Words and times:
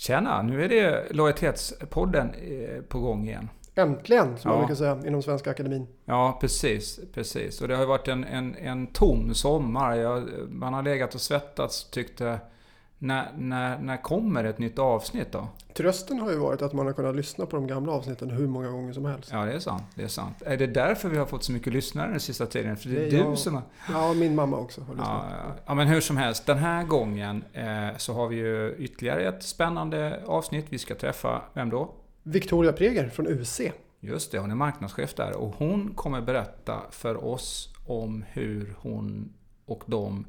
Tjena, 0.00 0.42
nu 0.42 0.64
är 0.64 0.68
det 0.68 1.06
Lojalitetspodden 1.10 2.34
eh, 2.34 2.82
på 2.82 3.00
gång 3.00 3.28
igen. 3.28 3.48
Äntligen, 3.74 4.38
som 4.38 4.50
Ja. 4.50 4.56
man 4.56 4.66
brukar 4.66 4.74
säga 4.74 4.98
inom 5.06 5.22
Svenska 5.22 5.50
Akademin. 5.50 5.86
Ja, 6.04 6.38
precis. 6.40 7.00
precis. 7.14 7.60
Och 7.62 7.68
det 7.68 7.74
har 7.74 7.82
ju 7.82 7.88
varit 7.88 8.08
en, 8.08 8.24
en, 8.24 8.56
en 8.56 8.86
tom 8.86 9.34
sommar. 9.34 9.96
Jag, 9.96 10.28
man 10.48 10.74
har 10.74 10.82
legat 10.82 11.14
och 11.14 11.20
svettats 11.20 11.90
tyckte, 11.90 12.38
när, 13.02 13.32
när, 13.36 13.78
när 13.78 13.96
kommer 13.96 14.44
ett 14.44 14.58
nytt 14.58 14.78
avsnitt 14.78 15.32
då? 15.32 15.48
Trösten 15.74 16.20
har 16.20 16.30
ju 16.30 16.36
varit 16.36 16.62
att 16.62 16.72
man 16.72 16.86
har 16.86 16.92
kunnat 16.92 17.16
lyssna 17.16 17.46
på 17.46 17.56
de 17.56 17.66
gamla 17.66 17.92
avsnitten 17.92 18.30
hur 18.30 18.46
många 18.46 18.68
gånger 18.68 18.92
som 18.92 19.04
helst. 19.04 19.30
Ja, 19.32 19.44
det 19.44 19.52
är 19.52 19.58
sant. 19.58 19.82
Det 19.94 20.02
är 20.02 20.08
sant. 20.08 20.42
Är 20.46 20.56
det 20.56 20.66
därför 20.66 21.08
vi 21.08 21.18
har 21.18 21.26
fått 21.26 21.44
så 21.44 21.52
mycket 21.52 21.72
lyssnare 21.72 22.10
den 22.10 22.20
sista 22.20 22.46
tiden? 22.46 22.76
För 22.76 22.88
det 22.88 22.96
är, 22.96 23.00
Det 23.00 23.06
är 23.06 23.10
du 23.10 23.16
jag. 23.16 23.38
som 23.38 23.54
har... 23.54 23.62
Ja, 23.92 24.12
min 24.14 24.34
mamma 24.34 24.56
också 24.56 24.80
har 24.80 24.94
lyssnat. 24.94 25.24
Ja, 25.30 25.36
ja. 25.46 25.54
ja, 25.66 25.74
men 25.74 25.86
hur 25.88 26.00
som 26.00 26.16
helst. 26.16 26.46
Den 26.46 26.58
här 26.58 26.84
gången 26.84 27.44
eh, 27.52 27.96
så 27.96 28.14
har 28.14 28.28
vi 28.28 28.36
ju 28.36 28.74
ytterligare 28.78 29.28
ett 29.28 29.42
spännande 29.42 30.22
avsnitt. 30.26 30.66
Vi 30.68 30.78
ska 30.78 30.94
träffa, 30.94 31.42
vem 31.54 31.70
då? 31.70 31.94
Victoria 32.22 32.72
Preger 32.72 33.08
från 33.08 33.26
UC. 33.26 33.60
Just 34.00 34.32
det, 34.32 34.38
hon 34.38 34.50
är 34.50 34.54
marknadschef 34.54 35.14
där 35.14 35.36
och 35.36 35.54
hon 35.58 35.94
kommer 35.94 36.20
berätta 36.20 36.80
för 36.90 37.24
oss 37.24 37.74
om 37.86 38.24
hur 38.28 38.74
hon 38.78 39.32
och 39.66 39.82
de 39.86 40.26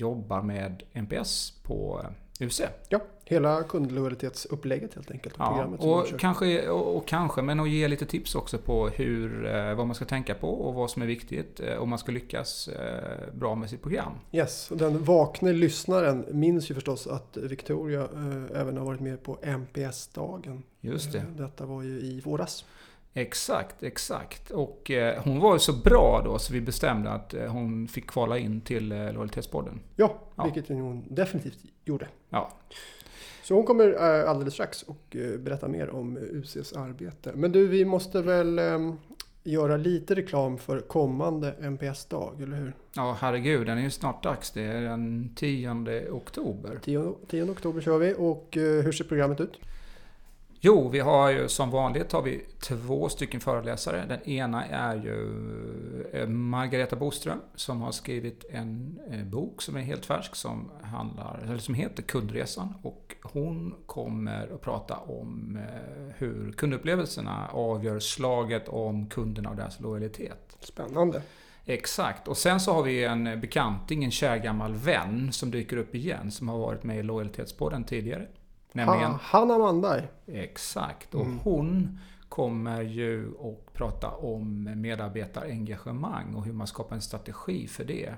jobbar 0.00 0.42
med 0.42 0.82
NPS 0.92 1.52
på 1.62 2.06
UC. 2.40 2.60
Ja, 2.88 3.00
hela 3.24 3.62
kundlojalitetsupplägget 3.62 4.94
helt 4.94 5.10
enkelt. 5.10 5.34
Och 5.34 5.40
Ja, 5.40 5.48
programmet 5.48 5.80
och, 5.80 6.20
kanske, 6.20 6.68
och, 6.68 6.96
och 6.96 7.06
kanske, 7.06 7.42
men 7.42 7.60
att 7.60 7.68
ge 7.68 7.88
lite 7.88 8.06
tips 8.06 8.34
också 8.34 8.58
på 8.58 8.88
hur, 8.88 9.46
eh, 9.46 9.74
vad 9.74 9.86
man 9.86 9.94
ska 9.94 10.04
tänka 10.04 10.34
på 10.34 10.48
och 10.48 10.74
vad 10.74 10.90
som 10.90 11.02
är 11.02 11.06
viktigt 11.06 11.60
eh, 11.60 11.76
om 11.76 11.88
man 11.88 11.98
ska 11.98 12.12
lyckas 12.12 12.68
eh, 12.68 13.34
bra 13.34 13.54
med 13.54 13.70
sitt 13.70 13.82
program. 13.82 14.12
Yes, 14.32 14.70
och 14.70 14.76
den 14.76 15.04
vakne 15.04 15.52
lyssnaren 15.52 16.24
minns 16.30 16.70
ju 16.70 16.74
förstås 16.74 17.06
att 17.06 17.36
Victoria 17.36 18.08
även 18.54 18.76
har 18.76 18.84
varit 18.84 19.00
med 19.00 19.22
på 19.22 19.38
MPS-dagen. 19.42 20.62
Just 20.80 21.12
det. 21.12 21.24
Detta 21.36 21.66
var 21.66 21.82
ju 21.82 22.00
i 22.00 22.20
våras. 22.20 22.64
Exakt, 23.20 23.82
exakt. 23.82 24.50
Och 24.50 24.90
eh, 24.90 25.22
hon 25.24 25.40
var 25.40 25.52
ju 25.52 25.58
så 25.58 25.72
bra 25.72 26.22
då 26.24 26.38
så 26.38 26.52
vi 26.52 26.60
bestämde 26.60 27.10
att 27.10 27.34
eh, 27.34 27.44
hon 27.46 27.88
fick 27.88 28.06
kvala 28.10 28.38
in 28.38 28.60
till 28.60 28.92
eh, 28.92 28.98
Lojalitetspodden. 28.98 29.80
Ja, 29.96 30.14
Ja. 30.36 30.44
vilket 30.44 30.68
hon 30.68 31.04
definitivt 31.08 31.58
gjorde. 31.84 32.08
Ja. 32.30 32.50
Så 33.42 33.54
hon 33.54 33.64
kommer 33.64 33.92
eh, 34.22 34.30
alldeles 34.30 34.54
strax 34.54 34.82
och 34.82 35.16
eh, 35.16 35.38
berätta 35.38 35.68
mer 35.68 35.90
om 35.90 36.16
eh, 36.16 36.22
UCs 36.22 36.72
arbete. 36.72 37.32
Men 37.34 37.52
du, 37.52 37.66
vi 37.66 37.84
måste 37.84 38.22
väl 38.22 38.58
eh, 38.58 38.92
göra 39.44 39.76
lite 39.76 40.14
reklam 40.14 40.58
för 40.58 40.80
kommande 40.80 41.54
MPS-dag, 41.60 42.42
eller 42.42 42.56
hur? 42.56 42.72
Ja, 42.96 43.16
herregud, 43.20 43.66
den 43.66 43.78
är 43.78 43.82
ju 43.82 43.90
snart 43.90 44.22
dags. 44.22 44.50
Det 44.50 44.62
är 44.62 44.80
den 44.80 45.32
10 45.36 46.10
oktober. 46.10 46.78
10, 46.84 47.14
10 47.28 47.50
oktober 47.50 47.80
kör 47.80 47.98
vi 47.98 48.14
och 48.18 48.56
eh, 48.56 48.62
hur 48.84 48.92
ser 48.92 49.04
programmet 49.04 49.40
ut? 49.40 49.58
Jo, 50.60 50.88
vi 50.88 51.00
har 51.00 51.30
ju 51.30 51.48
som 51.48 51.70
vanligt 51.70 52.12
har 52.12 52.22
vi 52.22 52.44
två 52.60 53.08
stycken 53.08 53.40
föreläsare. 53.40 54.04
Den 54.08 54.28
ena 54.28 54.64
är 54.64 54.96
ju 54.96 56.04
eh, 56.12 56.28
Margareta 56.28 56.96
Boström 56.96 57.40
som 57.54 57.82
har 57.82 57.92
skrivit 57.92 58.44
en 58.50 58.98
eh, 59.10 59.24
bok 59.24 59.62
som 59.62 59.76
är 59.76 59.80
helt 59.80 60.06
färsk 60.06 60.36
som, 60.36 60.70
handlar, 60.82 61.40
eller 61.44 61.58
som 61.58 61.74
heter 61.74 62.02
Kundresan. 62.02 62.74
Och 62.82 63.16
hon 63.22 63.74
kommer 63.86 64.54
att 64.54 64.60
prata 64.60 64.96
om 64.96 65.56
eh, 65.56 66.14
hur 66.16 66.52
kundupplevelserna 66.52 67.48
avgör 67.52 67.98
slaget 67.98 68.68
om 68.68 69.06
kunderna 69.06 69.50
och 69.50 69.56
deras 69.56 69.80
lojalitet. 69.80 70.56
Spännande. 70.60 71.22
Exakt. 71.64 72.28
Och 72.28 72.36
sen 72.36 72.60
så 72.60 72.72
har 72.72 72.82
vi 72.82 73.04
en 73.04 73.40
bekanting, 73.40 74.04
en 74.04 74.10
kär 74.10 74.36
gammal 74.36 74.74
vän 74.74 75.32
som 75.32 75.50
dyker 75.50 75.76
upp 75.76 75.94
igen 75.94 76.30
som 76.30 76.48
har 76.48 76.58
varit 76.58 76.84
med 76.84 76.98
i 76.98 77.02
Lojalitetspodden 77.02 77.84
tidigare. 77.84 78.26
Nämligen 78.72 79.10
Ha, 79.10 79.18
Hanna 79.22 79.58
Mandberg. 79.58 80.08
Exakt. 80.26 81.14
Och 81.14 81.24
Mm. 81.24 81.38
hon 81.38 81.98
kommer 82.28 82.82
ju 82.82 83.28
att 83.40 83.72
prata 83.72 84.08
om 84.10 84.70
medarbetarengagemang 84.76 86.34
och 86.34 86.44
hur 86.44 86.52
man 86.52 86.66
skapar 86.66 86.96
en 86.96 87.02
strategi 87.02 87.66
för 87.66 87.84
det. 87.84 88.14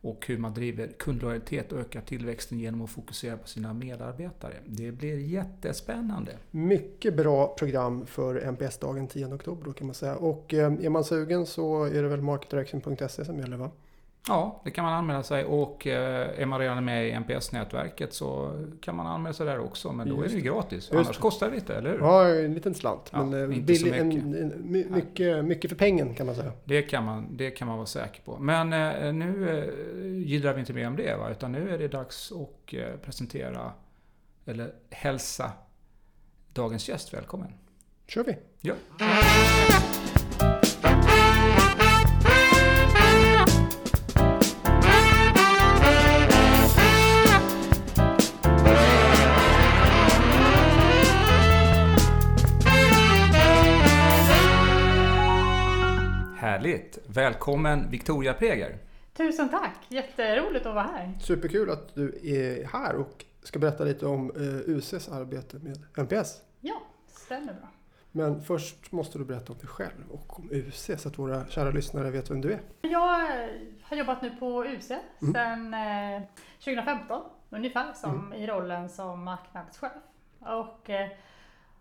Och 0.00 0.24
hur 0.26 0.38
man 0.38 0.54
driver 0.54 0.88
kundlojalitet 0.98 1.72
och 1.72 1.78
ökar 1.80 2.00
tillväxten 2.00 2.58
genom 2.60 2.82
att 2.82 2.90
fokusera 2.90 3.36
på 3.36 3.48
sina 3.48 3.74
medarbetare. 3.74 4.54
Det 4.66 4.92
blir 4.92 5.18
jättespännande. 5.18 6.32
Mycket 6.50 7.16
bra 7.16 7.54
program 7.58 8.06
för 8.06 8.34
MPS-dagen 8.40 9.06
10 9.08 9.34
oktober 9.34 9.72
kan 9.72 9.86
man 9.86 9.94
säga. 9.94 10.16
Och 10.16 10.54
eh, 10.54 10.72
är 10.72 10.88
man 10.90 11.04
sugen 11.04 11.46
så 11.46 11.84
är 11.84 12.02
det 12.02 12.08
väl 12.08 12.22
marketdirection.se 12.22 13.24
som 13.24 13.38
gäller 13.38 13.56
va? 13.56 13.70
Ja, 14.28 14.60
det 14.64 14.70
kan 14.70 14.84
man 14.84 14.92
anmäla 14.92 15.22
sig 15.22 15.44
och 15.44 15.86
eh, 15.86 16.40
är 16.40 16.46
man 16.46 16.58
redan 16.60 16.84
med 16.84 17.08
i 17.08 17.12
NPS-nätverket 17.12 18.12
så 18.12 18.52
kan 18.80 18.96
man 18.96 19.06
anmäla 19.06 19.32
sig 19.32 19.46
där 19.46 19.58
också. 19.58 19.92
Men 19.92 20.08
då 20.08 20.18
är 20.18 20.22
Just 20.22 20.34
det 20.34 20.38
ju 20.40 20.44
gratis. 20.44 20.72
Just 20.72 20.92
Annars 20.92 21.16
det. 21.16 21.22
kostar 21.22 21.48
det 21.48 21.54
lite, 21.54 21.74
eller 21.74 21.90
hur? 21.90 21.98
Ja, 21.98 22.28
en 22.28 22.54
liten 22.54 22.74
slant. 22.74 23.10
Ja, 23.12 23.24
men 23.24 23.50
eh, 23.50 23.56
inte 23.56 23.72
billig, 23.72 23.98
en, 23.98 24.08
mycket. 24.08 24.24
en, 24.24 24.72
my, 24.72 24.84
mycket, 24.84 25.44
mycket 25.44 25.70
för 25.70 25.76
pengen 25.76 26.14
kan 26.14 26.26
man 26.26 26.34
säga. 26.34 26.52
Det 26.64 26.82
kan 26.82 27.04
man, 27.04 27.36
det 27.36 27.50
kan 27.50 27.68
man 27.68 27.76
vara 27.76 27.86
säker 27.86 28.22
på. 28.22 28.38
Men 28.38 28.72
eh, 28.72 29.12
nu 29.12 30.24
gidrar 30.26 30.54
vi 30.54 30.60
inte 30.60 30.72
mer 30.72 30.86
om 30.86 30.96
det, 30.96 31.16
va? 31.16 31.30
utan 31.30 31.52
nu 31.52 31.70
är 31.74 31.78
det 31.78 31.88
dags 31.88 32.32
att 32.32 33.02
presentera, 33.02 33.72
eller 34.46 34.72
hälsa 34.90 35.52
dagens 36.52 36.88
gäst 36.88 37.14
välkommen. 37.14 37.52
kör 38.06 38.24
vi. 38.24 38.36
Ja. 38.60 38.74
Härligt! 56.58 56.98
Välkommen 57.06 57.90
Victoria 57.90 58.34
Preger. 58.34 58.78
Tusen 59.12 59.48
tack! 59.48 59.76
Jätteroligt 59.88 60.66
att 60.66 60.74
vara 60.74 60.84
här. 60.84 61.12
Superkul 61.20 61.70
att 61.70 61.94
du 61.94 62.20
är 62.22 62.64
här 62.64 62.96
och 62.96 63.24
ska 63.42 63.58
berätta 63.58 63.84
lite 63.84 64.06
om 64.06 64.30
eh, 64.30 64.76
UCs 64.76 65.08
arbete 65.08 65.58
med 65.58 65.78
MPS. 65.96 66.42
Ja, 66.60 66.82
stämmer 67.06 67.52
bra. 67.52 67.68
Men 68.12 68.42
först 68.42 68.92
måste 68.92 69.18
du 69.18 69.24
berätta 69.24 69.52
om 69.52 69.58
dig 69.58 69.68
själv 69.68 70.10
och 70.10 70.38
om 70.38 70.48
UC 70.52 70.90
så 70.98 71.08
att 71.08 71.18
våra 71.18 71.46
kära 71.46 71.70
lyssnare 71.70 72.10
vet 72.10 72.30
vem 72.30 72.40
du 72.40 72.52
är. 72.52 72.60
Jag 72.80 73.20
eh, 73.44 73.50
har 73.82 73.96
jobbat 73.96 74.22
nu 74.22 74.30
på 74.30 74.64
UC 74.64 74.90
Mm. 74.90 75.34
sedan 75.34 75.74
eh, 75.74 76.22
2015 76.64 77.22
ungefär 77.50 77.92
som 77.92 78.32
i 78.32 78.46
rollen 78.46 78.88
som 78.88 79.24
marknadschef. 79.24 79.92
Och 80.40 80.90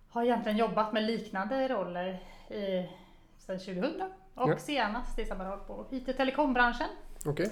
har 0.09 0.23
egentligen 0.23 0.57
jobbat 0.57 0.93
med 0.93 1.03
liknande 1.03 1.67
roller 1.67 2.09
i, 2.49 2.89
sedan 3.37 3.59
2000 3.59 4.01
och 4.37 4.49
Ja. 4.49 4.57
senast 4.57 5.19
i 5.19 5.25
samma 5.25 5.43
roll 5.51 5.59
på 5.59 5.85
IT 5.91 6.07
och 6.07 6.17
telekombranschen. 6.17 6.87
Okej? 7.25 7.51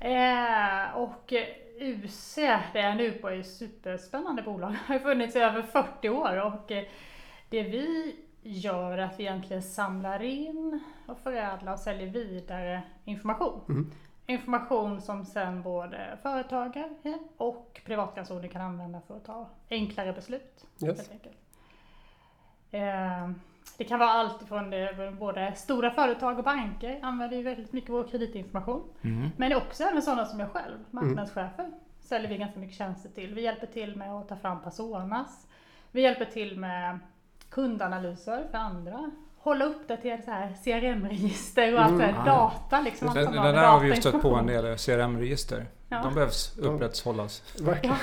Eh, 0.00 0.96
och 0.96 1.32
UC, 1.80 2.34
det 2.72 2.80
är 2.80 2.94
nu 2.94 3.12
på, 3.12 3.28
är 3.28 3.40
ett 3.40 3.46
superspännande 3.46 4.42
bolag. 4.42 4.70
Det 4.86 4.92
har 4.92 4.98
funnits 4.98 5.36
i 5.36 5.38
över 5.38 5.62
40 5.62 6.08
år 6.08 6.36
och 6.36 6.70
eh, 6.70 6.84
det 7.48 7.62
vi 7.62 8.16
gör 8.42 8.98
är 8.98 9.02
att 9.02 9.18
vi 9.20 9.22
egentligen 9.24 9.62
samlar 9.62 10.22
in 10.22 10.80
och 11.06 11.18
förädlar 11.18 11.72
och 11.72 11.78
säljer 11.78 12.06
vidare 12.06 12.82
information. 13.04 13.60
Mm. 13.68 13.90
Information 14.26 15.00
som 15.00 15.24
sen 15.24 15.62
både 15.62 16.18
företagare 16.22 17.18
och 17.36 17.80
privatpersoner 17.84 18.48
kan 18.48 18.62
använda 18.62 19.00
för 19.06 19.16
att 19.16 19.24
ta 19.24 19.48
enklare 19.70 20.12
beslut. 20.12 20.66
Yes. 20.82 20.98
Helt 20.98 21.10
enkelt. 21.10 21.36
Eh, 22.70 23.30
Det 23.78 23.84
kan 23.84 23.98
vara 23.98 24.10
allt 24.10 24.48
från 24.48 24.74
både 25.18 25.52
stora 25.56 25.90
företag 25.90 26.38
och 26.38 26.44
banker 26.44 26.98
använder 27.02 27.36
ju 27.36 27.42
väldigt 27.42 27.72
mycket 27.72 27.90
vår 27.90 28.04
kreditinformation. 28.04 28.82
Mm. 29.04 29.28
Men 29.36 29.50
det 29.50 29.54
är 29.56 29.60
också 29.60 29.84
även 29.84 30.02
sådana 30.02 30.24
som 30.26 30.40
jag 30.40 30.50
själv, 30.50 30.78
marknadschefer, 30.90 31.70
säljer 32.00 32.28
vi 32.28 32.36
ganska 32.36 32.60
mycket 32.60 32.76
tjänster 32.76 33.08
till. 33.08 33.34
Vi 33.34 33.42
hjälper 33.42 33.66
till 33.66 33.96
med 33.96 34.12
att 34.12 34.28
ta 34.28 34.36
fram 34.36 34.62
personas. 34.62 35.46
Vi 35.92 36.02
hjälper 36.02 36.24
till 36.24 36.58
med 36.58 36.98
kundanalyser 37.50 38.44
för 38.50 38.58
andra. 38.58 39.10
Hålla 39.38 39.64
uppdaterade 39.64 40.22
så 40.22 40.30
här 40.30 40.54
CRM-register 40.64 41.74
och 41.74 41.80
allt 41.82 41.92
Mm. 41.92 42.14
det 42.14 42.20
Ah. 42.20 42.24
data. 42.24 42.80
Liksom, 42.80 43.08
allt 43.08 43.16
Det, 43.16 43.24
som 43.24 43.34
det 43.34 43.52
där 43.52 43.66
har 43.66 43.80
vi 43.80 43.88
ju 43.88 43.96
stött 43.96 44.22
på 44.22 44.34
en 44.34 44.46
del 44.46 44.78
CRM-register. 44.78 45.66
Ja. 45.88 46.02
De 46.02 46.14
behövs 46.14 46.58
upprätthållas. 46.58 47.42
Verkligen. 47.62 47.96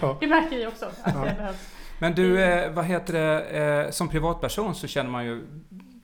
Ja. 0.00 0.16
Det 0.20 0.26
märker 0.26 0.56
vi 0.56 0.66
också 0.66 0.86
att 0.86 1.00
Ja. 1.04 1.24
det 1.24 1.34
behövs. 1.36 1.74
Men 2.04 2.14
du, 2.14 2.42
eh, 2.42 2.72
vad 2.72 2.84
heter 2.84 3.12
det, 3.12 3.42
eh, 3.84 3.90
som 3.90 4.08
privatperson 4.08 4.74
så 4.74 4.86
känner 4.86 5.10
man 5.10 5.24
ju 5.24 5.46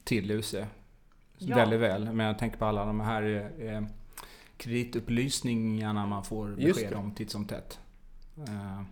till 0.04 0.30
UC 0.30 0.54
Ja. 1.38 1.56
väldigt 1.56 1.80
väl. 1.80 2.12
Men 2.12 2.26
jag 2.26 2.38
tänker 2.38 2.58
på 2.58 2.64
alla 2.64 2.84
de 2.84 3.00
här 3.00 3.50
eh, 3.58 3.82
kreditupplysningarna 4.56 6.06
man 6.06 6.24
får 6.24 6.48
besked 6.48 6.94
om 6.94 7.14
titt 7.14 7.30
som 7.30 7.44
tätt. 7.44 7.78
Eh, 8.36 8.82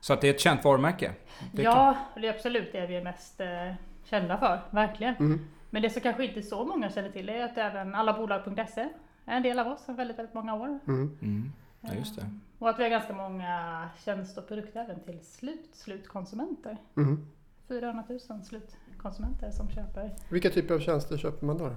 så 0.00 0.12
att 0.12 0.20
det 0.20 0.28
är 0.28 0.34
ett 0.34 0.40
känt 0.40 0.64
varumärke. 0.64 1.12
Det 1.52 1.62
Ja, 1.62 1.96
och 2.14 2.20
det 2.20 2.28
är 2.28 2.34
absolut 2.34 2.72
det 2.72 2.86
vi 2.86 2.96
är 2.96 3.04
mest 3.04 3.40
eh, 3.40 3.74
kända 4.04 4.38
för, 4.38 4.60
verkligen. 4.70 5.14
Mm. 5.14 5.46
Men 5.70 5.82
det 5.82 5.90
som 5.90 6.02
kanske 6.02 6.26
inte 6.26 6.42
så 6.42 6.64
många 6.64 6.90
känner 6.90 7.10
till 7.10 7.28
är 7.28 7.44
att 7.44 7.58
även 7.58 7.94
allabolag.se 7.94 8.88
är 9.24 9.36
en 9.36 9.42
del 9.42 9.58
av 9.58 9.66
oss 9.66 9.84
sedan 9.84 9.96
väldigt, 9.96 10.18
väldigt 10.18 10.34
många 10.34 10.54
år. 10.54 10.78
Mm. 10.86 11.18
Mm. 11.22 11.52
Ja, 11.80 11.94
just 11.94 12.16
det. 12.16 12.30
Och 12.58 12.68
att 12.68 12.78
vi 12.78 12.82
har 12.82 12.90
ganska 12.90 13.12
många 13.12 13.88
tjänster 14.04 14.42
och 14.42 14.48
produkter 14.48 14.80
även 14.80 15.00
till 15.00 15.20
slut, 15.24 15.68
slutkonsumenter. 15.72 16.76
Mm. 16.96 17.26
400 17.68 18.04
000 18.08 18.20
slutkonsumenter 18.44 19.50
som 19.50 19.68
köper. 19.70 20.10
Vilka 20.30 20.50
typer 20.50 20.74
av 20.74 20.78
tjänster 20.80 21.16
köper 21.16 21.46
man 21.46 21.58
då? 21.58 21.70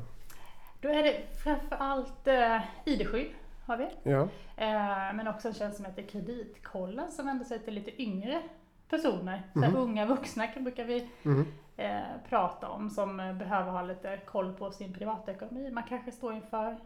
Då 0.81 0.89
är 0.89 1.03
det 1.03 1.21
framförallt 1.43 2.27
eh, 2.27 2.61
ID-skydd 2.85 3.31
har 3.65 3.77
vi. 3.77 3.87
Ja. 4.11 4.21
Eh, 4.57 5.13
men 5.15 5.27
också 5.27 5.47
en 5.47 5.53
tjänst 5.53 5.77
som 5.77 5.85
heter 5.85 6.01
Kreditkollen 6.03 7.11
som 7.11 7.25
vänder 7.25 7.45
sig 7.45 7.59
till 7.59 7.73
lite 7.73 8.01
yngre 8.01 8.41
personer. 8.89 9.43
Så 9.53 9.59
Mhm. 9.59 9.75
unga 9.75 10.05
vuxna 10.05 10.47
brukar 10.59 10.83
vi 10.83 11.09
Mm. 11.23 11.45
eh, 11.77 12.01
prata 12.29 12.69
om 12.69 12.89
som 12.89 13.19
eh, 13.19 13.33
behöver 13.33 13.71
ha 13.71 13.81
lite 13.81 14.17
koll 14.25 14.53
på 14.53 14.71
sin 14.71 14.93
privatekonomi. 14.93 15.71
Man 15.71 15.83
kanske 15.83 16.11
står 16.11 16.33
inför 16.33 16.77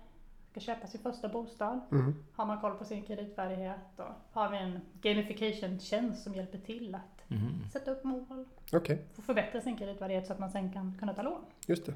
ska 0.54 0.60
köpa 0.60 0.88
sin 0.88 1.02
första 1.02 1.30
bostad. 1.30 1.80
Mm. 1.92 2.16
Har 2.36 2.46
man 2.46 2.60
koll 2.62 2.74
på 2.76 2.86
sin 2.86 3.04
kreditvärdighet 3.04 3.78
och 3.98 4.06
har 4.32 4.50
vi 4.50 4.58
en 4.58 4.80
gamification-tjänst 5.02 6.24
som 6.24 6.36
hjälper 6.36 6.58
till 6.58 6.96
att 6.96 7.02
Mhm. 7.28 7.64
sätta 7.72 7.92
upp 7.92 8.04
mål 8.04 8.46
Okej, 8.74 9.02
och 9.18 9.24
förbättra 9.24 9.62
sin 9.62 9.78
kreditvärdighet 9.78 10.28
så 10.28 10.34
att 10.34 10.40
man 10.40 10.52
sen 10.52 10.74
kan 10.74 10.98
kunna 11.00 11.14
ta 11.14 11.22
lån. 11.22 11.46
just 11.68 11.86
det. 11.86 11.94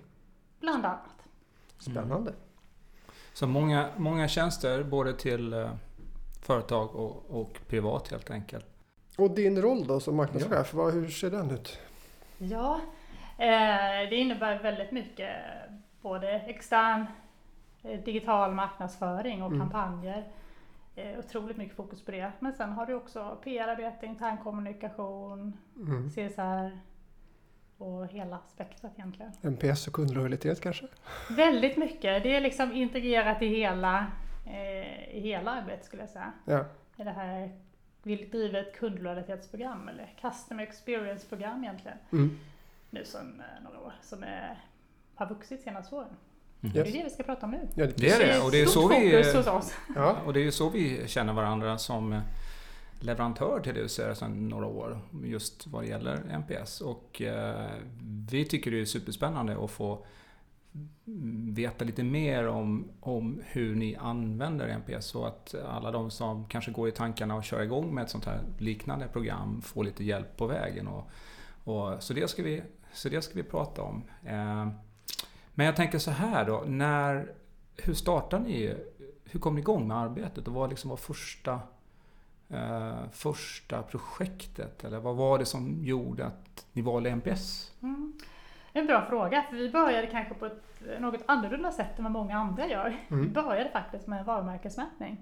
Bland 0.59 0.85
annat. 0.85 1.27
Spännande. 1.79 2.33
Så 3.33 3.47
många, 3.47 3.89
många 3.97 4.27
tjänster 4.27 4.83
både 4.83 5.13
till 5.13 5.53
eh, 5.53 5.71
företag 6.41 6.95
och, 6.95 7.25
och 7.41 7.59
privat 7.67 8.11
helt 8.11 8.29
enkelt. 8.31 8.65
Och 9.17 9.31
din 9.31 9.61
roll 9.61 9.87
då 9.87 9.99
som 9.99 10.15
marknadschef, 10.15 10.73
vad, 10.73 10.93
hur 10.93 11.07
ser 11.09 11.31
den 11.31 11.51
ut? 11.51 11.79
Ja, 12.37 12.81
eh, 13.37 14.09
det 14.09 14.15
innebär 14.15 14.59
väldigt 14.63 14.91
mycket 14.91 15.29
både 16.01 16.31
extern 16.31 17.05
digital 17.81 18.53
marknadsföring 18.53 19.43
och 19.43 19.51
Mm. 19.51 19.59
kampanjer. 19.59 20.27
Eh, 20.95 21.19
otroligt 21.19 21.57
mycket 21.57 21.75
fokus 21.75 22.05
på 22.05 22.11
det. 22.11 22.31
Men 22.39 22.53
sen 22.53 22.71
har 22.71 22.85
du 22.85 22.93
också 22.93 23.37
PR-arbete, 23.43 24.05
intern 24.05 24.37
kommunikation, 24.37 25.57
Mm. 25.75 26.09
CSR 26.09 26.79
och 27.77 28.07
hela 28.07 28.39
spektrat 28.47 28.91
egentligen. 28.95 29.31
NPS 29.41 29.87
och 29.87 29.93
kundlojalitet 29.93 30.61
kanske? 30.61 30.87
Väldigt 31.29 31.77
mycket. 31.77 32.23
Det 32.23 32.35
är 32.35 32.41
liksom 32.41 32.71
integrerat 32.71 33.41
i 33.41 33.47
hela, 33.47 34.05
eh, 34.45 35.09
i 35.15 35.19
hela 35.23 35.51
arbetet 35.51 35.85
skulle 35.85 36.01
jag 36.01 36.09
säga. 36.09 36.33
Ja. 36.45 36.65
I 36.97 37.03
det 37.03 37.11
här, 37.11 37.51
vi 38.03 38.15
driver 38.25 38.59
ett 38.61 38.75
kundlojalitetsprogram 38.75 39.87
eller 39.87 40.13
customer 40.21 40.63
experience-program 40.63 41.63
egentligen. 41.63 41.97
Mm. 42.11 42.39
nu 42.89 43.05
som 43.05 43.39
eh, 43.39 43.63
några 43.63 43.79
år, 43.79 43.93
som 44.01 44.23
är, 44.23 44.61
har 45.15 45.25
vuxit 45.29 45.61
senaste 45.61 45.95
åren. 45.95 46.15
Mhm. 46.59 46.71
Det 46.73 46.79
är 46.79 46.83
det 46.83 47.03
vi 47.03 47.09
ska 47.09 47.23
prata 47.23 47.45
om 47.45 47.51
nu. 47.51 47.67
Ja, 47.75 47.87
Det 47.95 48.09
är 48.09 48.27
det, 48.27 48.39
och 48.45 48.51
det 48.51 48.61
är 48.61 48.65
så 48.65 48.87
vi-. 48.87 49.23
Ja. 49.95 50.17
Och 50.25 50.33
det 50.33 50.39
är 50.39 50.43
ju 50.43 50.51
så 50.51 50.69
vi 50.69 51.07
känner 51.07 51.33
varandra 51.33 51.77
som 51.77 52.13
eh, 52.13 52.19
leverantör 52.99 53.59
till 53.59 53.77
UC 53.77 53.95
sedan 53.95 54.49
några 54.49 54.65
år. 54.65 54.99
Just 55.23 55.67
vad 55.67 55.83
det 55.83 55.87
gäller 55.87 56.15
NPS. 56.29 56.81
Och 56.81 57.21
eh, 57.21 57.65
vi 58.29 58.45
tycker 58.45 58.71
det 58.71 58.81
är 58.81 58.85
superspännande 58.85 59.63
att 59.63 59.71
få 59.71 60.05
mm, 61.07 61.53
veta 61.53 61.85
lite 61.85 62.03
mer 62.03 62.47
om, 62.47 62.87
om 62.99 63.41
hur 63.45 63.75
ni 63.75 63.95
använder 63.95 64.67
NPS. 64.67 65.05
Så 65.05 65.25
att 65.25 65.55
alla 65.67 65.91
de 65.91 66.11
som 66.11 66.45
kanske 66.45 66.71
går 66.71 66.87
i 66.87 66.91
tankarna 66.91 67.35
och 67.35 67.43
kör 67.43 67.61
igång 67.61 67.95
med 67.95 68.03
ett 68.03 68.09
sånt 68.09 68.25
här 68.25 68.39
liknande 68.57 69.07
program 69.07 69.61
får 69.61 69.83
lite 69.83 70.03
hjälp 70.03 70.37
på 70.37 70.47
vägen. 70.47 70.87
Och, 70.87 71.09
och, 71.63 72.03
så, 72.03 72.13
det 72.13 72.29
ska 72.29 72.43
vi, 72.43 72.63
så 72.93 73.09
det 73.09 73.21
ska 73.21 73.33
vi 73.33 73.43
prata 73.43 73.81
om. 73.81 74.03
Eh, 74.25 74.67
men 75.57 75.65
jag 75.65 75.75
tänker 75.75 75.99
så 75.99 76.11
här 76.11 76.45
då. 76.45 76.63
När, 76.67 77.31
hur 77.77 77.93
startar 77.93 78.39
ni? 78.39 78.75
Hur 79.25 79.39
kom 79.39 79.55
ni 79.55 79.61
igång 79.61 79.87
med 79.87 79.97
arbetet 79.97 80.47
och 80.47 80.53
vad 80.53 80.69
liksom 80.69 80.89
var 80.89 80.97
första, 80.97 81.59
eh, 82.49 83.09
första 83.11 83.81
projektet? 83.83 84.83
Eller 84.83 84.99
vad 84.99 85.15
var 85.15 85.39
det 85.39 85.45
som 85.45 85.83
gjorde 85.83 86.25
att 86.25 86.65
ni 86.73 86.81
valde 86.81 87.09
NPS? 87.09 87.71
Mm. 87.81 88.13
Det 88.73 88.79
är 88.79 88.81
En 88.81 88.87
bra 88.87 89.05
fråga, 89.09 89.43
för 89.49 89.55
vi 89.55 89.69
började 89.71 90.07
kanske 90.07 90.33
på 90.33 90.45
ett 90.45 90.63
något 90.99 91.21
annorlunda 91.25 91.71
sätt 91.71 91.97
än 91.97 92.03
vad 92.03 92.11
många 92.13 92.37
andra 92.37 92.67
gör. 92.67 92.89
Vi 93.07 93.15
Mm. 93.15 93.33
började 93.33 93.69
faktiskt 93.69 94.07
med 94.07 94.19
en 94.19 94.25
varumärkesmätning. 94.25 95.17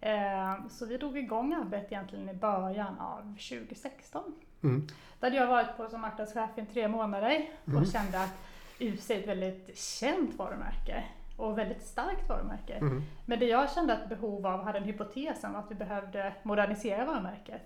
Eh, 0.00 0.66
Så 0.68 0.86
vi 0.86 0.96
drog 0.96 1.18
igång 1.18 1.54
arbetet 1.54 1.92
egentligen 1.92 2.28
i 2.28 2.34
början 2.34 2.98
av 2.98 3.36
2016. 3.38 4.22
Mm. 4.62 4.86
Där 5.20 5.26
hade 5.26 5.36
jag 5.36 5.46
varit 5.46 5.76
på 5.76 5.88
som 5.88 6.00
marknadschef 6.00 6.50
i 6.58 6.66
tre 6.72 6.88
månader 6.88 7.48
och 7.64 7.68
Mm. 7.72 7.86
kände 7.86 8.22
att 8.22 8.34
UC 8.80 9.10
är 9.10 9.18
ett 9.18 9.28
väldigt 9.28 9.78
känt 9.78 10.34
varumärke 10.38 11.04
och 11.36 11.58
väldigt 11.58 11.82
starkt 11.82 12.28
varumärke. 12.28 12.74
Mm. 12.74 13.02
Men 13.26 13.38
det 13.38 13.46
jag 13.46 13.72
kände 13.72 13.92
ett 13.92 14.08
behov 14.08 14.46
av, 14.46 14.64
hade 14.64 14.78
en 14.78 14.84
hypotes 14.84 15.44
om 15.44 15.56
att 15.56 15.70
vi 15.70 15.74
behövde 15.74 16.32
modernisera 16.42 17.04
varumärket. 17.04 17.62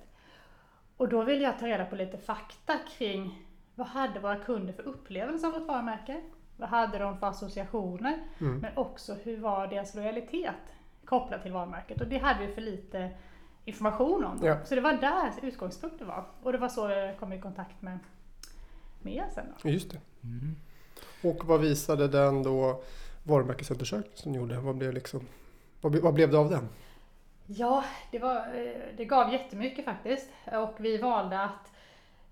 Och 0.96 1.08
då 1.08 1.22
ville 1.22 1.42
jag 1.42 1.58
ta 1.58 1.66
reda 1.66 1.84
på 1.84 1.96
lite 1.96 2.18
fakta 2.18 2.78
kring 2.98 3.46
vad 3.74 3.86
hade 3.86 4.20
våra 4.20 4.36
kunder 4.36 4.72
för 4.72 4.82
upplevelse 4.82 5.46
av 5.46 5.52
vårt 5.52 5.68
varumärke? 5.68 6.22
Vad 6.56 6.68
hade 6.68 6.98
de 6.98 7.18
för 7.18 7.26
associationer? 7.26 8.18
Mm. 8.40 8.58
Men 8.58 8.76
också 8.76 9.14
hur 9.14 9.40
var 9.40 9.66
deras 9.66 9.94
lojalitet 9.94 10.54
kopplat 11.04 11.42
till 11.42 11.52
varumärket? 11.52 12.00
Och 12.00 12.06
det 12.06 12.18
hade 12.18 12.46
vi 12.46 12.54
för 12.54 12.60
lite 12.60 13.10
information 13.64 14.24
om. 14.24 14.40
Ja. 14.42 14.64
Så 14.64 14.74
det 14.74 14.80
var 14.80 14.92
där 14.92 15.32
utgångspunkten 15.42 16.06
var. 16.06 16.24
Och 16.42 16.52
det 16.52 16.58
var 16.58 16.68
så 16.68 16.90
jag 16.90 17.18
kom 17.18 17.32
i 17.32 17.40
kontakt 17.40 17.82
med, 17.82 17.98
med 19.02 19.14
er 19.14 19.26
sen. 19.34 19.46
Då. 19.62 19.70
Just 19.70 19.90
det. 19.90 20.00
Mm. 20.22 20.56
Och 21.24 21.44
vad 21.44 21.60
visade 21.60 22.08
den 22.08 22.42
då 22.42 22.82
varumärkesundersökningen 23.22 24.16
som 24.16 24.32
ni 24.32 24.38
gjorde? 24.38 24.58
Vad 24.60 24.76
blev, 24.76 24.92
liksom, 24.92 25.20
vad, 25.80 25.96
vad 25.96 26.14
blev 26.14 26.30
det 26.30 26.38
av 26.38 26.50
den? 26.50 26.68
Ja, 27.46 27.84
det, 28.10 28.18
var, 28.18 28.36
eh, 28.36 28.82
det 28.96 29.04
gav 29.04 29.32
jättemycket 29.32 29.84
faktiskt. 29.84 30.30
Och 30.52 30.74
vi 30.78 30.98
valde 30.98 31.40
att 31.40 31.72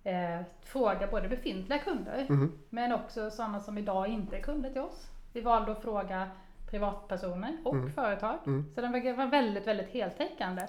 eh, 0.05 0.41
fråga 0.63 1.07
både 1.07 1.29
befintliga 1.29 1.79
kunder 1.79 2.27
Mm. 2.29 2.53
men 2.71 2.93
också 2.93 3.31
sådana 3.31 3.61
som 3.61 3.79
idag 3.79 4.09
inte 4.09 4.37
är 4.37 4.41
kunder 4.43 4.71
till 4.71 4.81
oss. 4.81 5.07
Vi 5.33 5.41
valde 5.41 5.73
att 5.73 5.83
fråga 5.83 6.31
privatpersoner 6.71 7.57
och 7.65 7.75
Mm. 7.75 7.93
företag. 7.93 8.39
Mm. 8.47 8.73
Så 8.75 8.81
den 8.81 8.93
var- 8.93 9.27
väldigt, 9.31 9.67
väldigt 9.67 9.89
heltäckande. 9.91 10.63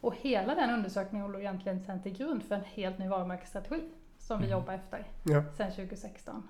Och 0.00 0.14
hela 0.16 0.54
den 0.54 0.70
undersökningen 0.70 1.32
låg 1.32 1.40
egentligen 1.40 1.84
sen 1.84 2.02
till 2.02 2.12
grund 2.16 2.42
för 2.42 2.54
en 2.54 2.64
helt 2.64 2.98
ny 2.98 3.08
varumärkesstrategi 3.08 3.80
som 4.18 4.38
vi 4.40 4.46
Mm. 4.46 4.58
jobbar 4.58 4.74
efter 4.74 5.04
Ja. 5.24 5.42
sedan 5.56 5.72
2016. 5.72 6.48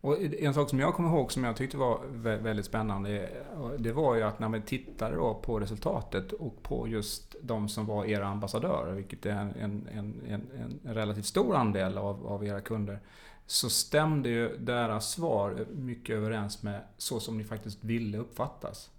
Och 0.00 0.22
en 0.22 0.54
sak 0.54 0.70
som 0.70 0.80
jag 0.80 0.94
kommer 0.94 1.08
ihåg 1.08 1.32
som 1.32 1.44
jag 1.44 1.56
tyckte 1.56 1.76
var 1.76 2.00
väldigt 2.38 2.66
spännande 2.66 3.28
eh, 3.28 3.70
det 3.78 3.92
var 3.92 4.14
ju 4.14 4.22
att 4.22 4.38
när 4.38 4.48
vi 4.48 4.60
tittade 4.60 5.16
då 5.16 5.34
på 5.34 5.60
resultatet 5.60 6.32
och 6.32 6.62
på 6.62 6.88
just 6.88 7.36
de 7.42 7.68
som 7.68 7.86
var 7.86 8.04
era 8.04 8.26
ambassadörer, 8.26 8.92
vilket 8.92 9.26
är 9.26 9.30
en, 9.30 9.54
en, 9.58 9.88
en, 10.28 10.50
en, 10.84 10.94
relativt 10.94 11.26
stor 11.26 11.56
andel 11.56 11.98
av, 11.98 12.26
av 12.26 12.46
era 12.46 12.60
kunder, 12.60 13.00
så 13.46 13.70
stämde 13.70 14.28
ju 14.28 14.56
deras 14.56 15.10
svar 15.10 15.66
mycket 15.74 16.16
överens 16.16 16.62
med 16.62 16.80
så 16.96 17.20
som 17.20 17.38
ni 17.38 17.44
faktiskt 17.44 17.84
ville 17.84 18.18
uppfattas. 18.18 18.90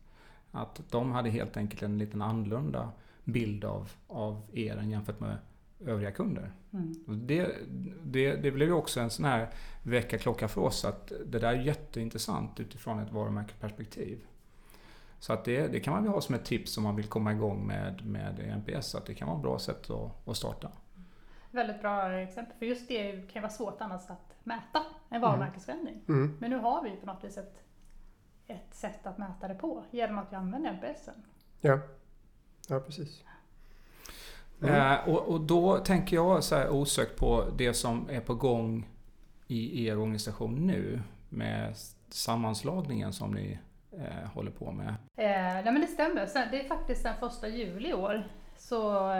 Att 0.51 0.81
de 0.89 1.11
hade 1.11 1.29
helt 1.29 1.57
enkelt 1.57 1.81
en 1.81 1.97
liten 1.97 2.21
annorlunda 2.21 2.91
bild 3.23 3.65
av, 3.65 3.91
av 4.07 4.41
er 4.53 4.81
jämfört 4.81 5.19
med 5.19 5.37
övriga 5.85 6.11
kunder. 6.11 6.51
Mm. 6.73 6.95
Och 7.07 7.15
Det, 7.15 7.55
det, 8.03 8.35
det 8.35 8.51
blev 8.51 8.67
ju 8.67 8.73
också 8.73 8.99
en 8.99 9.09
sån 9.09 9.25
här 9.25 9.49
väckarklocka 9.83 10.47
för 10.47 10.61
oss 10.61 10.85
att 10.85 11.11
det 11.25 11.39
där 11.39 11.53
är 11.53 11.61
jätteintressant 11.61 12.59
utifrån 12.59 12.99
ett 12.99 13.11
varumärkesperspektiv. 13.11 14.19
Så 15.19 15.33
att 15.33 15.45
det, 15.45 15.67
det 15.67 15.79
kan 15.79 15.93
man 15.93 16.03
väl 16.03 16.11
ha 16.11 16.21
som 16.21 16.35
ett 16.35 16.45
tips 16.45 16.77
om 16.77 16.83
man 16.83 16.95
vill 16.95 17.07
komma 17.07 17.31
igång 17.31 17.67
med, 17.67 18.05
med 18.05 18.39
NPS, 18.57 18.95
att 18.95 19.05
det 19.05 19.13
kan 19.13 19.27
vara 19.27 19.37
ett 19.37 19.43
bra 19.43 19.59
sätt 19.59 19.89
att, 19.89 20.27
att 20.27 20.37
starta. 20.37 20.71
Väldigt 21.51 21.81
bra 21.81 22.11
exempel, 22.11 22.57
för 22.59 22.65
just 22.65 22.87
det 22.87 23.11
kan 23.11 23.33
ju 23.33 23.41
vara 23.41 23.51
svårt 23.51 23.81
annars 23.81 24.09
att 24.09 24.35
mäta 24.43 24.83
en 25.09 25.21
varumärkesförändring. 25.21 26.01
Mm. 26.07 26.37
Men 26.39 26.49
nu 26.49 26.57
har 26.57 26.83
vi 26.83 26.95
på 26.95 27.05
något 27.05 27.23
vis 27.23 27.37
ett, 27.37 27.63
ett 28.47 28.73
sätt 28.73 29.07
att 29.07 29.17
mäta 29.17 29.47
det 29.47 29.55
på 29.55 29.83
genom 29.91 30.17
att 30.17 30.31
vi 30.31 30.35
använder 30.35 30.73
NPS. 30.73 31.09
Ja. 31.61 31.79
ja, 32.67 32.79
precis. 32.79 33.23
Mm. 34.61 34.75
Eh, 34.75 35.09
och, 35.09 35.27
och 35.27 35.41
då 35.41 35.77
tänker 35.77 36.15
jag 36.15 36.43
så 36.43 36.55
här 36.55 36.69
osökt 36.69 37.19
på 37.19 37.45
det 37.57 37.73
som 37.73 38.09
är 38.09 38.21
på 38.21 38.35
gång 38.35 38.87
i 39.47 39.87
er 39.87 39.97
organisation 39.97 40.67
nu 40.67 41.01
med 41.29 41.75
sammanslagningen 42.09 43.13
som 43.13 43.31
ni 43.31 43.59
eh, 43.91 44.29
håller 44.33 44.51
på 44.51 44.71
med. 44.71 44.87
Eh, 45.15 45.63
nej 45.63 45.63
men 45.63 45.81
det 45.81 45.87
stämmer. 45.87 46.51
Det 46.51 46.61
är 46.61 46.67
faktiskt 46.67 47.03
den 47.03 47.15
första 47.19 47.47
juli 47.47 47.89
i 47.89 47.93
år 47.93 48.27
så 48.57 49.11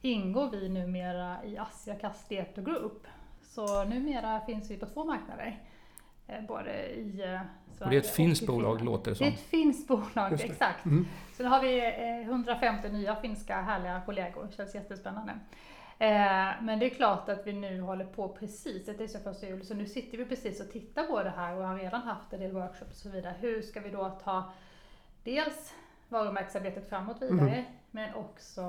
ingår 0.00 0.50
vi 0.50 0.68
numera 0.68 1.44
i 1.44 1.58
Asia 1.58 1.94
Casteto 1.94 2.62
Group. 2.62 3.06
Så 3.42 3.84
numera 3.84 4.40
finns 4.40 4.70
vi 4.70 4.76
på 4.76 4.86
två 4.86 5.04
marknader. 5.04 5.62
Eh, 6.38 6.46
både 6.48 6.70
i 6.90 7.22
eh, 7.24 7.40
Sverige 7.78 7.84
Och 7.84 7.90
det 7.90 7.96
är 7.96 8.00
ett 8.00 8.10
finskt 8.14 8.46
bolag 8.46 8.80
låter 8.84 9.04
det 9.04 9.10
Det 9.10 9.14
som. 9.16 9.26
är 9.26 9.30
ett 9.30 9.40
finskt 9.40 9.88
bolag, 9.88 10.36
det. 10.38 10.44
exakt. 10.44 10.84
Mm. 10.84 11.06
Så 11.36 11.42
nu 11.42 11.48
har 11.48 11.60
vi 11.62 11.78
eh, 11.86 12.28
150 12.28 12.88
nya 12.88 13.16
finska 13.16 13.56
härliga 13.62 14.00
kollegor, 14.06 14.46
det 14.50 14.56
känns 14.56 14.74
jättespännande. 14.74 15.32
Eh, 15.98 16.08
Men 16.62 16.78
det 16.78 16.86
är 16.86 16.90
klart 16.94 17.28
att 17.28 17.46
vi 17.46 17.52
nu 17.52 17.80
håller 17.80 18.04
på 18.04 18.28
precis, 18.28 18.86
det 18.86 19.00
är 19.00 19.06
så 19.08 19.18
första 19.18 19.46
juli, 19.46 19.64
så 19.64 19.74
nu 19.74 19.86
sitter 19.86 20.18
vi 20.18 20.24
precis 20.24 20.60
och 20.60 20.70
tittar 20.72 21.02
på 21.04 21.22
det 21.22 21.30
här 21.36 21.56
och 21.56 21.64
har 21.66 21.76
redan 21.78 22.02
haft 22.02 22.32
en 22.32 22.40
del 22.40 22.52
workshops 22.52 22.90
och 22.90 22.96
så 22.96 23.08
vidare. 23.10 23.34
Hur 23.40 23.62
ska 23.62 23.80
vi 23.80 23.90
då 23.90 24.18
ta 24.24 24.52
dels 25.24 25.74
varumärkesarbetet 26.08 26.88
framåt 26.88 27.22
vidare. 27.22 27.64
Men 27.90 28.14
också 28.14 28.62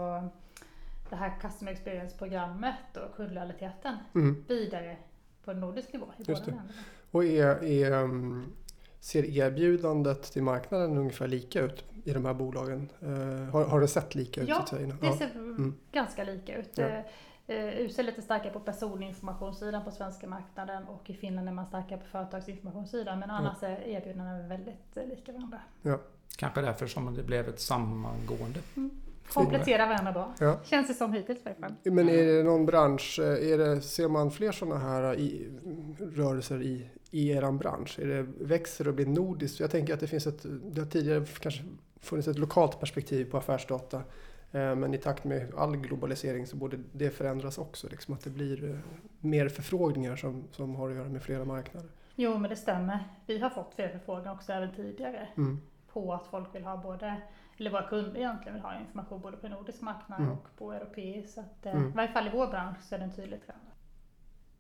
det 1.10 1.16
här 1.16 1.34
Customer 1.42 1.72
Experience-programmet 1.72 2.98
och 2.98 3.16
kundlojaliteten 3.16 3.98
Mm. 4.16 4.46
vidare 4.48 4.98
på 5.46 5.54
nordisk 5.54 5.94
nivå 5.94 6.06
i 6.06 6.24
båda 6.24 6.32
Just 6.32 6.46
det. 6.46 6.52
länderna. 6.52 6.74
Och 7.12 7.24
är, 7.24 7.64
är, 7.64 8.04
um, 8.04 8.54
ser 9.00 9.38
erbjudandet 9.38 10.24
till 10.24 10.44
marknaden 10.44 10.98
ungefär 10.98 11.28
lika 11.28 11.62
ut 11.62 11.84
i 12.04 12.14
de 12.14 12.26
här 12.26 12.34
bolagen? 12.34 12.90
Eh, 13.02 13.10
har, 13.52 13.66
har 13.66 13.82
det 13.82 13.88
sett 13.88 14.16
lika 14.16 14.42
ut? 14.42 14.50
Ja, 14.50 14.56
så 14.56 14.62
att 14.62 14.70
säga? 14.70 14.98
Det 15.02 15.14
ser 15.14 15.32
ganska 15.92 16.24
lika 16.24 16.58
ut. 16.58 16.72
Ja. 16.76 16.88
Ja. 16.88 17.04
USA 17.48 18.02
är 18.02 18.06
lite 18.06 18.22
starkare 18.22 18.54
på 18.54 18.60
personinformationssidan 18.60 19.84
på 19.84 19.92
svenska 19.92 20.28
marknaden 20.28 20.84
och 20.84 21.10
i 21.10 21.14
Finland 21.14 21.48
är 21.48 21.54
man 21.54 21.66
starkare 21.66 22.00
på 22.00 22.06
företagsinformationssidan. 22.06 23.20
Men 23.20 23.30
annars 23.30 23.64
är 23.64 23.88
erbjudandena 23.88 24.48
väldigt 24.48 24.98
eh, 24.98 25.06
lika 25.08 25.32
varandra. 25.32 25.60
Kanske 26.38 26.62
därför 26.62 26.88
som 26.88 27.16
det 27.16 27.24
blev 27.24 27.50
ett 27.50 27.60
sammangående. 27.60 28.60
Kompletterar 29.34 29.88
varandra 29.88 30.12
bra. 30.12 30.34
Ja. 30.40 30.60
Känns 30.64 30.88
det 30.88 30.94
som 30.94 31.14
hittills 31.14 31.40
i 31.40 31.42
alla 31.46 31.56
fall. 31.56 31.74
Men 31.84 32.10
är 32.10 32.26
det 32.26 32.44
någon 32.44 32.66
bransch, 32.66 33.20
är 33.20 33.58
det, 33.58 33.82
ser 33.82 34.08
man 34.08 34.32
fler 34.32 34.52
sådana 34.52 34.78
här 34.78 35.16
i, 35.20 35.50
rörelser 36.00 36.62
i, 36.62 36.90
i 37.12 37.30
er 37.32 37.52
bransch? 37.52 38.00
Är 38.00 38.08
det, 38.08 38.26
växer 38.46 38.88
och 38.88 38.94
blir 38.94 39.06
nordiskt? 39.06 39.60
Jag 39.60 39.72
tänker 39.72 39.94
att 39.94 40.00
det 40.00 40.08
finns 40.08 40.28
ett, 40.28 40.46
det 40.72 40.82
har 40.82 40.88
tidigare 40.88 41.26
kanske 41.40 41.64
funnits 42.02 42.28
ett 42.28 42.38
lokalt 42.40 42.80
perspektiv 42.80 43.26
på 43.32 43.38
affärsdata. 43.38 43.98
eh, 44.52 44.76
Men 44.76 44.94
i 44.94 44.98
takt 44.98 45.24
med 45.24 45.54
all 45.58 45.78
globalisering 45.78 46.48
så 46.48 46.56
borde 46.56 46.78
det 46.92 47.10
förändras 47.10 47.58
också. 47.58 47.88
Liksom 47.90 48.14
att 48.14 48.22
det 48.24 48.30
blir 48.30 48.70
eh, 48.70 48.78
mer 49.20 49.50
förfrågningar 49.50 50.16
som, 50.16 50.44
som 50.52 50.76
har 50.76 50.90
att 50.90 50.96
göra 50.96 51.10
med 51.10 51.22
flera 51.24 51.46
marknader. 51.46 51.90
Jo, 52.16 52.38
men 52.38 52.50
det 52.50 52.56
stämmer. 52.56 53.00
Vi 53.26 53.40
har 53.40 53.50
fått 53.50 53.72
fler 53.76 53.90
förfrågningar 53.90 54.34
också 54.34 54.52
även 54.52 54.76
tidigare 54.76 55.28
Mm. 55.38 55.60
på 55.94 56.14
att 56.14 56.28
folk 56.28 56.56
vill 56.56 56.64
ha 56.64 56.78
både, 56.78 57.16
eller 57.58 57.72
våra 57.72 57.88
kunder 57.88 58.18
egentligen 58.20 58.54
vill 58.54 58.64
ha 58.64 58.80
information 58.80 59.22
både 59.22 59.38
på 59.38 59.48
nordisk 59.48 59.82
marknad 59.82 60.20
Mm. 60.20 60.32
och 60.32 60.48
på 60.58 60.72
europeisk. 60.74 61.34
Så 61.34 61.40
att, 61.42 61.66
eh, 61.66 61.72
Mm. 61.76 61.90
i 61.90 61.92
varje 61.92 62.12
fall 62.12 62.28
i 62.28 62.30
vår 62.34 62.48
bransch 62.48 62.82
så 62.82 62.96
är 62.96 63.00
det 63.00 63.06
en 63.06 63.16
tydlig 63.16 63.46
trend. 63.46 63.60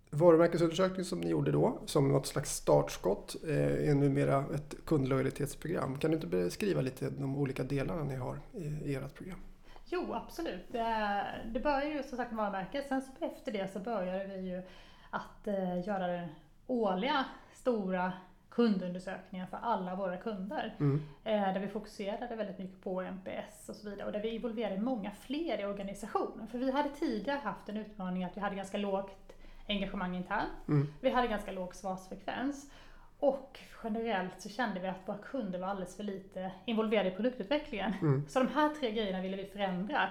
Varumärkesundersökning 0.10 1.06
som 1.06 1.20
ni 1.20 1.30
gjorde 1.30 1.52
då, 1.52 1.80
som 1.86 2.08
något 2.12 2.28
slags 2.28 2.56
startskott, 2.56 3.36
eh, 3.44 3.90
är 3.90 3.96
numera 3.96 4.46
ett 4.56 4.76
kundlojalitetsprogram. 4.86 5.98
Kan 6.00 6.12
du 6.12 6.16
inte 6.16 6.28
beskriva 6.28 6.82
lite 6.82 7.10
de 7.10 7.36
olika 7.38 7.64
delarna 7.64 8.04
ni 8.04 8.16
har 8.16 8.40
i, 8.54 8.96
ert 8.96 9.14
program? 9.16 9.40
Jo, 9.86 10.14
absolut. 10.14 10.66
Det, 10.72 11.26
det 11.54 11.60
börjar 11.60 11.84
ju 11.86 12.04
som 12.04 12.18
sagt 12.18 12.32
med 12.32 12.38
varumärket. 12.38 12.88
Sen 12.88 13.02
så 13.02 13.12
efter 13.26 13.52
det 13.52 13.72
så 13.74 13.80
började 13.80 14.26
vi 14.28 14.50
ju 14.50 14.62
att 15.10 15.48
eh, 15.48 15.88
göra 15.88 16.08
den 16.08 16.28
årliga 16.68 17.26
stora 17.54 18.14
kundundersökningen 18.56 19.48
för 19.48 19.58
alla 19.62 19.96
våra 19.96 20.18
kunder. 20.18 20.76
Mm. 20.80 21.02
Eh, 21.24 21.54
där 21.54 21.60
vi 21.60 21.68
fokuserade 21.68 22.36
väldigt 22.36 22.60
mycket 22.60 22.82
på 22.84 23.02
NPS 23.02 23.70
och 23.70 23.76
så 23.76 23.90
vidare. 23.90 24.06
Och 24.06 24.12
där 24.12 24.22
vi 24.22 24.30
involverade 24.30 24.82
många 24.82 25.12
fler 25.12 25.62
i 25.62 25.66
organisationen. 25.66 26.48
För 26.48 26.58
vi 26.58 26.72
hade 26.72 26.90
tidigare 26.90 27.40
haft 27.44 27.70
en 27.70 27.78
utmaning 27.78 28.24
att 28.24 28.38
vi 28.38 28.42
hade 28.42 28.56
ganska 28.56 28.78
lågt 28.78 29.34
engagemang 29.68 30.16
internt. 30.16 30.68
Mm. 30.68 30.88
Vi 31.02 31.10
hade 31.10 31.28
ganska 31.28 31.52
låg 31.52 31.76
svarsfrekvens. 31.76 32.72
Och 33.20 33.60
generellt 33.84 34.42
så 34.42 34.50
kände 34.50 34.80
vi 34.80 34.88
att 34.88 35.08
våra 35.08 35.18
kunder 35.18 35.60
var 35.60 35.68
alldeles 35.68 35.98
för 35.98 36.04
lite 36.04 36.52
involverade 36.66 37.10
i 37.10 37.16
produktutvecklingen. 37.16 37.94
Mm. 38.02 38.28
Så 38.28 38.40
de 38.40 38.48
här 38.48 38.70
tre 38.70 38.92
grejerna 38.92 39.22
ville 39.22 39.38
vi 39.38 39.46
förändra. 39.46 40.10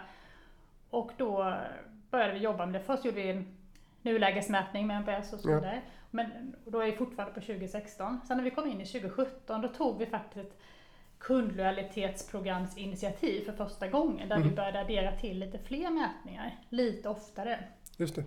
Och 0.90 1.12
då 1.16 1.54
började 2.10 2.32
vi 2.32 2.38
jobba 2.38 2.66
med 2.66 2.80
det. 2.80 2.84
Först 2.84 3.04
gjorde 3.04 3.16
vi 3.16 3.30
en 3.30 3.56
nulägesmätning 4.02 4.86
med 4.86 4.96
NPS 4.96 5.32
och 5.32 5.40
så 5.40 5.50
Ja. 5.50 5.74
Men 6.14 6.56
då 6.64 6.80
är 6.80 6.86
vi 6.86 6.92
fortfarande 6.92 7.34
på 7.34 7.40
2016. 7.40 8.20
Sen 8.28 8.36
när 8.36 8.44
vi 8.44 8.50
kom 8.50 8.66
in 8.70 8.80
i 8.80 8.86
2017 8.86 9.60
då 9.60 9.68
tog 9.68 9.98
vi 9.98 10.06
faktiskt 10.06 10.48
ett 10.48 10.58
kundlojalitetsprogramsinitiativ 11.18 13.44
för 13.44 13.52
första 13.52 13.88
gången. 13.88 14.28
Där 14.28 14.36
vi 14.36 14.42
Mm. 14.42 14.54
började 14.54 14.80
addera 14.80 15.12
till 15.16 15.38
lite 15.38 15.58
fler 15.58 15.90
mätningar, 15.90 16.56
lite 16.68 17.08
oftare. 17.08 17.64
Just 17.96 18.14
det. 18.14 18.24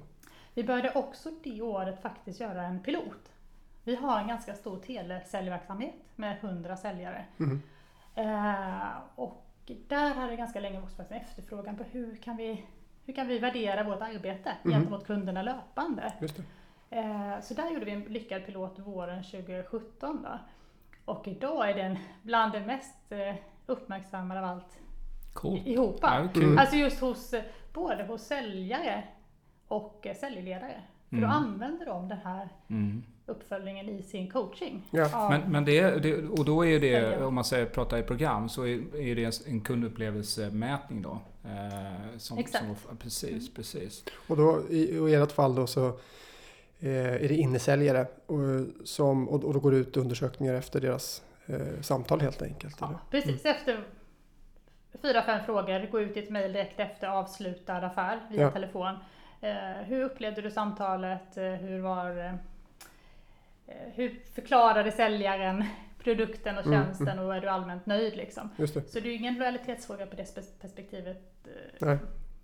Vi 0.53 0.63
började 0.63 0.91
också 0.91 1.29
det 1.43 1.61
året 1.61 2.01
faktiskt 2.01 2.39
göra 2.39 2.63
en 2.63 2.79
pilot. 2.79 3.31
Vi 3.83 3.95
har 3.95 4.19
en 4.19 4.27
ganska 4.27 4.53
stor 4.53 4.79
telesäljverksamhet 4.79 5.95
med 6.15 6.37
100 6.41 6.77
säljare. 6.77 7.25
Mm. 7.39 7.61
Eh, 8.15 8.87
och 9.15 9.43
där 9.87 10.13
hade 10.13 10.29
det 10.31 10.35
ganska 10.35 10.59
länge 10.59 10.81
också 10.81 10.97
varit 10.97 11.11
en 11.11 11.17
efterfrågan 11.17 11.77
på 11.77 11.83
hur 11.83 12.15
kan 12.15 12.37
vi, 12.37 12.65
hur 13.05 13.13
kan 13.13 13.27
vi 13.27 13.39
värdera 13.39 13.83
vårt 13.83 14.01
arbete 14.01 14.55
Mhm. 14.63 14.73
gentemot 14.73 15.05
kunderna 15.07 15.41
löpande. 15.41 16.13
Just 16.21 16.37
det. 16.37 16.43
Eh, 16.89 17.41
så 17.41 17.53
där 17.53 17.69
gjorde 17.71 17.85
vi 17.85 17.91
en 17.91 18.01
lyckad 18.01 18.45
pilot 18.45 18.79
våren 18.79 19.23
2017. 19.23 20.23
Då. 20.23 20.39
Och 21.05 21.27
idag 21.27 21.69
är 21.69 21.73
den 21.73 21.97
bland 22.23 22.51
det 22.53 22.59
mest 22.65 23.11
eh, 23.11 23.35
uppmärksammade 23.65 24.39
av 24.39 24.45
allt 24.45 24.79
Coolt. 25.33 25.67
ihop. 25.67 26.03
Mm. 26.35 26.57
Alltså 26.57 26.75
just 26.75 26.99
hos, 26.99 27.33
både 27.73 28.03
hos 28.03 28.21
säljare 28.21 29.03
och 29.67 30.07
eh, 30.07 30.15
säljledare. 30.15 30.81
För 31.09 31.15
då 31.15 31.23
Mm. 31.23 31.29
använder 31.37 31.85
de 31.85 32.07
den 32.07 32.17
här 32.17 32.49
Mm. 32.67 33.03
uppföljningen 33.25 33.89
i 33.89 34.01
sin 34.03 34.31
coaching. 34.31 34.83
Ja. 34.91 35.29
Men, 35.29 35.51
men 35.51 35.65
det, 35.65 36.03
det, 36.03 36.17
och 36.27 36.45
då 36.45 36.65
är 36.65 36.79
det, 36.79 37.01
Säljare. 37.01 37.25
om 37.25 37.35
man 37.35 37.43
säger 37.45 37.65
prata 37.65 37.99
i 37.99 38.03
program, 38.03 38.49
så 38.49 38.63
är, 38.63 38.95
är 38.95 39.15
det 39.15 39.47
en 39.47 39.61
kundupplevelsemätning 39.61 41.01
då. 41.01 41.19
Eh, 41.45 42.17
som, 42.17 42.37
Exakt. 42.37 42.65
Som, 42.87 42.97
precis, 42.97 43.53
precis. 43.53 44.03
Och 44.27 44.37
då 44.37 44.61
i, 44.69 44.97
i 44.97 45.15
ert 45.15 45.31
fall 45.31 45.55
då 45.55 45.67
så 45.67 45.99
är 46.89 47.27
det 47.29 47.35
innesäljare 47.35 48.07
och, 48.25 48.37
som, 48.87 49.29
och, 49.29 49.43
och 49.43 49.53
då 49.53 49.59
går 49.59 49.71
det 49.71 49.77
ut 49.77 49.97
undersökningar 49.97 50.53
efter 50.53 50.81
deras 50.81 51.23
eh, 51.45 51.81
samtal 51.81 52.21
helt 52.21 52.41
enkelt? 52.41 52.75
Ja, 52.79 52.87
eller? 52.87 52.99
precis. 53.11 53.45
Efter 53.45 53.83
fyra, 55.01 55.21
fem 55.21 55.43
frågor, 55.45 55.91
gå 55.91 56.01
ut 56.01 56.17
i 56.17 56.19
ett 56.19 56.29
mejl 56.29 56.53
direkt 56.53 56.79
efter 56.79 57.07
avslutad 57.07 57.73
affär 57.77 58.19
via 58.31 58.41
Ja. 58.41 58.51
telefon. 58.51 58.95
Eh, 59.41 59.55
hur 59.85 60.03
upplevde 60.03 60.41
du 60.41 60.51
samtalet? 60.51 61.37
Eh, 61.37 61.43
hur 61.43 61.79
var 61.79 62.17
eh, 62.25 62.33
hur 63.93 64.19
förklarade 64.35 64.91
säljaren 64.91 65.63
produkten 66.03 66.57
och 66.57 66.65
Mm, 66.65 66.83
tjänsten 66.85 67.19
och 67.19 67.35
är 67.35 67.41
du 67.41 67.47
allmänt 67.49 67.85
nöjd 67.85 68.15
liksom? 68.15 68.49
Just 68.57 68.73
det. 68.73 68.81
Så 68.81 68.99
det 68.99 69.07
är 69.07 69.11
ju 69.11 69.15
ingen 69.17 69.35
lojalitetsfråga 69.35 70.05
på 70.05 70.15
det 70.15 70.23
spe- 70.23 70.61
perspektivet. 70.61 71.47
eh, 71.81 71.97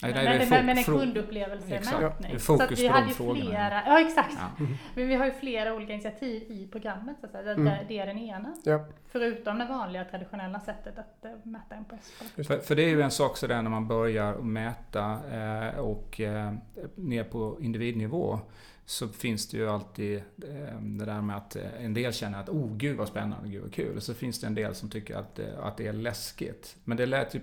Nej. 0.04 0.14
Nej, 0.14 0.24
men, 0.24 0.26
nej, 0.26 0.38
det 0.40 0.46
är 0.46 0.50
men, 0.50 0.66
men 0.66 0.78
en 0.78 0.84
fro- 0.84 0.92
Exakt. 0.96 1.00
Kundupplevelsemätning. 1.14 2.32
är 2.32 2.38
Så 2.38 2.54
att 2.64 2.72
vi 2.72 2.88
på 2.88 2.94
hade 2.94 3.06
de 3.18 3.36
ju 3.36 3.42
flera, 3.46 3.84
ja 3.86 4.02
exakt. 4.02 4.34
Ja. 4.60 4.66
Men 4.96 5.08
vi 5.08 5.16
har 5.16 5.26
ju 5.26 5.32
flera 5.32 5.74
olika 5.74 5.94
initiativ 5.94 6.44
i 6.52 6.68
programmet 6.72 7.18
så 7.20 7.26
att 7.26 7.32
säga. 7.32 7.44
Det, 7.44 7.52
Mm. 7.52 7.74
det 7.88 8.00
är 8.00 8.06
den 8.06 8.18
ena. 8.18 8.54
Ja. 8.64 8.86
Förutom 9.08 9.60
det 9.60 9.66
vanliga 9.66 10.06
traditionella 10.06 10.60
sättet 10.60 10.98
att 11.00 11.26
eh, 11.26 11.32
mäta 11.44 11.76
NPS. 11.76 12.14
på. 12.36 12.44
För, 12.44 12.58
för 12.60 12.76
det 12.76 12.82
är 12.84 12.90
ju 12.90 13.02
en 13.02 13.12
sak 13.12 13.38
sådär 13.38 13.62
när 13.62 13.70
man 13.70 13.88
börjar 13.88 14.34
mäta 14.38 15.20
eh, 15.32 15.80
och 15.80 16.22
eh, 16.22 16.54
ner 16.96 17.24
på 17.24 17.58
individnivå 17.62 18.40
så 18.86 19.08
finns 19.08 19.50
det 19.50 19.58
ju 19.58 19.70
alltid 19.70 20.18
eh, 20.18 20.80
det 20.82 21.06
där 21.06 21.22
med 21.22 21.38
att 21.38 21.56
eh, 21.56 21.64
en 21.86 21.94
del 21.94 22.14
känner 22.14 22.40
att 22.40 22.50
oh 22.50 22.76
gud 22.78 22.98
vad 22.98 23.08
spännande, 23.08 23.50
gud 23.50 23.62
vad 23.62 23.74
kul. 23.74 23.96
Och 23.98 24.04
så 24.04 24.14
finns 24.14 24.42
det 24.42 24.48
en 24.48 24.56
del 24.56 24.76
som 24.76 24.90
tycker 24.90 25.16
att, 25.16 25.40
att 25.62 25.78
det 25.78 25.88
är 25.88 25.94
läskigt. 25.94 26.76
Men 26.84 26.98
det 26.98 27.06
lät 27.06 27.36
ju 27.36 27.40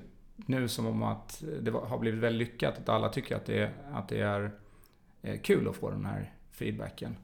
nu 0.47 0.69
som 0.69 0.87
om 0.87 1.03
att 1.03 1.43
det 1.61 1.71
har 1.71 1.99
blivit 1.99 2.21
väldigt 2.21 2.49
lyckat, 2.49 2.79
att 2.79 2.89
alla 2.89 3.09
tycker 3.09 3.37
att 3.37 3.47
det, 3.47 3.59
är- 3.63 3.73
att 3.93 4.09
det 4.09 4.21
är 4.21 4.51
eh, 5.23 5.41
kul 5.41 5.69
att 5.69 5.77
få 5.77 5.91
den 5.91 6.07
här 6.07 6.33
feedbacken. 6.51 7.17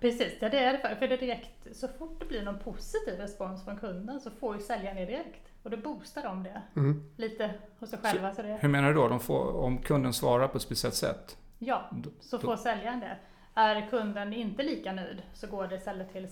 Precis, 0.00 0.32
ja, 0.40 0.48
det 0.48 0.58
är 0.58 0.72
det. 0.72 0.78
För, 0.78 0.94
för 0.94 1.08
det 1.08 1.14
är 1.14 1.18
direkt, 1.18 1.76
så 1.76 1.88
fort 1.88 2.20
det 2.20 2.26
blir 2.26 2.42
någon 2.42 2.58
positiv 2.58 3.14
respons 3.18 3.64
från 3.64 3.76
kunden 3.76 4.20
så 4.20 4.30
får 4.30 4.56
ju 4.56 4.62
säljaren 4.62 4.96
det 4.96 5.04
direkt. 5.06 5.52
Och 5.62 5.70
då 5.70 5.76
boostar 5.76 6.22
de 6.22 6.42
det 6.42 6.62
Mm. 6.76 7.10
lite 7.16 7.54
hos 7.78 7.90
sig 7.90 7.98
själva. 7.98 8.34
Så 8.34 8.42
det, 8.42 8.58
Hur 8.60 8.68
menar 8.68 8.88
du 8.88 8.94
då? 8.94 9.08
De 9.08 9.20
får, 9.20 9.56
om 9.56 9.78
kunden 9.78 10.12
svarar 10.12 10.48
på 10.48 10.56
ett 10.56 10.62
speciellt 10.62 10.94
sätt? 10.94 11.36
ja, 11.58 11.90
så 12.20 12.36
då- 12.36 12.42
får 12.42 12.56
säljaren 12.56 13.00
det. 13.00 13.16
Är 13.54 13.90
kunden 13.90 14.32
inte 14.32 14.62
lika 14.62 14.92
nöjd 14.92 15.22
så 15.34 15.46
går 15.46 15.66
det 15.66 15.76
istället 15.76 16.12
till 16.12 16.24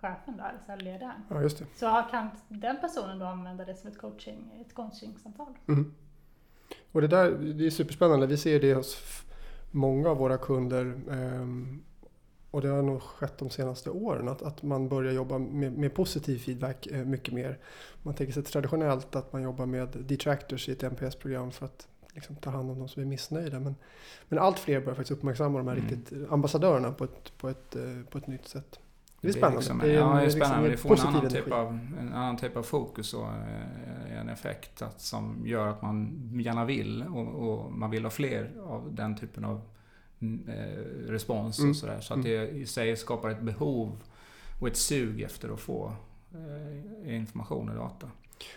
säljteamchefen 0.00 0.36
där, 0.36 0.48
eller 0.48 0.58
säljledaren. 0.66 1.20
Ja, 1.30 1.42
just 1.42 1.58
det. 1.58 1.64
Så 1.76 1.86
har- 1.86 2.10
kan 2.10 2.28
den 2.48 2.76
personen 2.80 3.18
då 3.18 3.26
använda 3.26 3.64
det 3.64 3.74
som 3.74 3.90
ett 3.90 3.98
coaching, 3.98 4.64
ett 4.66 4.74
coachingsamtal. 4.74 5.54
Mm. 5.68 5.94
Och 6.92 7.00
det 7.00 7.08
där 7.08 7.30
det 7.30 7.66
är 7.66 7.70
superspännande. 7.70 8.26
Vi 8.26 8.36
ser 8.36 8.60
det 8.60 8.74
hos 8.74 9.22
många 9.70 10.08
av 10.10 10.16
våra 10.16 10.38
kunder. 10.38 10.94
ehm, 11.10 11.82
och 12.50 12.62
det 12.62 12.68
har 12.68 12.82
nog 12.82 13.02
skett 13.02 13.38
de 13.38 13.50
senaste 13.50 13.90
åren 13.90 14.28
att, 14.28 14.42
att 14.42 14.62
man 14.62 14.88
börjar 14.88 15.12
jobba 15.12 15.38
med, 15.38 15.72
med 15.78 15.94
positiv 15.94 16.38
feedback 16.38 16.86
eh, 16.86 17.04
mycket 17.04 17.34
mer. 17.34 17.58
Man 18.02 18.14
tänker 18.14 18.32
sig 18.32 18.42
traditionellt 18.42 19.16
att 19.16 19.32
man 19.32 19.42
jobbar 19.42 19.66
med 19.66 19.88
detractors 19.88 20.68
i 20.68 20.72
ett 20.72 20.82
NPS-program 20.82 21.50
för 21.50 21.66
att 21.66 21.88
liksom, 22.14 22.36
ta 22.36 22.50
hand 22.50 22.70
om 22.70 22.78
de 22.78 22.88
som 22.88 23.02
är 23.02 23.06
missnöjda. 23.06 23.60
Men, 23.60 23.74
men 24.28 24.38
allt 24.38 24.58
fler 24.58 24.80
börjar 24.80 24.94
faktiskt 24.94 25.18
uppmärksamma 25.18 25.58
de 25.58 25.68
här 25.68 25.76
Mm. 25.76 25.88
riktigt 25.88 26.30
ambassadörerna 26.30 26.92
på 26.92 27.04
ett, 27.04 27.38
på 27.38 27.48
ett, 27.48 27.76
eh, 27.76 27.82
på 28.10 28.18
ett 28.18 28.26
nytt 28.26 28.48
sätt. 28.48 28.78
Det 29.26 29.30
är 29.30 29.32
spännande. 29.32 29.56
liksom- 29.58 29.78
Det 29.78 29.90
är 29.90 29.94
ja, 29.94 30.06
det 30.14 30.20
är 30.20 30.24
liksom 30.24 30.40
spännande. 30.40 30.64
en 30.66 30.70
det 30.70 30.76
får 30.76 30.94
en 30.94 31.00
annan, 31.00 31.20
energi. 31.20 31.42
typ 31.42 31.52
av, 31.52 31.78
en 32.00 32.12
annan 32.14 32.36
typ 32.36 32.56
av 32.56 32.62
fokus 32.62 33.14
och 33.14 33.26
eh, 33.26 34.20
en 34.20 34.28
effekt 34.28 34.82
att, 34.82 35.00
som 35.00 35.42
gör 35.46 35.66
att 35.66 35.82
man 35.82 36.30
gärna 36.44 36.64
vill 36.64 37.02
och, 37.02 37.26
och 37.50 37.72
man 37.72 37.90
vill 37.90 38.02
ha 38.04 38.10
fler 38.10 38.50
av 38.66 38.94
den 38.94 39.16
typen 39.16 39.44
av 39.44 39.60
mm, 40.20 40.48
eh, 40.48 41.10
respons 41.10 41.58
Mm. 41.58 41.70
och 41.70 41.76
sådär. 41.76 42.00
Så 42.00 42.14
att 42.14 42.22
det 42.22 42.48
i 42.50 42.66
sig 42.66 42.96
skapar 42.96 43.30
ett 43.30 43.42
behov 43.42 43.92
och 44.60 44.68
ett 44.68 44.76
sug 44.76 45.22
efter 45.22 45.48
att 45.54 45.60
få 45.60 45.92
eh, 46.34 47.16
information 47.16 47.68
och 47.68 47.74
data. 47.74 48.06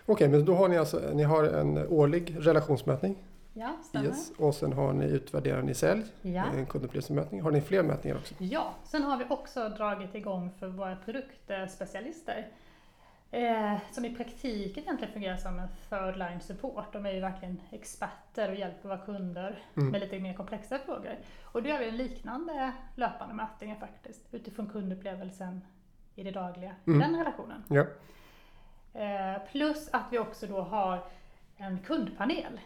Okej, 0.06 0.28
men 0.30 0.46
då 0.46 0.56
har 0.56 0.68
ni 0.68 0.78
alltså 0.78 1.02
ni 1.14 1.24
har 1.24 1.44
en 1.44 1.78
årlig 1.78 2.36
relationsmätning. 2.40 3.16
Ja, 3.53 3.77
stämmer. 3.84 4.08
Yes. 4.08 4.32
Och 4.38 4.56
sen 4.56 4.74
har 4.74 4.94
ni 4.94 5.06
utvärderar 5.06 5.62
ni 5.62 5.74
sälj, 5.74 6.03
Ja. 6.22 6.46
en 6.46 6.65
kundupplevelsemätning. 6.65 7.41
Har 7.41 7.51
ni 7.51 7.62
fler 7.62 7.84
mätningar 7.84 8.18
också? 8.18 8.34
Ja, 8.38 8.74
sen 8.84 9.03
har 9.03 9.18
vi 9.18 9.25
också 9.29 9.70
dragit 9.70 10.15
igång 10.15 10.51
för 10.60 10.68
våra 10.68 10.96
produktspecialister. 10.96 12.48
Eh, 13.32 13.75
som 13.91 14.06
i 14.06 14.15
praktiken 14.15 14.84
egentligen 14.84 15.13
fungerar 15.13 15.38
som 15.38 15.60
en 15.60 15.68
third 15.89 16.18
line 16.18 16.39
support. 16.41 16.94
De 16.94 17.06
är 17.06 17.12
ju 17.12 17.20
verkligen 17.20 17.62
experter 17.72 18.50
och 18.50 18.56
hjälper 18.56 18.89
våra 18.89 18.98
kunder 18.98 19.63
Mm. 19.77 19.89
med 19.91 20.01
lite 20.01 20.20
mer 20.20 20.34
komplexa 20.34 20.79
frågor. 20.79 21.18
Och 21.44 21.63
då 21.63 21.70
gör 21.70 21.79
vi 21.79 21.89
en 21.89 21.98
liknande 21.98 22.72
löpande 22.96 23.34
mätningar 23.36 23.75
faktiskt 23.75 24.27
utifrån 24.34 24.68
kundupplevelsen 24.70 25.62
i 26.15 26.24
det 26.24 26.32
dagliga 26.32 26.75
Mm. 26.88 27.01
i 27.01 27.03
den 27.03 27.18
relationen. 27.18 27.63
Ja. 27.68 27.86
Eh, 28.94 29.41
plus 29.51 29.89
att 29.94 30.06
vi 30.12 30.20
också 30.20 30.48
då 30.48 30.62
har 30.62 31.03
en 31.58 31.79
kundpanel. 31.79 32.60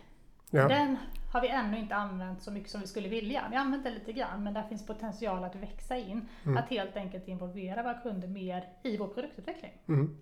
Ja. 0.54 0.68
Den 0.68 0.98
har 1.32 1.42
vi 1.42 1.48
ännu 1.48 1.80
inte 1.80 1.96
använt 1.96 2.42
så 2.42 2.52
mycket 2.52 2.70
som 2.72 2.82
vi 2.82 2.88
skulle 2.88 3.10
vilja. 3.10 3.44
Vi 3.50 3.56
har 3.56 3.64
använt 3.64 3.84
den 3.84 3.94
lite 3.94 4.14
grann 4.14 4.44
men 4.44 4.54
där 4.54 4.64
finns 4.64 4.86
potential 4.86 5.44
att 5.44 5.56
växa 5.56 5.98
in. 5.98 6.28
Mm. 6.46 6.58
Att 6.58 6.70
helt 6.70 6.96
enkelt 6.98 7.28
involvera 7.28 7.84
våra 7.84 7.94
kunder 7.94 8.28
mer 8.28 8.68
i 8.84 8.98
vår 8.98 9.08
produktutveckling. 9.08 9.72
Mm. 9.88 10.18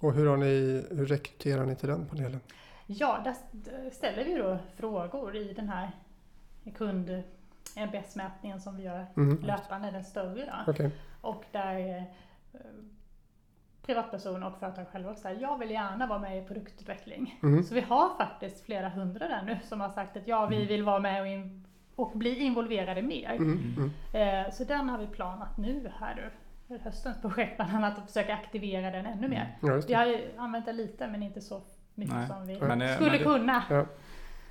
Och 0.00 0.12
hur, 0.14 0.26
har 0.26 0.36
ni, 0.36 0.84
hur 0.90 1.06
rekryterar 1.06 1.66
ni 1.66 1.76
till 1.76 1.88
den 1.88 2.06
panelen? 2.06 2.40
Ja, 2.86 3.20
där 3.24 3.30
st- 3.30 3.90
ställer 3.90 4.24
vi 4.24 4.34
då 4.34 4.58
frågor 4.76 5.36
i 5.36 5.52
den 5.52 5.68
här 5.68 5.90
kund 6.76 7.22
NPS-mätningen 7.76 8.60
som 8.60 8.76
vi 8.76 8.82
gör 8.82 9.06
Mm. 9.16 9.38
löpande, 9.42 9.90
den 9.90 10.04
större 10.04 10.44
då. 10.66 10.72
Okej. 10.72 10.90
Och 11.20 11.44
där 11.52 11.96
eh, 11.96 12.60
privatpersoner 13.86 14.46
och 14.46 14.58
företag 14.60 14.86
själva 14.92 15.14
säger 15.14 15.40
jag 15.40 15.58
vill 15.58 15.70
gärna 15.70 16.06
vara 16.06 16.18
med 16.18 16.38
i 16.38 16.46
produktutveckling. 16.46 17.38
Mm. 17.42 17.62
Så 17.62 17.74
vi 17.74 17.80
har 17.80 18.16
faktiskt 18.18 18.64
flera 18.66 18.88
hundra 18.88 19.28
där 19.28 19.42
nu 19.46 19.58
som 19.64 19.80
har 19.80 19.88
sagt 19.88 20.16
att 20.16 20.26
ja, 20.28 20.46
vi 20.46 20.64
vill 20.64 20.82
vara 20.82 20.98
med 20.98 21.20
och, 21.20 21.26
in, 21.26 21.66
och 21.96 22.10
bli 22.14 22.38
involverade 22.38 23.02
mer. 23.02 23.30
Mm. 23.32 23.74
Mm. 24.12 24.44
Eh, 24.46 24.50
så 24.52 24.64
den 24.64 24.88
har 24.88 24.98
vi 24.98 25.06
planat 25.06 25.58
nu 25.58 25.90
här 26.00 26.14
nu. 26.14 26.30
Höstens 26.84 27.20
projekt 27.20 27.56
bland 27.56 27.74
annat 27.74 27.98
att 27.98 28.06
försöka 28.06 28.34
aktivera 28.34 28.90
den 28.90 29.06
ännu 29.06 29.28
mer. 29.28 29.56
Ja, 29.62 29.74
just 29.74 29.90
Vi 29.90 29.94
har 29.94 30.06
ju 30.06 30.18
använt 30.38 30.66
den 30.66 30.76
lite 30.76 31.06
men 31.06 31.22
inte 31.22 31.40
så 31.40 31.62
mycket 31.94 32.14
Nej, 32.14 32.26
som 32.26 32.46
vi 32.46 32.60
men 32.60 32.78
det- 32.78 32.94
skulle 32.94 33.10
men 33.10 33.22
kunna. 33.22 33.62
Ja. 33.70 33.84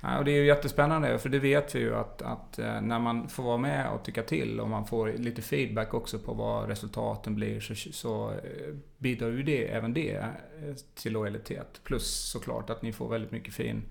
Ja, 0.06 0.18
och 0.18 0.24
det 0.24 0.30
är 0.30 0.36
ju 0.36 0.46
jättespännande 0.46 1.18
för 1.18 1.28
det 1.28 1.38
vet 1.38 1.74
vi 1.74 1.78
ju 1.78 1.94
att, 1.94 2.22
att 2.22 2.58
eh, 2.58 2.80
när 2.80 2.98
man 2.98 3.28
får 3.28 3.42
vara 3.42 3.56
med 3.56 3.90
och 3.90 4.04
tycka 4.04 4.22
till 4.22 4.60
och 4.60 4.68
man 4.68 4.86
får 4.86 5.12
lite 5.12 5.42
feedback 5.42 5.94
också 5.94 6.18
på 6.18 6.34
vad 6.34 6.68
resultaten 6.68 7.34
blir 7.34 7.60
så, 7.60 7.74
så 7.92 8.30
eh, 8.30 8.74
bidrar 8.98 9.28
ju 9.28 9.42
det, 9.42 9.72
även 9.72 9.94
det 9.94 10.16
eh, 10.16 10.74
till 10.94 11.12
lojalitet. 11.12 11.80
Plus 11.84 12.30
såklart 12.32 12.70
att 12.70 12.82
ni 12.82 12.92
får 12.92 13.08
väldigt 13.08 13.30
mycket 13.30 13.54
fin 13.54 13.82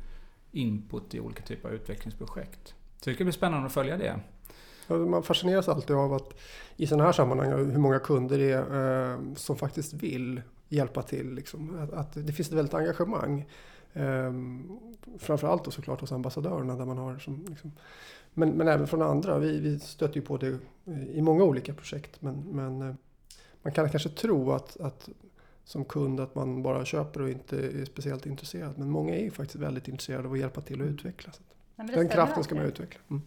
input 0.52 1.16
i 1.16 1.20
olika 1.20 1.44
typer 1.44 1.70
av 1.70 1.76
utvecklingsprojekt. 1.76 2.76
Så 3.02 3.10
det 3.10 3.16
ska 3.16 3.24
bli 3.24 3.34
spännande 3.34 3.66
att 3.66 3.74
följa 3.74 3.98
det. 3.98 4.20
Man 4.88 5.24
fascineras 5.24 5.70
alltid 5.70 5.96
av 5.96 6.14
att 6.14 6.40
i 6.78 6.88
sådana 6.88 7.04
här 7.04 7.12
sammanhang 7.12 7.52
hur 7.52 7.80
många 7.80 8.00
kunder 8.00 8.38
det 8.38 8.52
är 8.52 9.12
eh, 9.12 9.34
som 9.36 9.56
faktiskt 9.56 9.94
vill 9.94 10.42
hjälpa 10.70 11.02
till. 11.02 11.34
Liksom. 11.34 11.80
Att, 11.80 11.94
att 11.94 12.28
det 12.28 12.34
finns 12.34 12.48
ett 12.48 12.58
väldigt 12.58 12.74
engagemang. 12.74 13.46
Eh, 13.94 14.34
framförallt 15.18 15.66
då 15.66 15.72
såklart 15.72 16.02
hos 16.02 16.12
ambassadörerna 16.12 16.76
där 16.76 16.86
man 16.86 16.98
har 16.98 17.18
som, 17.18 17.46
liksom, 17.50 17.72
men, 18.34 18.50
men 18.50 18.68
även 18.68 18.88
från 18.88 19.02
andra. 19.02 19.40
Vi, 19.40 19.60
vi 19.60 19.80
stöter 19.80 20.16
ju 20.16 20.22
på 20.22 20.38
det 20.38 20.60
i 21.10 21.22
många 21.22 21.44
olika 21.44 21.74
projekt. 21.74 22.22
Men, 22.22 22.44
men 22.52 22.82
eh, 22.82 22.96
man 23.62 23.74
kan 23.74 23.90
kanske 23.90 24.10
tro 24.10 24.52
att, 24.52 24.80
att 24.82 25.10
som 25.64 25.86
kund 25.86 26.20
att 26.20 26.36
man 26.36 26.64
bara 26.64 26.86
köper 26.86 27.22
och 27.22 27.30
inte 27.30 27.58
är 27.58 27.86
speciellt 27.86 28.26
intresserad. 28.26 28.78
Men 28.78 28.90
många 28.90 29.16
är 29.16 29.22
ju 29.22 29.32
faktiskt 29.32 29.56
väldigt 29.56 29.88
intresserade 29.88 30.28
av 30.28 30.34
att 30.34 30.40
hjälpa 30.40 30.62
till 30.62 30.82
att 30.82 30.88
utveckla. 30.88 31.32
Så 31.32 31.42
att 31.76 31.88
den 31.88 32.10
kraften 32.10 32.44
ska 32.44 32.56
man 32.56 32.66
utveckla. 32.66 33.02
Mm. 33.10 33.22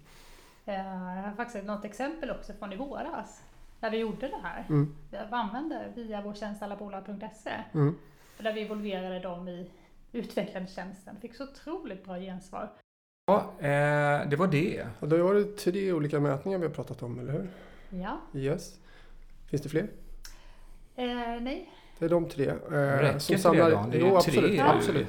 Eh, 0.64 0.74
Jag 0.74 1.22
har 1.22 1.34
faktiskt 1.36 1.64
något 1.64 1.84
exempel 1.84 2.30
också 2.30 2.52
från 2.52 2.72
i 2.72 2.76
våras. 2.76 3.42
Där 3.80 3.90
vi 3.90 3.98
gjorde 3.98 4.28
det 4.28 4.40
här. 4.42 4.66
Mm. 4.68 4.94
Vi 5.10 5.16
använde 5.30 5.92
via 5.94 6.22
vår 6.22 6.34
tjänst 6.34 6.62
allabolag.se. 6.62 7.50
Mm. 7.74 7.94
Där 8.38 8.52
vi 8.52 8.60
involverade 8.60 9.20
dem 9.20 9.48
i 9.48 9.70
utvecklande 10.16 10.68
tjänsten. 10.70 11.16
Fick 11.20 11.34
så 11.34 11.44
otroligt 11.44 12.04
bra 12.04 12.18
gensvar. 12.18 12.70
Ja, 13.26 13.52
eh, 13.58 14.28
det 14.28 14.36
var 14.38 14.46
det. 14.46 14.86
Och 15.00 15.08
då 15.08 15.24
var 15.24 15.34
det 15.34 15.56
tre 15.56 15.92
olika 15.92 16.20
mätningar 16.20 16.58
vi 16.58 16.66
har 16.66 16.74
pratat 16.74 17.02
om, 17.02 17.18
eller 17.18 17.32
hur? 17.32 17.48
Ja. 18.02 18.20
Yes. 18.34 18.74
Finns 19.50 19.62
det 19.62 19.68
fler? 19.68 19.88
Eh, 20.96 21.06
nej. 21.40 21.70
Det 21.98 22.04
är 22.04 22.08
de 22.08 22.28
tre. 22.28 22.48
Eh, 22.48 22.54
Räcker 22.70 23.18
som 23.18 23.54
inte 23.54 23.64
det 23.64 23.70
då? 23.70 23.86
Det 23.90 23.96
är 23.96 24.00
jo, 24.00 24.16
absolut. 24.16 24.50
tre. 24.50 24.60
absolut. 24.60 25.06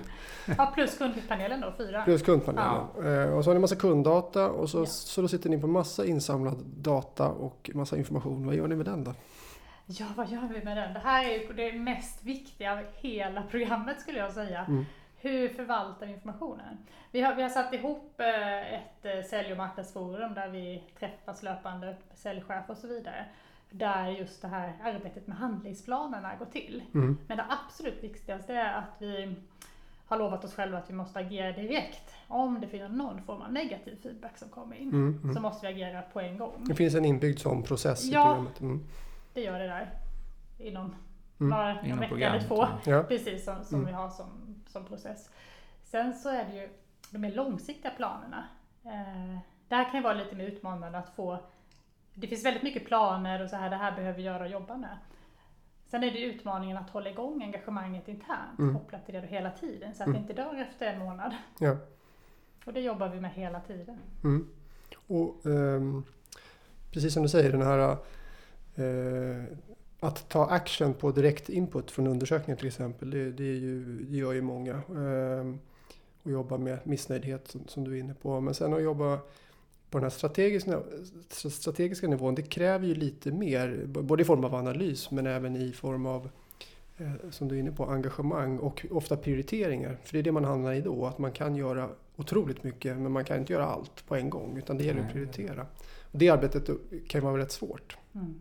Ja, 0.58 0.72
plus 0.76 0.98
kundpanelen 0.98 1.62
då, 1.62 1.74
fyra. 1.78 2.04
Plus 2.04 2.22
kundpanelen. 2.22 2.82
Eh, 3.04 3.34
och 3.34 3.43
så 3.43 3.50
har 3.50 3.54
ni 3.56 3.60
massa 3.60 3.76
kunddata 3.76 4.50
och 4.50 4.70
så, 4.70 4.80
Ja. 4.80 4.86
så 4.86 5.22
då 5.22 5.28
sitter 5.28 5.50
ni 5.50 5.62
på 5.62 5.67
massa 5.67 6.06
insamlad 6.06 6.58
data 6.65 7.30
och 7.30 7.72
massa 7.74 7.98
information. 7.98 8.46
Vad 8.46 8.56
gör 8.56 8.67
ni 8.67 8.76
med 8.76 8.86
den 8.86 9.04
då? 9.04 9.13
Ja, 9.89 10.06
vad 10.15 10.30
gör 10.30 10.47
vi 10.54 10.63
med 10.63 10.78
den? 10.78 10.93
Det 10.93 11.00
här 11.00 11.23
är 11.30 11.34
ju 11.39 11.54
det 11.54 11.73
mest 11.80 12.23
viktiga 12.23 12.71
av 12.73 12.80
hela 12.95 13.43
programmet 13.43 14.02
skulle 14.02 14.17
jag 14.19 14.32
säga. 14.34 14.65
Mm. 14.65 14.86
Hur 15.19 15.50
förvaltar 15.50 16.06
vi 16.06 16.13
informationen? 16.13 16.78
Vi 17.12 17.21
har, 17.21 17.36
vi 17.36 17.41
har 17.41 17.50
satt 17.50 17.73
ihop 17.73 18.13
eh, 18.19 18.73
ett 18.73 19.06
eh, 19.06 19.23
sälj 19.30 19.52
och 19.52 19.58
marknadsforum 19.58 20.34
där 20.34 20.50
vi 20.50 20.84
träffas 21.00 21.43
löpande, 21.43 21.95
säljchef 22.13 22.69
och 22.69 22.78
så 22.78 22.88
vidare. 22.88 23.26
Där 23.71 24.08
just 24.08 24.41
det 24.41 24.47
här 24.47 24.73
arbetet 24.84 25.28
med 25.28 25.38
handlingsplanerna 25.38 26.36
går 26.39 26.45
till. 26.45 26.84
Mm. 26.93 27.17
Men 27.28 27.38
det 27.38 27.45
absolut 27.50 28.04
viktigaste 28.04 28.54
är 28.54 28.73
att 28.73 28.95
vi 29.00 29.36
har 30.08 30.17
lovat 30.17 30.43
oss 30.45 30.54
själva 30.56 30.78
att 30.78 30.89
vi 30.89 30.93
måste 30.93 31.19
agera 31.19 31.52
direkt. 31.52 32.15
Om 32.28 32.60
det 32.62 32.67
finns 32.67 32.91
någon 32.91 33.21
form 33.21 33.41
av 33.41 33.54
negativ 33.54 33.95
feedback 34.04 34.38
som 34.38 34.50
kommer 34.50 34.76
in 34.76 34.89
Mm. 34.89 35.19
så 35.21 35.28
Mm. 35.30 35.41
måste 35.41 35.67
vi 35.67 35.73
agera 35.73 36.02
på 36.02 36.19
en 36.19 36.38
gång. 36.38 36.65
Det 36.67 36.76
finns 36.76 36.95
en 36.95 37.06
inbyggd 37.06 37.39
sån 37.39 37.63
process 37.63 38.06
i 38.06 38.12
Ja. 38.13 38.23
programmet. 38.26 38.62
Mm. 38.62 38.84
Det 39.38 39.43
gör 39.43 39.60
det 39.60 39.67
där 39.67 39.89
inom 40.58 40.95
Mm. 41.39 41.50
bara 41.52 41.71
Inom 41.82 41.82
vecka 41.82 41.95
eller 41.95 42.08
programmet. 42.08 42.47
två. 42.47 42.67
Ja. 42.91 43.04
Precis 43.04 43.45
som, 43.45 43.63
som 43.63 43.76
Mm. 43.80 43.88
vi 43.88 43.93
har 43.93 44.10
som, 44.10 44.56
som 44.67 44.86
process. 44.86 45.30
Sen 45.84 46.13
så 46.13 46.30
är 46.30 46.45
det 46.45 46.56
ju 46.56 46.69
de 47.12 47.17
mer 47.17 47.32
långsiktiga 47.32 47.91
planerna. 47.91 48.47
Eh, 48.86 49.38
där 49.67 49.84
kan 49.84 49.93
ju 49.95 50.02
vara 50.02 50.13
lite 50.13 50.36
mer 50.36 50.47
utmanande 50.47 50.97
att 50.97 51.10
få 51.15 51.38
Det 52.13 52.28
finns 52.28 52.45
väldigt 52.45 52.63
mycket 52.63 52.86
planer 52.86 53.43
och 53.43 53.50
så 53.50 53.56
här, 53.56 53.69
det 53.69 53.76
här 53.76 53.91
behöver 53.91 54.17
vi 54.17 54.23
göra 54.23 54.43
och 54.43 54.50
jobba 54.50 54.78
med. 54.78 54.97
Sen 55.88 56.04
är 56.04 56.12
det 56.12 56.21
utmaningen 56.21 56.78
att 56.78 56.89
hålla 56.89 57.10
igång 57.10 57.43
engagemanget 57.43 58.08
internt 58.08 58.60
Mm. 58.60 58.76
kopplat 58.80 59.06
till 59.06 59.15
det 59.15 59.28
hela 59.28 59.52
tiden 59.52 59.93
så 59.95 60.04
att 60.04 60.08
Mm. 60.08 60.13
det 60.13 60.32
inte 60.32 60.41
dör 60.43 60.56
efter 60.69 60.93
en 60.93 61.00
månad. 61.00 61.36
Ja. 61.60 61.78
Och 62.65 62.73
det 62.73 62.82
jobbar 62.82 63.08
vi 63.10 63.21
med 63.21 63.32
hela 63.32 63.60
tiden. 63.60 64.00
Mm. 64.23 64.50
Och 65.08 65.45
ehm, 65.45 66.04
precis 66.93 67.13
som 67.13 67.23
du 67.23 67.30
säger, 67.30 67.52
den 67.52 67.62
här 67.62 67.80
eh, 67.80 67.97
att 70.00 70.30
ta 70.30 70.46
action 70.46 70.94
på 70.94 71.12
direkt 71.12 71.50
input 71.50 71.92
från 71.92 72.08
undersökningar 72.08 72.58
till 72.58 72.68
exempel, 72.68 73.12
det, 73.12 73.32
det, 73.32 73.44
ju, 73.44 74.04
det 74.04 74.18
gör 74.18 74.34
ju 74.34 74.42
många. 74.42 74.82
Ehm, 74.98 75.60
och 76.24 76.32
jobba 76.32 76.58
med 76.58 76.80
missnöjdhet 76.84 77.48
som, 77.48 77.68
som 77.68 77.84
du 77.84 77.96
är 77.96 78.00
inne 78.00 78.13
på. 78.13 78.42
Men 78.42 78.54
sen 78.54 78.74
att 78.74 78.84
jobba 78.84 79.20
på 79.90 79.98
den 79.98 80.04
här 80.04 80.10
strategiska, 80.10 80.82
strategiska 81.30 82.08
nivån, 82.08 82.36
det 82.36 82.42
kräver 82.42 82.88
ju 82.88 82.96
lite 82.96 83.32
mer, 83.32 83.84
både 83.86 84.22
i 84.22 84.26
form 84.26 84.44
av 84.44 84.56
analys 84.56 85.12
men 85.12 85.28
även 85.28 85.56
i 85.56 85.72
form 85.72 86.06
av 86.06 86.30
eh, 86.98 87.30
som 87.32 87.48
du 87.48 87.56
är 87.56 87.60
inne 87.60 87.72
på, 87.72 87.86
engagemang 87.86 88.60
och 88.60 88.86
ofta 88.92 89.18
prioriteringar. 89.18 89.98
För 90.04 90.13
det 90.13 90.20
är 90.20 90.24
det 90.24 90.32
man 90.32 90.46
hamnar 90.46 90.74
i 90.74 90.82
då, 90.82 91.06
att 91.06 91.18
man 91.18 91.32
kan 91.32 91.56
göra 91.56 91.90
otroligt 92.16 92.63
mycket 92.63 92.98
men 92.98 93.12
man 93.12 93.26
kan 93.26 93.38
inte 93.38 93.54
göra 93.54 93.66
allt 93.66 94.08
på 94.08 94.16
en 94.16 94.30
gång 94.30 94.58
utan 94.58 94.78
det 94.78 94.84
gäller 94.84 95.02
att 95.02 95.12
prioritera. 95.12 95.66
Och 96.12 96.20
det 96.20 96.30
arbetet 96.30 96.70
kan 97.08 97.24
vara 97.24 97.38
rätt 97.38 97.52
svårt. 97.52 97.98
Mm. 98.16 98.36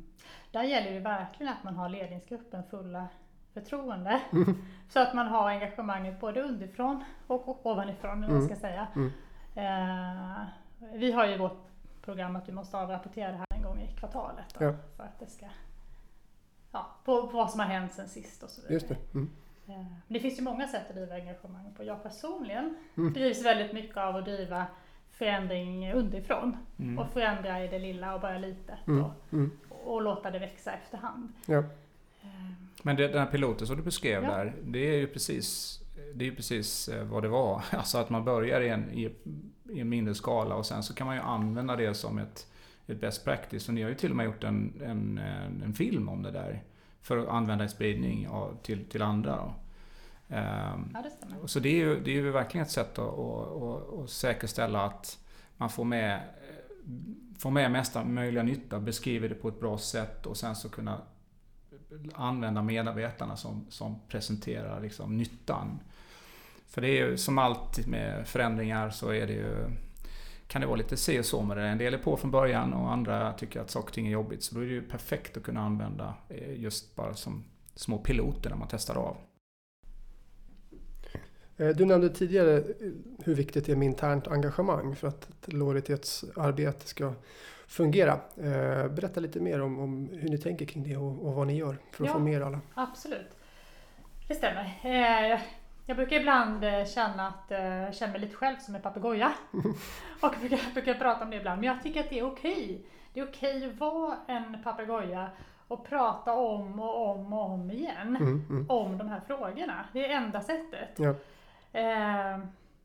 Där 0.57 0.63
gäller 0.63 0.93
det 0.93 1.01
verkligen 1.01 1.53
att 1.53 1.65
man 1.65 1.77
har 1.77 1.89
ledningsgruppen 1.89 2.63
fulla 2.71 3.09
förtroende. 3.55 4.21
Mm. 4.33 4.55
Så 4.89 5.01
att 5.01 5.15
man 5.15 5.27
har 5.29 5.49
engagemanget 5.49 6.21
både 6.21 6.43
underifrån 6.43 7.05
och 7.27 7.67
ovanifrån, 7.67 8.21
vad 8.21 8.31
man 8.31 8.47
ska 8.47 8.57
säga. 8.57 8.87
Mm. 8.95 9.13
Eh, 9.55 10.43
vi 10.95 11.13
har 11.13 11.27
ju 11.27 11.35
i 11.35 11.39
vårt 11.39 11.67
program 12.03 12.37
att 12.37 12.49
vi 12.49 12.53
måste 12.53 12.79
avrapportera 12.79 13.31
det 13.33 13.37
här 13.37 13.47
en 13.57 13.63
gång 13.63 13.81
i 13.81 13.87
kvartalet. 13.99 14.55
Då, 14.59 14.65
Ja. 14.65 14.75
För 14.97 15.05
att 15.05 15.19
det 15.19 15.27
ska... 15.27 15.47
Ja, 16.73 16.87
på, 17.05 17.27
på 17.29 17.37
vad 17.37 17.51
som 17.51 17.61
har 17.61 17.67
hänt 17.67 17.93
sen 17.95 18.09
sist 18.09 18.43
och 18.43 18.51
så 18.51 18.61
vidare. 18.61 18.75
Just 18.75 18.89
det. 18.89 18.97
Mm. 19.15 19.31
Eh, 19.67 19.75
Men 19.77 19.93
det 20.09 20.21
finns 20.21 20.39
ju 20.39 20.43
många 20.43 20.69
sätt 20.69 20.89
att 20.91 20.97
driva 20.97 21.15
engagemang 21.15 21.75
på. 21.77 21.85
Jag 21.85 22.03
personligen 22.03 22.77
Mm. 22.97 23.13
drivs 23.13 23.45
väldigt 23.45 23.73
mycket 23.73 23.97
av 23.97 24.17
att 24.17 24.25
driva 24.25 24.67
förändring 25.11 25.93
underifrån. 25.93 26.57
Mm. 26.79 26.99
Och 26.99 27.09
förändra 27.13 27.65
i 27.65 27.69
det 27.69 27.79
lilla 27.79 28.15
och 28.15 28.21
börja 28.21 28.39
litet. 28.39 28.87
Mm. 28.87 29.05
Och, 29.05 29.13
Mm. 29.33 29.59
Och 29.87 30.03
låta 30.03 30.31
det 30.31 30.39
växa 30.39 30.73
efterhand. 30.73 31.33
Ja. 31.47 31.59
Eh, 31.59 32.29
Men 32.83 32.97
det, 32.97 33.09
den 33.09 33.19
här 33.19 33.27
piloten 33.27 33.67
som 33.67 33.77
du 33.77 33.83
beskrev 33.83 34.23
Ja. 34.25 34.31
där, 34.31 34.55
det 34.65 34.79
är 34.79 34.97
ju 34.99 35.07
precis, 35.07 35.81
det 36.15 36.25
är 36.25 36.29
ju 36.31 36.35
precis 36.37 36.89
eh, 36.89 37.05
vad 37.05 37.23
det 37.23 37.29
var. 37.29 37.63
Alltså 37.71 37.99
att 37.99 38.11
man 38.11 38.25
börjar 38.25 38.61
i 38.61 38.69
en, 38.69 38.91
i, 38.91 39.11
i 39.73 39.81
en 39.81 39.89
mindre 39.89 40.15
skala 40.15 40.55
och 40.55 40.67
sen 40.67 40.83
så 40.83 40.95
kan 40.95 41.07
man 41.07 41.17
ju 41.17 41.23
använda 41.23 41.77
det 41.77 41.95
som 41.95 42.19
ett, 42.19 42.47
ett 42.87 43.01
best 43.01 43.25
practice. 43.25 43.69
Och 43.69 43.75
ni 43.75 43.83
har 43.83 43.89
ju 43.89 43.95
till 43.95 44.11
och 44.11 44.17
med 44.17 44.25
gjort 44.27 44.45
en, 44.45 44.81
en, 44.85 45.19
en, 45.19 45.63
en 45.63 45.73
film 45.75 46.09
om 46.09 46.23
det 46.23 46.31
där. 46.31 46.63
För 47.03 47.19
att 47.19 47.29
använda 47.29 47.65
i 47.65 47.69
spridning 47.69 48.29
av, 48.29 48.57
till, 48.63 48.85
till 48.85 49.03
andra. 49.03 49.37
Då. 49.37 49.55
Ehm, 50.35 50.91
Ja, 50.95 51.03
det 51.03 51.11
stämmer. 51.11 51.47
Så 51.47 51.61
det 51.61 51.69
är 51.69 51.77
ju, 51.77 52.01
det 52.01 52.11
är 52.11 52.15
ju 52.15 52.31
verkligen 52.31 52.65
ett 52.67 52.71
sätt 52.73 52.99
att, 52.99 53.19
att, 53.19 53.63
att, 53.63 53.99
att 53.99 54.11
säkerställa 54.11 54.83
att 54.83 55.19
man 55.57 55.71
får 55.71 55.85
med, 55.85 56.21
Få 57.39 57.51
med 57.51 57.71
mesta 57.71 58.05
möjliga 58.05 58.43
nytta, 58.43 58.81
beskriva 58.81 59.29
det 59.29 59.35
på 59.35 59.49
ett 59.49 59.61
bra 59.61 59.79
sätt 59.79 60.27
och 60.27 60.37
sen 60.37 60.57
så 60.57 60.69
kunna 60.69 61.01
använda 62.15 62.63
medarbetarna 62.63 63.37
som, 63.37 63.67
som 63.69 64.01
presenterar 64.09 64.81
liksom 64.81 65.17
nyttan. 65.17 65.81
För 66.67 66.81
det 66.81 66.89
är 66.89 67.07
ju 67.07 67.17
som 67.17 67.39
alltid 67.39 67.89
med 67.89 68.29
förändringar 68.29 68.91
så 68.91 69.11
är 69.11 69.27
det 69.27 69.33
ju 69.33 69.71
kan 70.49 70.61
det 70.61 70.67
vara 70.67 70.77
lite 70.77 70.97
si 70.97 71.21
och 71.21 71.25
så 71.25 71.43
med 71.43 71.57
det. 71.57 71.67
En 71.67 71.79
del 71.79 71.95
är 71.95 71.99
på 71.99 72.17
från 72.17 72.31
början 72.31 72.73
och 72.73 72.93
andra 72.93 73.33
tycker 73.33 73.61
att 73.61 73.71
saker 73.71 73.89
och 73.89 73.93
ting 73.93 74.07
är 74.07 74.11
jobbigt. 74.11 74.43
Så 74.43 74.55
då 74.55 74.61
är 74.61 74.65
det 74.65 74.73
ju 74.73 74.83
perfekt 74.83 75.37
att 75.37 75.43
kunna 75.43 75.61
använda 75.61 76.15
eh, 76.29 76.61
just 76.61 76.97
bara 76.97 77.15
som 77.15 77.45
små 77.75 77.99
piloter 77.99 78.51
när 78.51 78.57
man 78.57 78.69
testar 78.71 78.95
av. 78.95 79.17
Eh, 81.57 81.69
Du 81.69 81.85
nämnde 81.85 82.09
tidigare 82.09 82.57
eh, 82.57 82.63
hur 83.25 83.35
viktigt 83.35 83.67
det 83.67 83.73
är 83.73 83.77
med 83.77 83.87
internt 83.87 84.29
engagemang 84.29 84.97
för 84.97 85.09
att 85.09 85.29
ett 85.29 85.53
lojalitetsarbete 85.53 86.87
ska 86.87 87.13
fungera. 87.67 88.13
Eh, 88.37 88.89
Berätta 88.89 89.21
lite 89.21 89.41
mer 89.41 89.61
om, 89.63 89.79
om 89.79 90.09
hur 90.13 90.29
ni 90.29 90.39
tänker 90.39 90.67
kring 90.67 90.83
det 90.83 90.97
och, 90.97 91.27
och 91.27 91.35
vad 91.35 91.47
ni 91.47 91.57
gör 91.57 91.77
för 91.93 92.05
att 92.05 92.09
Ja. 92.09 92.13
få 92.15 92.19
med 92.19 92.33
er 92.35 92.41
alla. 92.41 92.61
Absolut. 92.75 93.31
Det 94.29 94.35
stämmer. 94.35 94.79
Jag 95.89 95.97
brukar 95.97 96.17
ibland 96.17 96.61
känna 96.95 97.29
att 97.29 97.45
jag 97.49 97.95
känner 97.95 98.13
mig 98.13 98.21
lite 98.21 98.37
själv 98.37 98.57
som 98.59 98.75
en 98.75 98.83
papegoja. 98.83 99.33
Och 100.23 100.35
brukar, 100.41 100.73
brukar 100.75 100.95
prata 100.95 101.25
om 101.25 101.31
det 101.31 101.37
ibland. 101.37 101.61
Men 101.61 101.69
jag 101.75 101.83
tycker 101.83 102.01
att 102.01 102.11
det 102.11 102.19
är 102.19 102.27
okej. 102.27 102.87
Det 103.15 103.21
är 103.21 103.29
okej 103.29 103.67
att 103.67 103.79
vara 103.81 104.15
en 104.29 104.63
papegoja 104.65 105.29
och 105.69 105.87
prata 105.89 106.33
om 106.33 106.81
och 106.81 107.11
om 107.11 107.33
och 107.33 107.51
om 107.51 107.71
igen 107.71 108.17
Mm, 108.17 108.45
mm. 108.51 108.67
om 108.69 108.99
de 108.99 109.09
här 109.09 109.21
frågorna. 109.27 109.85
Det 109.93 110.07
är 110.07 110.17
enda 110.17 110.41
sättet. 110.41 110.89
Ja. 110.97 111.15
Eh, 111.77 112.39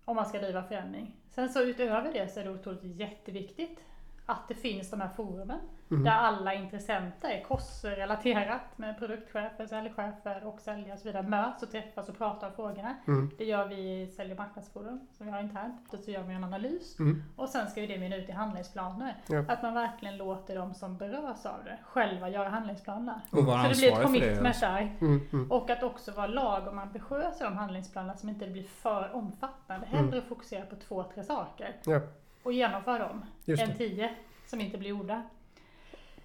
om 0.06 0.16
man 0.16 0.26
ska 0.26 0.40
driva 0.40 0.64
förändring. 0.64 1.16
Sen 1.30 1.50
så 1.50 1.62
utöver 1.62 2.14
det 2.14 2.28
så 2.34 2.40
är 2.40 2.44
det 2.44 2.50
otroligt 2.50 2.84
jätteviktigt 2.84 3.86
att 4.26 4.48
det 4.48 4.54
finns 4.54 4.90
de 4.90 5.02
här 5.02 5.10
forumen 5.10 5.60
Mm. 5.92 6.04
där 6.04 6.12
alla 6.12 6.54
intressenter, 6.54 7.44
kostrelaterat 7.48 8.78
med 8.78 8.98
produktchefer, 9.00 9.66
säljchefer 9.66 10.44
och 10.48 10.60
säljare 10.62 10.94
och 10.94 11.00
så 11.00 11.06
vidare 11.08 11.24
möts 11.24 11.64
och 11.64 11.72
träffas 11.72 12.10
och 12.10 12.18
pratar 12.18 12.48
om 12.48 12.54
frågorna. 12.54 12.96
Mm. 13.08 13.32
Det 13.38 13.46
gör 13.46 13.68
vi 13.68 14.02
i 14.02 14.08
Sälj 14.08 14.32
och 14.32 14.38
marknadsforum 14.38 15.00
som 15.12 15.26
vi 15.26 15.32
har 15.32 15.40
internt. 15.40 15.94
Så 16.06 16.12
gör 16.12 16.24
vi 16.24 16.34
en 16.34 16.44
analys 16.44 17.00
Mm. 17.00 17.24
och 17.36 17.50
sen 17.50 17.68
ska 17.70 17.82
ju 17.82 17.88
det 17.88 17.98
mynna 17.98 18.16
ut 18.16 18.30
i 18.30 18.32
handlingsplaner. 18.32 19.16
Ja. 19.28 19.44
Att 19.48 19.62
man 19.64 19.74
verkligen 19.74 20.18
låter 20.18 20.56
de 20.56 20.74
som 20.74 20.98
berörs 20.98 21.46
av 21.46 21.64
det 21.66 21.78
själva 21.84 22.30
göra 22.30 22.50
handlingsplaner. 22.50 23.22
Och 23.32 23.46
vara 23.46 23.62
Så 23.64 23.70
det 23.70 23.76
blir 23.78 23.88
ett 23.88 23.94
för 23.96 24.00
det. 24.02 24.06
commitment 24.06 24.60
där. 24.60 24.96
Mm. 25.02 25.22
Mm. 25.34 25.52
Och 25.52 25.70
att 25.70 25.84
också 25.84 26.12
vara 26.12 26.28
lagom 26.28 26.80
ambitiös 26.80 27.42
i 27.42 27.44
de 27.44 27.58
handlingsplanerna 27.58 28.16
som 28.16 28.30
inte 28.30 28.48
blir 28.48 28.64
för 28.64 29.16
omfattande. 29.16 29.86
Mm. 29.88 30.06
Hellre 30.06 30.22
fokusera 30.22 30.66
på 30.66 30.76
två, 30.76 31.04
tre 31.04 31.24
saker 31.24 31.76
Ja, 31.86 32.00
och 32.44 32.54
genomföra 32.54 33.08
dem 33.08 33.26
än 33.48 33.56
det. 33.56 33.74
tio 33.76 34.10
som 34.46 34.62
inte 34.62 34.78
blir 34.78 34.90
gjorda. 34.90 35.24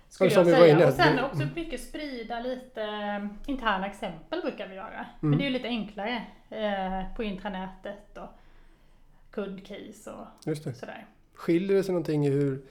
Skulle 0.08 0.30
jag 0.30 0.46
säga. 0.46 0.86
och 0.88 0.92
sen 0.94 1.24
också 1.24 1.42
mycket 1.54 1.80
sprida 1.80 2.40
lite 2.40 2.82
eh, 2.82 3.26
interna 3.50 3.86
exempel 3.86 4.40
brukar 4.42 4.68
vi 4.68 4.74
göra. 4.74 5.06
Men 5.20 5.28
Mm. 5.28 5.38
det 5.38 5.44
är 5.44 5.46
ju 5.46 5.52
lite 5.52 5.68
enklare 5.68 6.22
eh, 6.50 7.14
på 7.16 7.22
intranätet 7.22 8.18
och 8.18 8.28
kundcase 9.30 10.10
och 10.10 10.26
Just 10.46 10.64
det. 10.64 10.74
sådär. 10.74 11.06
Skiljer 11.34 11.76
det 11.76 11.82
sig 11.84 11.92
någonting 11.92 12.26
i 12.26 12.30
hur 12.30 12.62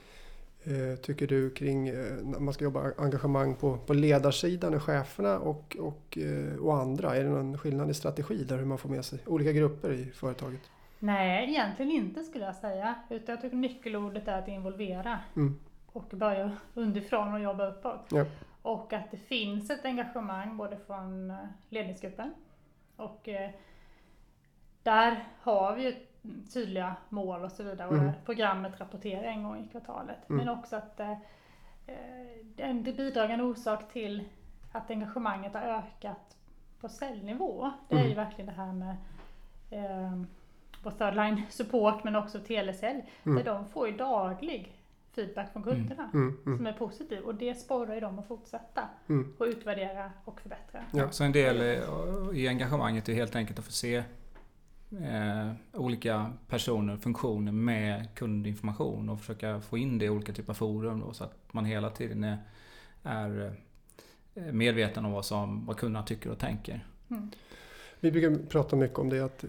eh, 0.64 0.96
tycker 1.02 1.26
du 1.26 1.50
kring 1.50 1.88
eh, 1.88 1.94
när 2.22 2.40
man 2.40 2.54
ska 2.54 2.64
jobba 2.64 2.92
engagemang 2.98 3.54
på, 3.56 3.78
på 3.78 3.94
ledarsidan 3.94 4.74
och 4.74 4.82
cheferna 4.82 5.38
och, 5.38 5.76
och, 5.80 6.18
och 6.60 6.76
andra? 6.76 7.16
Är 7.16 7.24
det 7.24 7.30
någon 7.30 7.58
skillnad 7.58 7.90
i 7.90 7.94
strategi 7.94 8.44
där 8.44 8.56
hur 8.58 8.64
man 8.64 8.78
får 8.78 8.88
med 8.88 9.04
sig 9.04 9.18
olika 9.26 9.52
grupper 9.52 9.92
i 9.92 10.04
företaget? 10.04 10.60
Nej, 10.98 11.50
egentligen 11.50 11.92
inte 11.92 12.22
skulle 12.24 12.44
jag 12.44 12.54
säga. 12.56 12.94
Utan 13.10 13.32
jag 13.34 13.42
tycker 13.42 13.56
nyckelordet 13.56 14.28
är 14.28 14.38
att 14.38 14.48
involvera 14.48 15.18
Mm. 15.36 15.58
Och 15.96 16.16
börja 16.16 16.50
underifrån 16.74 17.34
och 17.34 17.40
jobba 17.40 17.66
uppåt. 17.66 18.06
Ja. 18.10 18.24
Och 18.62 18.92
att 18.92 19.10
det 19.10 19.16
finns 19.16 19.70
ett 19.70 19.84
engagemang 19.84 20.56
både 20.56 20.76
från 20.76 21.30
eh, 21.30 21.36
ledningsgruppen 21.68 22.34
och 22.96 23.28
eh, 23.28 23.50
där 24.82 25.24
har 25.40 25.74
vi 25.76 25.82
ju 25.84 25.96
tydliga 26.52 26.96
mål 27.08 27.44
och 27.44 27.52
så 27.52 27.62
vidare. 27.62 27.88
Och 27.88 27.94
Mm. 27.94 28.06
det 28.06 28.14
programmet 28.24 28.80
rapporterar 28.80 29.22
en 29.22 29.42
gång 29.42 29.64
i 29.64 29.68
kvartalet. 29.68 30.28
Mm. 30.30 30.44
Men 30.44 30.58
också 30.58 30.76
att 30.76 31.00
eh, 31.00 31.12
eh, 31.86 31.96
en 32.56 32.82
bidragande 32.82 33.44
orsak 33.44 33.92
till 33.92 34.28
att 34.72 34.90
engagemanget 34.90 35.54
har 35.54 35.60
ökat 35.62 36.36
på 36.80 36.88
säljnivå. 36.88 37.70
Det 37.88 37.94
är 37.94 38.04
ju 38.04 38.12
Mm. 38.12 38.24
verkligen 38.24 38.46
det 38.46 38.62
här 38.62 38.72
med 38.72 38.96
eh, 39.70 40.22
vår 40.82 40.90
third 40.90 41.14
line 41.16 41.42
support 41.50 42.04
men 42.04 42.16
också 42.16 42.38
telesälj. 42.40 43.04
Mm. 43.26 43.36
Där 43.44 43.44
de 43.54 43.66
får 43.68 43.88
ju 43.88 43.96
daglig 43.96 44.72
feedback 45.16 45.52
från 45.52 45.62
kunderna 45.62 46.10
Mm. 46.14 46.36
Mm. 46.46 46.56
som 46.58 46.66
är 46.66 46.72
positiv 46.72 47.20
och 47.20 47.34
det 47.34 47.54
sporrar 47.54 47.94
ju 47.94 48.00
dem 48.00 48.18
att 48.18 48.26
fortsätta 48.28 48.88
Mm. 49.08 49.34
och 49.38 49.46
utvärdera 49.46 50.12
och 50.24 50.40
förbättra. 50.40 50.84
Ja. 50.92 51.10
Så 51.10 51.24
en 51.24 51.32
del 51.32 51.60
eh, 51.60 52.38
i 52.38 52.48
engagemanget 52.48 53.08
är 53.08 53.14
helt 53.14 53.36
enkelt 53.36 53.58
att 53.58 53.64
få 53.64 53.72
se 53.72 53.96
eh, 55.02 55.52
olika 55.72 56.32
personer 56.48 56.94
och 56.94 57.00
funktioner 57.02 57.52
med 57.52 58.14
kundinformation 58.14 59.08
och 59.08 59.20
försöka 59.20 59.60
få 59.60 59.78
in 59.78 59.98
det 59.98 60.04
i 60.04 60.10
olika 60.10 60.32
typer 60.32 60.52
av 60.52 60.54
forum 60.54 61.00
då, 61.00 61.12
så 61.12 61.24
att 61.24 61.52
man 61.52 61.64
hela 61.64 61.90
tiden 61.90 62.24
är, 62.24 62.38
är 63.02 63.56
eh, 64.34 64.42
medveten 64.52 65.04
om 65.04 65.12
vad, 65.12 65.24
som, 65.24 65.66
vad 65.66 65.76
kunderna 65.76 66.06
tycker 66.06 66.30
och 66.30 66.38
tänker. 66.38 66.86
Mm. 67.10 67.30
Vi 68.00 68.12
brukar 68.12 68.46
prata 68.48 68.76
mycket 68.76 68.98
om 68.98 69.08
det 69.08 69.20
att 69.20 69.44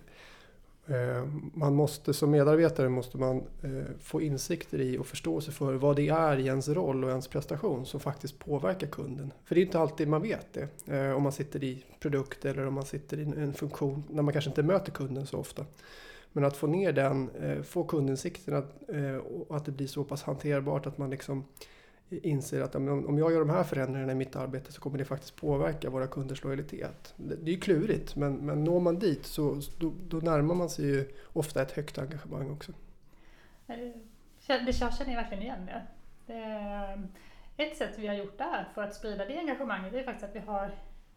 Eh, 0.88 1.28
man 1.54 1.76
måste 1.76 2.14
som 2.14 2.32
medarbetare 2.32 2.90
måste 2.90 3.18
man 3.18 3.38
eh, 3.38 3.72
få 4.00 4.22
insikter 4.22 4.82
i 4.82 4.98
och 4.98 5.08
förståelse 5.08 5.52
för 5.52 5.74
vad 5.74 5.96
det 5.96 6.10
är 6.10 6.38
i 6.38 6.46
ens 6.46 6.70
roll 6.70 7.04
och 7.04 7.10
ens 7.10 7.28
prestation 7.28 7.86
som 7.86 8.00
faktiskt 8.00 8.40
påverkar 8.40 8.88
kunden. 8.88 9.34
För 9.44 9.56
det 9.56 9.62
är 9.62 9.66
inte 9.66 9.80
alltid 9.80 10.08
man 10.08 10.22
vet 10.22 10.48
det. 10.54 10.94
Eh, 10.98 11.12
om 11.16 11.24
man 11.24 11.32
sitter 11.32 11.64
i 11.64 11.86
produkt 12.00 12.46
eller 12.46 12.68
om 12.68 12.74
man 12.74 12.86
sitter 12.86 13.20
i 13.20 13.24
en- 13.24 13.54
funktion 13.54 14.04
när 14.10 14.24
man 14.24 14.34
kanske 14.34 14.50
inte 14.50 14.64
möter 14.64 14.92
kunden 14.92 15.28
så 15.28 15.38
ofta. 15.38 15.66
Men 16.34 16.44
att 16.44 16.58
få 16.58 16.68
ner 16.68 16.92
den, 16.94 17.30
få 17.64 17.84
kundinsikten 17.84 18.56
att, 18.56 18.90
och 19.48 19.56
att 19.58 19.66
det 19.66 19.72
blir 19.72 19.88
så 19.88 20.04
pass 20.04 20.24
hanterbart 20.24 20.86
att 20.86 20.98
man 20.98 21.10
liksom 21.10 21.44
inser 22.10 22.62
att 22.62 22.76
om 22.76 23.18
jag 23.18 23.32
gör 23.32 23.40
de 23.40 23.50
här 23.50 23.64
förändringarna 23.64 24.12
i 24.12 24.16
mitt 24.16 24.36
arbete 24.36 24.72
så 24.72 24.82
kommer 24.82 24.98
det 24.98 25.06
faktiskt 25.06 25.36
påverka 25.36 25.90
våra 25.90 26.08
kunders 26.08 26.44
lojalitet. 26.44 27.14
Det 27.18 27.36
det 27.36 27.52
är 27.52 27.54
ju 27.54 27.60
klurigt 27.60 28.16
men, 28.16 28.34
men 28.36 28.64
når 28.64 28.80
man 28.80 29.00
dit 29.00 29.26
så 29.26 29.62
då, 29.78 29.94
då 30.08 30.18
närmar 30.18 30.56
man 30.56 30.70
sig 30.70 30.86
ju 30.86 31.12
ofta 31.34 31.62
ett 31.62 31.72
högt 31.72 31.98
engagemang 31.98 32.52
också. 32.52 32.72
Eh, 33.68 33.78
Det 34.66 34.74
känner 34.74 35.12
jag 35.12 35.22
verkligen 35.22 35.44
igen 35.44 35.66
det. 35.66 35.82
det. 36.34 37.08
Ett 37.64 37.78
sätt 37.78 37.94
vi 37.98 38.08
har 38.08 38.16
gjort 38.16 38.38
där 38.38 38.68
för 38.74 38.84
att 38.84 38.96
sprida 38.96 39.26
det 39.26 39.38
engagemanget 39.38 39.94
är 39.94 40.04
faktiskt 40.04 40.24
att 40.30 40.36
vi 40.36 40.40
har, 40.40 40.72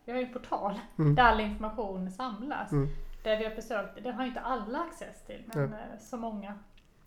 vi 0.04 0.12
har 0.12 0.18
en 0.18 0.32
portal 0.32 0.80
Mm. 0.98 1.14
där 1.14 1.22
all 1.22 1.40
information 1.40 2.10
samlas. 2.10 2.72
Mm. 2.72 2.88
Där 3.24 3.36
vi 3.38 3.44
har 3.44 3.50
försökt, 3.50 4.04
det 4.04 4.10
har 4.10 4.26
inte 4.26 4.40
alla 4.40 4.78
access 4.78 5.22
till, 5.26 5.42
men 5.46 5.72
eh, 5.72 5.78
så 6.00 6.16
många 6.16 6.58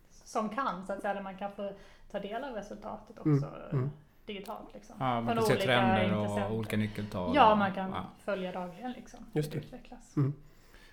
som 0.09 0.49
kan 0.49 0.85
så 0.85 0.93
att 0.93 1.01
säga, 1.01 1.13
där 1.13 1.21
man 1.21 1.37
kan 1.37 1.51
få 1.51 1.71
ta 2.13 2.19
del 2.19 2.43
av 2.43 2.53
resultatet 2.55 3.17
också 3.17 3.29
Mm, 3.29 3.43
mm. 3.71 3.89
digitalt. 4.25 4.73
Liksom. 4.73 4.95
Ja, 4.99 5.21
man 5.21 5.35
Från 5.35 5.45
kan 5.45 5.57
se 5.57 5.63
trender 5.63 6.15
och 6.49 6.55
olika 6.55 6.77
nyckeltal. 6.77 7.35
Ja, 7.35 7.55
man 7.55 7.73
kan 7.73 7.89
ja. 7.91 8.03
följa 8.25 8.51
dagligen 8.51 8.91
liksom. 8.91 9.19
Just 9.33 9.51
det. 9.51 9.57
utvecklas. 9.57 10.15
Mm. 10.17 10.33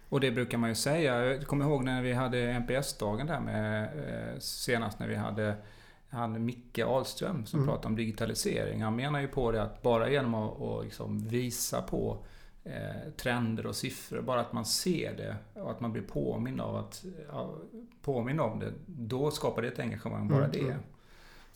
Och 0.09 0.21
det 0.21 0.31
brukar 0.31 0.59
man 0.59 0.69
ju 0.69 0.75
säga. 0.75 1.25
Jag 1.25 1.47
kommer 1.47 1.65
ihåg 1.65 1.85
när 1.85 2.03
vi 2.03 2.13
hade 2.13 2.39
NPS-dagen 2.39 3.27
där 3.27 3.41
med 3.41 3.85
eh, 3.85 4.39
senast 4.39 4.99
när 4.99 5.09
vi 5.09 5.15
hade 5.15 5.57
han 6.09 6.45
Micke 6.45 6.79
Ahlström 6.79 7.47
som 7.47 7.59
Mm. 7.61 7.69
pratade 7.69 7.87
om 7.89 7.97
digitalisering. 7.97 8.83
Han 8.83 8.97
menar 8.97 9.21
ju 9.21 9.29
på 9.29 9.53
det 9.53 9.63
att 9.63 9.83
bara 9.83 10.11
genom 10.11 10.35
att, 10.35 10.61
att 10.63 10.85
liksom 10.85 11.29
visa 11.29 11.83
på 11.83 12.25
eh, 12.65 13.11
trender 13.17 13.67
och 13.67 13.77
siffror, 13.77 14.21
bara 14.23 14.41
att 14.41 14.53
man 14.53 14.65
ser 14.65 15.17
det 15.17 15.61
och 15.63 15.71
att 15.71 15.81
man 15.81 15.93
blir 15.93 16.03
påmind 16.03 16.61
av 16.61 16.77
att 16.77 17.05
ja, 17.33 17.55
påmind 18.03 18.41
om 18.41 18.59
det, 18.59 18.73
då 18.87 19.31
skapar 19.31 19.63
det 19.63 19.69
ett 19.69 19.79
engagemang, 19.79 20.29
bara 20.29 20.45
Mm, 20.45 20.51
det. 20.53 20.77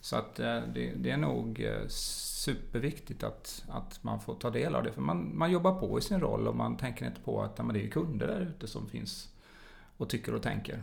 Mm. 0.04 0.10
Så 0.10 0.16
att 0.16 0.40
eh, 0.40 0.62
det, 0.74 0.92
det 0.96 1.10
är 1.10 1.16
nog 1.16 1.60
eh, 1.60 1.86
superviktigt 1.88 3.24
att, 3.24 3.64
att 3.68 4.02
man 4.02 4.20
får 4.20 4.34
ta 4.34 4.50
del 4.50 4.74
av 4.74 4.82
det. 4.82 4.92
För 4.92 5.00
man, 5.00 5.38
man 5.38 5.52
jobbar 5.52 5.80
på 5.80 5.98
i 5.98 6.02
sin 6.02 6.20
roll 6.20 6.48
och 6.48 6.56
man 6.56 6.76
tänker 6.76 7.06
inte 7.06 7.20
på 7.20 7.42
att 7.42 7.52
ja, 7.56 7.64
men 7.64 7.74
det 7.74 7.84
är 7.84 7.88
kunder 7.88 8.26
där 8.26 8.40
ute 8.40 8.66
som 8.66 8.86
finns 8.86 9.28
och 9.96 10.08
tycker 10.08 10.34
och 10.34 10.42
tänker. 10.42 10.80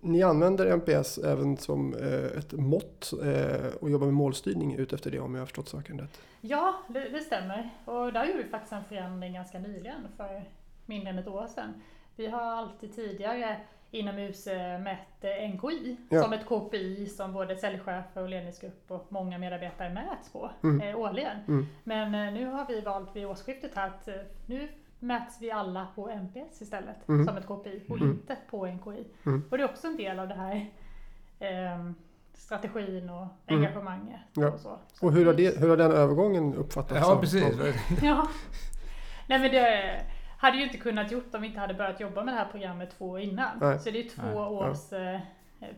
Ni 0.00 0.22
använder 0.22 0.66
NPS 0.76 1.18
även 1.18 1.56
som 1.56 1.94
eh, 1.94 2.38
ett 2.38 2.52
mått 2.52 3.12
och 3.80 3.90
jobbar 3.90 4.06
med 4.06 4.14
målstyrning 4.14 4.74
utefter 4.74 5.10
det 5.10 5.20
om 5.20 5.34
jag 5.34 5.40
har 5.40 5.46
förstått 5.46 5.68
saken 5.68 6.00
rätt. 6.00 6.20
Ja, 6.40 6.82
det, 6.88 7.08
det 7.08 7.20
stämmer. 7.20 7.70
Och 7.84 8.12
där 8.12 8.24
gjorde 8.24 8.42
vi 8.42 8.48
faktiskt 8.48 8.72
en 8.72 8.84
förändring 8.84 9.34
ganska 9.34 9.58
nyligen, 9.58 10.08
för 10.16 10.44
mindre 10.86 11.10
än 11.10 11.18
ett 11.18 11.28
år 11.28 11.46
sedan. 11.46 11.82
Vi 12.16 12.26
har 12.26 12.40
alltid 12.40 12.94
tidigare 12.94 13.60
inom 13.90 14.18
UC 14.18 14.46
mätt 14.84 15.24
eh, 15.24 15.48
NKI 15.50 15.96
Ja. 16.08 16.22
som 16.22 16.32
ett 16.32 16.46
KPI 16.46 17.06
som 17.06 17.32
både 17.32 17.56
säljchefer 17.56 18.22
och 18.22 18.28
ledningsgrupp 18.28 18.84
och 18.90 19.06
många 19.08 19.38
medarbetare 19.38 19.90
mäts 19.94 20.32
på 20.32 20.50
Mm. 20.62 20.80
eh, 20.88 20.98
årligen. 20.98 21.36
Mm. 21.48 21.66
Men 21.84 22.14
eh, 22.14 22.32
nu 22.32 22.46
har 22.46 22.66
vi 22.68 22.80
valt 22.80 23.16
vid 23.16 23.26
årsskiftet 23.26 23.74
här 23.74 23.86
att 23.86 24.08
eh, 24.08 24.14
nu 24.46 24.68
mäts 24.98 25.36
vi 25.40 25.50
alla 25.50 25.86
på 25.94 26.08
MPS 26.10 26.62
istället, 26.62 27.08
Mm. 27.08 27.26
som 27.26 27.36
ett 27.36 27.46
KPI 27.46 27.82
och 27.88 27.96
Mm. 27.96 28.10
inte 28.10 28.36
på 28.50 28.66
NKI. 28.66 29.04
Mm. 29.26 29.44
Och 29.50 29.58
det 29.58 29.64
är 29.64 29.68
också 29.68 29.86
en 29.86 29.96
del 29.96 30.18
av 30.18 30.28
det 30.28 30.34
här 30.34 30.70
ehm, 31.40 31.94
strategin 32.34 33.10
och 33.10 33.26
Mm. 33.46 33.64
engagemanget. 33.64 34.20
Ja. 34.34 34.48
Och, 34.52 34.60
så. 34.60 34.78
Så 34.92 35.06
Och 35.06 35.12
hur 35.12 35.26
har, 35.26 35.34
det- 35.34 35.58
hur 35.60 35.68
har 35.68 35.76
den 35.76 35.92
övergången 35.92 36.54
uppfattats? 36.54 37.00
Ja, 37.00 37.12
av- 37.12 37.20
precis. 37.20 37.44
Ja. 38.02 38.28
Nej 39.28 39.38
men 39.38 39.50
det 39.50 40.00
hade 40.38 40.56
ju 40.56 40.64
inte 40.64 40.76
kunnat 40.78 41.12
gjort 41.12 41.34
om 41.34 41.40
vi 41.40 41.46
inte 41.48 41.60
hade 41.60 41.74
börjat 41.74 42.00
jobba 42.00 42.24
med 42.24 42.34
det 42.34 42.38
här 42.38 42.48
programmet 42.50 42.94
två 42.98 43.08
år 43.08 43.20
innan. 43.20 43.58
Nej. 43.60 43.78
Så 43.78 43.90
det 43.90 43.98
är 44.00 44.08
två 44.08 44.22
Nej. 44.22 44.36
års 44.70 44.92
eh, 44.92 45.20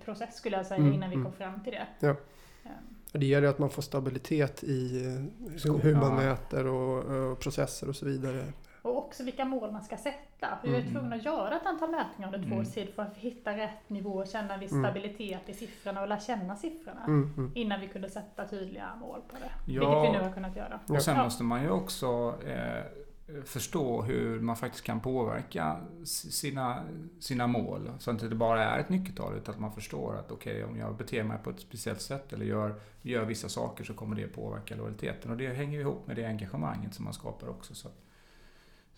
process 0.05 0.37
skulle 0.37 0.57
jag 0.57 0.67
säga 0.67 0.81
Mm, 0.81 0.93
innan 0.93 1.11
vi 1.11 1.15
mm. 1.17 1.25
kom 1.25 1.33
fram 1.35 1.61
till 1.65 1.73
det. 1.73 1.87
Ja. 2.07 2.09
Ehm, 2.11 2.73
Det 3.13 3.27
gäller 3.27 3.49
att 3.49 3.59
man 3.59 3.71
får 3.71 3.83
stabilitet 3.83 4.65
i 4.65 5.07
eh, 5.07 5.53
liksom 5.53 5.81
hur 5.81 5.95
man 5.95 6.05
Ja. 6.11 6.15
mäter 6.25 6.67
och, 6.67 7.05
och 7.33 7.39
processer 7.41 7.89
och 7.89 7.97
så 7.97 8.07
vidare. 8.07 8.45
Och 8.83 8.99
också 8.99 9.25
vilka 9.25 9.45
mål 9.45 9.73
man 9.73 9.83
ska 9.83 9.97
sätta. 9.97 10.59
Vi 10.63 10.75
är 10.75 10.81
Mm. 10.81 10.93
tvungna 10.93 11.17
att 11.17 11.25
göra 11.25 11.57
ett 11.57 11.67
antal 11.67 11.91
mätningar 11.91 12.35
under 12.35 12.39
två 12.49 12.55
Mm. 12.55 12.59
års 12.67 12.73
tid 12.75 12.89
för 12.95 13.03
att 13.03 13.17
hitta 13.17 13.57
rätt 13.57 13.89
nivå 13.91 14.11
och 14.11 14.27
känna 14.27 14.55
en 14.55 14.61
viss 14.61 14.73
Mm. 14.73 14.85
stabilitet 14.85 15.49
i 15.49 15.55
siffrorna 15.55 16.03
och 16.03 16.09
lära 16.09 16.21
känna 16.21 16.57
siffrorna. 16.57 17.05
Mm, 17.07 17.35
mm. 17.37 17.53
Innan 17.55 17.81
vi 17.81 17.89
kunde 17.89 18.09
sätta 18.11 18.45
tydliga 18.49 18.95
mål 19.01 19.21
på 19.29 19.37
det. 19.37 19.73
Ja. 19.73 19.81
Vilket 20.03 20.13
vi 20.15 20.19
nu 20.19 20.25
har 20.25 20.33
kunnat 20.35 20.57
göra. 20.57 20.81
Och 20.89 21.03
sen 21.03 21.17
Ja. 21.17 21.25
måste 21.25 21.43
man 21.43 21.63
ju 21.63 21.71
också 21.71 22.35
eh, 22.47 22.83
förstå 23.45 24.03
hur 24.03 24.41
man 24.41 24.57
faktiskt 24.57 24.85
kan 24.85 25.01
påverka 25.01 25.81
sina, 26.05 26.85
sina 27.21 27.47
mål. 27.47 27.91
Så 27.99 28.11
att 28.11 28.19
det 28.19 28.25
inte 28.25 28.37
bara 28.37 28.65
är 28.65 28.79
ett 28.79 28.89
nyckeltal 28.89 29.37
utan 29.37 29.55
att 29.55 29.61
man 29.61 29.73
förstår 29.73 30.17
att 30.17 30.31
okej, 30.31 30.65
om 30.65 30.79
jag 30.79 30.97
beter 30.97 31.23
mig 31.23 31.39
på 31.45 31.51
ett 31.51 31.61
speciellt 31.61 32.01
sätt 32.01 32.33
eller 32.33 32.45
gör, 32.45 32.81
gör 33.03 33.25
vissa 33.25 33.49
saker 33.49 33.85
så 33.85 33.95
kommer 33.95 34.17
det 34.17 34.27
påverka 34.29 34.77
lojaliteten. 34.77 35.31
Och 35.31 35.37
det 35.37 35.49
hänger 35.49 35.75
ju 35.75 35.81
ihop 35.81 36.07
med 36.07 36.17
det 36.17 36.25
engagemanget 36.25 36.95
som 36.95 37.05
man 37.05 37.15
skapar 37.15 37.49
också. 37.49 37.75
Så, 37.75 37.89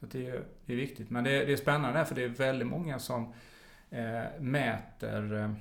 så 0.01 0.07
att 0.07 0.12
det, 0.12 0.27
är, 0.27 0.45
det 0.66 0.73
är 0.73 0.77
viktigt. 0.77 1.11
Men 1.11 1.25
det, 1.25 1.45
det 1.45 1.53
är 1.53 1.57
spännande 1.57 2.05
för 2.05 2.14
det 2.14 2.25
är 2.25 2.29
väldigt 2.29 2.68
många 2.68 2.99
som 2.99 3.33
eh, 3.90 4.40
mäter, 4.40 5.55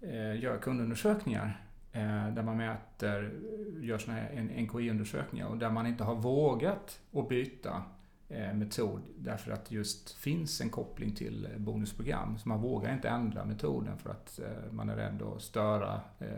eh, 0.00 0.40
gör 0.42 0.58
kundundersökningar 0.58 1.67
där 2.06 2.42
man 2.42 2.56
mäter, 2.56 3.32
gör 3.80 3.98
såna 3.98 4.16
här 4.16 4.48
NKI-undersökningar 4.56 5.46
och 5.46 5.58
där 5.58 5.70
man 5.70 5.86
inte 5.86 6.04
har 6.04 6.14
vågat 6.14 7.00
att 7.12 7.28
byta 7.28 7.82
eh, 8.28 8.54
metod 8.54 9.02
därför 9.16 9.50
att 9.52 9.70
just 9.70 10.12
finns 10.12 10.60
en 10.60 10.70
koppling 10.70 11.14
till 11.14 11.44
eh, 11.44 11.58
bonusprogram. 11.58 12.38
Så 12.38 12.48
man 12.48 12.60
vågar 12.60 12.92
inte 12.94 13.08
ändra 13.08 13.44
metoden 13.44 13.98
för 13.98 14.10
att 14.10 14.38
eh, 14.38 14.72
man 14.72 14.88
är 14.88 14.96
rädd 14.96 15.22
att 15.22 15.42
störa 15.42 16.00
eh, 16.18 16.28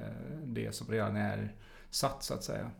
det 0.45 0.75
som 0.75 0.89
redan 0.93 1.17
är 1.17 1.53
satt 1.91 2.23
så 2.23 2.35
att 2.35 2.45
säga. 2.45 2.71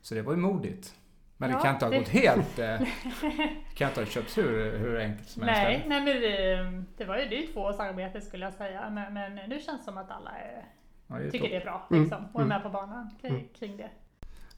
Så 0.00 0.14
det 0.14 0.22
var 0.22 0.32
ju 0.32 0.38
modigt. 0.38 0.94
Men 1.38 1.50
Ja, 1.50 1.56
det 1.56 1.62
kan 1.62 1.74
inte 1.74 1.84
ha 1.86 1.90
det- 1.90 1.98
gått 1.98 2.08
helt... 2.08 2.58
Eh, 2.58 2.76
kan 3.74 3.88
inte 3.88 4.00
ha 4.00 4.06
köpts 4.06 4.38
hur, 4.38 4.78
hur 4.78 5.00
enkelt 5.00 5.28
som 5.28 5.42
helst. 5.42 5.62
Nej, 5.62 5.84
nej 5.88 6.00
men 6.04 6.22
det, 6.22 6.82
det 6.96 7.04
var 7.04 7.18
ju 7.18 7.28
det 7.28 7.36
är 7.36 7.40
ju 7.40 7.46
två 7.46 7.60
års 7.60 7.78
arbete 7.78 8.20
skulle 8.20 8.44
jag 8.44 8.54
säga. 8.54 8.90
Men, 8.90 9.14
men 9.14 9.34
nu 9.48 9.58
känns 9.60 9.78
det 9.78 9.84
som 9.84 9.98
att 9.98 10.10
alla 10.10 10.30
är, 10.30 10.64
Ja, 11.06 11.16
det 11.16 11.30
tycker 11.30 11.48
det 11.48 11.56
är 11.56 11.64
bra 11.64 11.86
Mm, 11.90 12.02
liksom, 12.02 12.24
och 12.32 12.40
är 12.40 12.44
mm. 12.44 12.48
med 12.48 12.62
på 12.62 12.68
banan 12.68 13.10
kring, 13.20 13.32
Mm. 13.32 13.48
kring 13.58 13.76
det. 13.76 13.90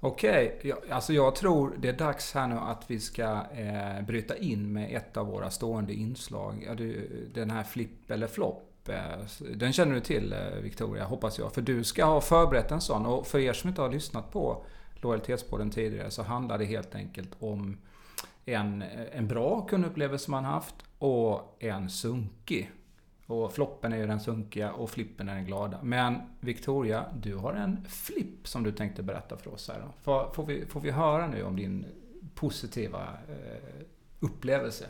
Okej, 0.01 0.61
ja, 0.63 0.77
alltså 0.91 1.13
jag 1.13 1.35
tror 1.35 1.75
det 1.79 1.89
är 1.89 1.93
dags 1.93 2.35
här 2.35 2.47
nu 2.47 2.55
att 2.55 2.91
vi 2.91 3.01
ska 3.01 3.25
eh, 3.53 4.03
bryta 4.07 4.37
in 4.37 4.73
med 4.73 4.97
ett 4.97 5.17
av 5.17 5.27
våra 5.27 5.51
stående 5.51 5.95
inslag. 5.95 6.65
Ja, 6.67 6.75
du, 6.75 7.09
den 7.35 7.51
här 7.51 7.63
flipp 7.63 8.11
eller 8.11 8.27
flopp. 8.27 8.89
Eh, 8.89 9.47
den 9.55 9.73
känner 9.73 9.95
du 9.95 10.01
till 10.01 10.33
eh, 10.33 10.39
Victoria, 10.63 11.05
hoppas 11.05 11.39
jag. 11.39 11.53
För 11.53 11.63
du 11.63 11.85
ska 11.85 12.05
ha 12.05 12.21
förberett 12.21 12.71
en 12.71 12.81
sån. 12.81 13.07
Och 13.07 13.27
för 13.27 13.39
er 13.39 13.53
som 13.53 13.69
inte 13.69 13.83
har 13.83 13.91
lyssnat 13.93 14.33
på 14.33 14.65
Lojalitetspodden 14.95 15.71
tidigare 15.71 16.11
så 16.11 16.23
handlar 16.23 16.59
det 16.59 16.65
helt 16.65 16.95
enkelt 16.95 17.37
om 17.39 17.77
en, 18.45 18.85
en 19.13 19.29
bra 19.29 19.61
kundupplevelse 19.61 20.31
man 20.31 20.45
haft 20.45 20.75
och 20.99 21.57
en 21.61 21.91
sunkig. 21.91 22.71
Och 23.31 23.53
floppen 23.53 23.93
är 23.93 23.97
ju 23.97 24.07
den 24.07 24.21
sunkiga 24.21 24.73
och 24.73 24.91
flippen 24.91 25.29
är 25.29 25.35
den 25.35 25.45
glada. 25.45 25.79
Men 25.83 26.21
Victoria, 26.41 27.05
du 27.15 27.37
har 27.37 27.53
en 27.55 27.85
flipp 27.89 28.49
som 28.49 28.63
du 28.63 28.73
tänkte 28.73 29.03
berätta 29.03 29.37
för 29.37 29.55
oss 29.55 29.69
här. 29.69 29.83
Får, 30.03 30.31
får, 30.31 30.47
vi, 30.47 30.67
får 30.67 30.81
vi 30.81 30.91
höra 30.91 31.27
nu 31.27 31.43
om 31.45 31.57
din 31.57 31.87
positiva 32.35 33.03
eh, 33.29 33.83
upplevelse? 34.21 34.87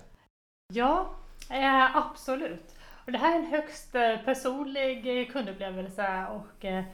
Ja, 0.75 1.15
eh, 1.51 1.97
absolut. 1.97 2.75
Och 3.07 3.13
det 3.13 3.19
här 3.19 3.35
är 3.35 3.39
en 3.39 3.47
högst 3.51 3.95
eh, 3.95 4.17
personlig 4.25 5.21
eh, 5.21 5.27
kundupplevelse 5.33 6.27
och 6.31 6.65
eh, 6.65 6.85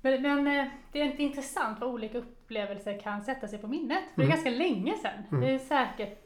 men, 0.00 0.22
men 0.22 0.46
eh, 0.46 0.66
det 0.92 1.00
är 1.00 1.04
inte 1.04 1.22
intressant 1.22 1.80
vad 1.80 1.90
olika 1.90 2.18
upplevelser 2.18 3.00
kan 3.00 3.22
sätta 3.22 3.48
sig 3.48 3.58
på 3.58 3.66
minnet. 3.66 4.04
För 4.14 4.22
det 4.22 4.22
är 4.22 4.26
Mm. 4.26 4.36
ganska 4.36 4.50
länge 4.50 4.94
sedan. 4.96 5.22
Mm. 5.30 5.40
Det 5.40 5.54
är 5.54 5.58
säkert, 5.58 6.19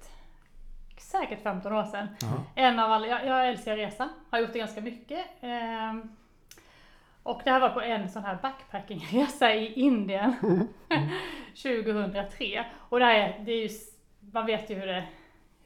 säkert 1.20 1.42
15 1.42 1.72
år 1.72 1.84
sedan. 1.84 2.08
Jaha. 2.20 2.30
En 2.54 2.78
av 2.78 2.92
alla, 2.92 3.06
jag, 3.06 3.26
jag 3.26 3.48
älskar 3.48 3.76
resa, 3.76 4.08
har 4.30 4.38
gjort 4.38 4.52
det 4.52 4.58
ganska 4.58 4.80
mycket. 4.80 5.26
Ehm, 5.40 6.16
och 7.22 7.40
det 7.44 7.50
här 7.50 7.60
var 7.60 7.68
på 7.70 7.80
en 7.80 8.08
sån 8.10 8.24
här 8.24 8.38
backpackingresa 8.42 9.54
i 9.54 9.72
Indien 9.72 10.34
2003. 11.62 12.64
Och 12.88 12.98
det 12.98 13.04
här 13.04 13.14
är, 13.14 13.38
det 13.44 13.52
är 13.52 13.62
ju, 13.62 13.68
man 14.32 14.46
vet 14.46 14.70
ju 14.70 14.74
hur 14.74 14.86
det, 14.86 15.04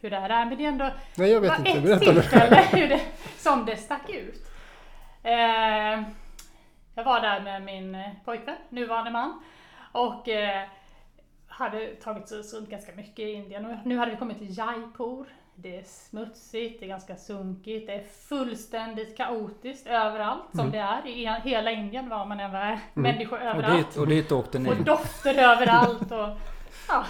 hur 0.01 0.11
det 0.11 0.21
här 0.21 0.31
är, 0.31 0.45
men 0.45 0.59
det 0.59 0.65
är 0.65 0.69
ändå 0.69 0.91
Nej, 1.17 1.31
jag 1.31 1.41
vet 1.41 1.59
inte. 1.59 1.93
ett 1.93 2.01
tillfälle 2.01 2.57
hur 2.73 2.89
det, 2.89 3.01
som 3.37 3.65
det 3.65 3.77
stack 3.77 4.11
ut. 4.11 4.47
Ehm, 5.23 6.05
jag 6.95 7.05
var 7.05 7.21
där 7.21 7.41
med 7.41 7.63
min 7.63 7.95
eh, 7.95 8.11
pojkvän, 8.25 8.57
nuvarande 8.69 9.11
man. 9.11 9.43
Och 9.93 10.29
eh, 10.29 10.65
hade 11.49 11.87
tagit 11.95 12.33
oss 12.33 12.55
runt 12.55 12.71
ganska 12.71 12.93
mycket 12.93 13.19
i 13.19 13.33
Indien. 13.33 13.67
Och 13.67 13.87
nu 13.87 13.99
hade 13.99 14.11
vi 14.11 14.17
kommit 14.17 14.39
till 14.39 14.59
Jaipur. 14.59 15.27
Det 15.61 15.77
är 15.79 15.83
smutsigt, 15.83 16.81
det 16.81 16.87
är 16.87 16.89
ganska 16.89 17.17
sunkigt, 17.17 17.87
det 17.87 17.93
är 17.95 18.05
fullständigt 18.05 19.17
kaotiskt 19.17 19.87
överallt 19.87 20.45
som 20.51 20.61
Mm. 20.61 20.73
det 20.73 20.79
är 20.79 21.07
i 21.07 21.27
hela 21.51 21.71
Indien 21.71 22.09
var 22.09 22.27
man 22.27 22.41
än 22.41 22.53
var. 22.53 22.79
Människor 22.95 23.37
Och 23.39 23.45
överallt. 23.47 23.89
dit, 23.89 23.97
och 23.97 24.07
dit 24.09 24.33
åkte 24.33 24.59
ni? 24.59 24.71
Och 24.71 24.77
dofter 24.77 25.35
överallt. 25.35 26.13
Och, 26.13 26.29
ja, 26.89 27.05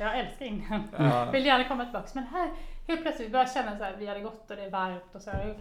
jag 0.00 0.18
älskar 0.18 0.46
Indien. 0.46 0.82
Ja. 0.98 1.30
Vill 1.30 1.46
gärna 1.46 1.64
komma 1.68 1.84
tillbaka. 1.84 2.08
Men 2.14 2.24
här, 2.24 2.50
helt 2.88 3.02
plötsligt, 3.02 3.28
vi 3.28 3.32
började 3.32 3.50
känna 3.50 3.78
så 3.78 3.84
här, 3.84 3.96
vi 3.98 4.06
hade 4.06 4.20
gått 4.20 4.50
och 4.50 4.56
det 4.56 4.62
är 4.64 4.70
varmt 4.70 5.14
och 5.14 5.22
så. 5.22 5.30
Vi 5.30 5.54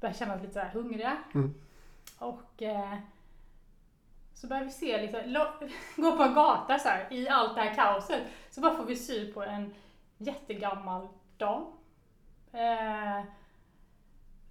började 0.00 0.18
känna 0.18 0.34
oss 0.34 0.40
lite 0.42 0.54
så 0.54 0.60
här 0.60 0.70
hungriga. 0.70 1.16
Mm. 1.34 1.54
Och 2.18 2.62
eh, 2.62 2.94
så 4.34 4.46
börjar 4.46 4.64
vi 4.64 4.70
se, 4.70 5.00
liksom, 5.02 5.20
lo- 5.26 5.68
gå 5.96 6.16
på 6.16 6.22
en 6.22 6.34
gata 6.34 6.78
så 6.78 6.88
här, 6.88 7.06
i 7.12 7.28
allt 7.28 7.54
det 7.54 7.60
här 7.62 7.74
kaoset. 7.74 8.22
Så 8.50 8.60
bara 8.60 8.74
får 8.76 8.84
vi 8.84 8.96
syn 8.96 9.34
på 9.34 9.42
en 9.42 9.74
jättegammal 10.18 11.08
dam. 11.42 11.62
Eh, 12.52 13.24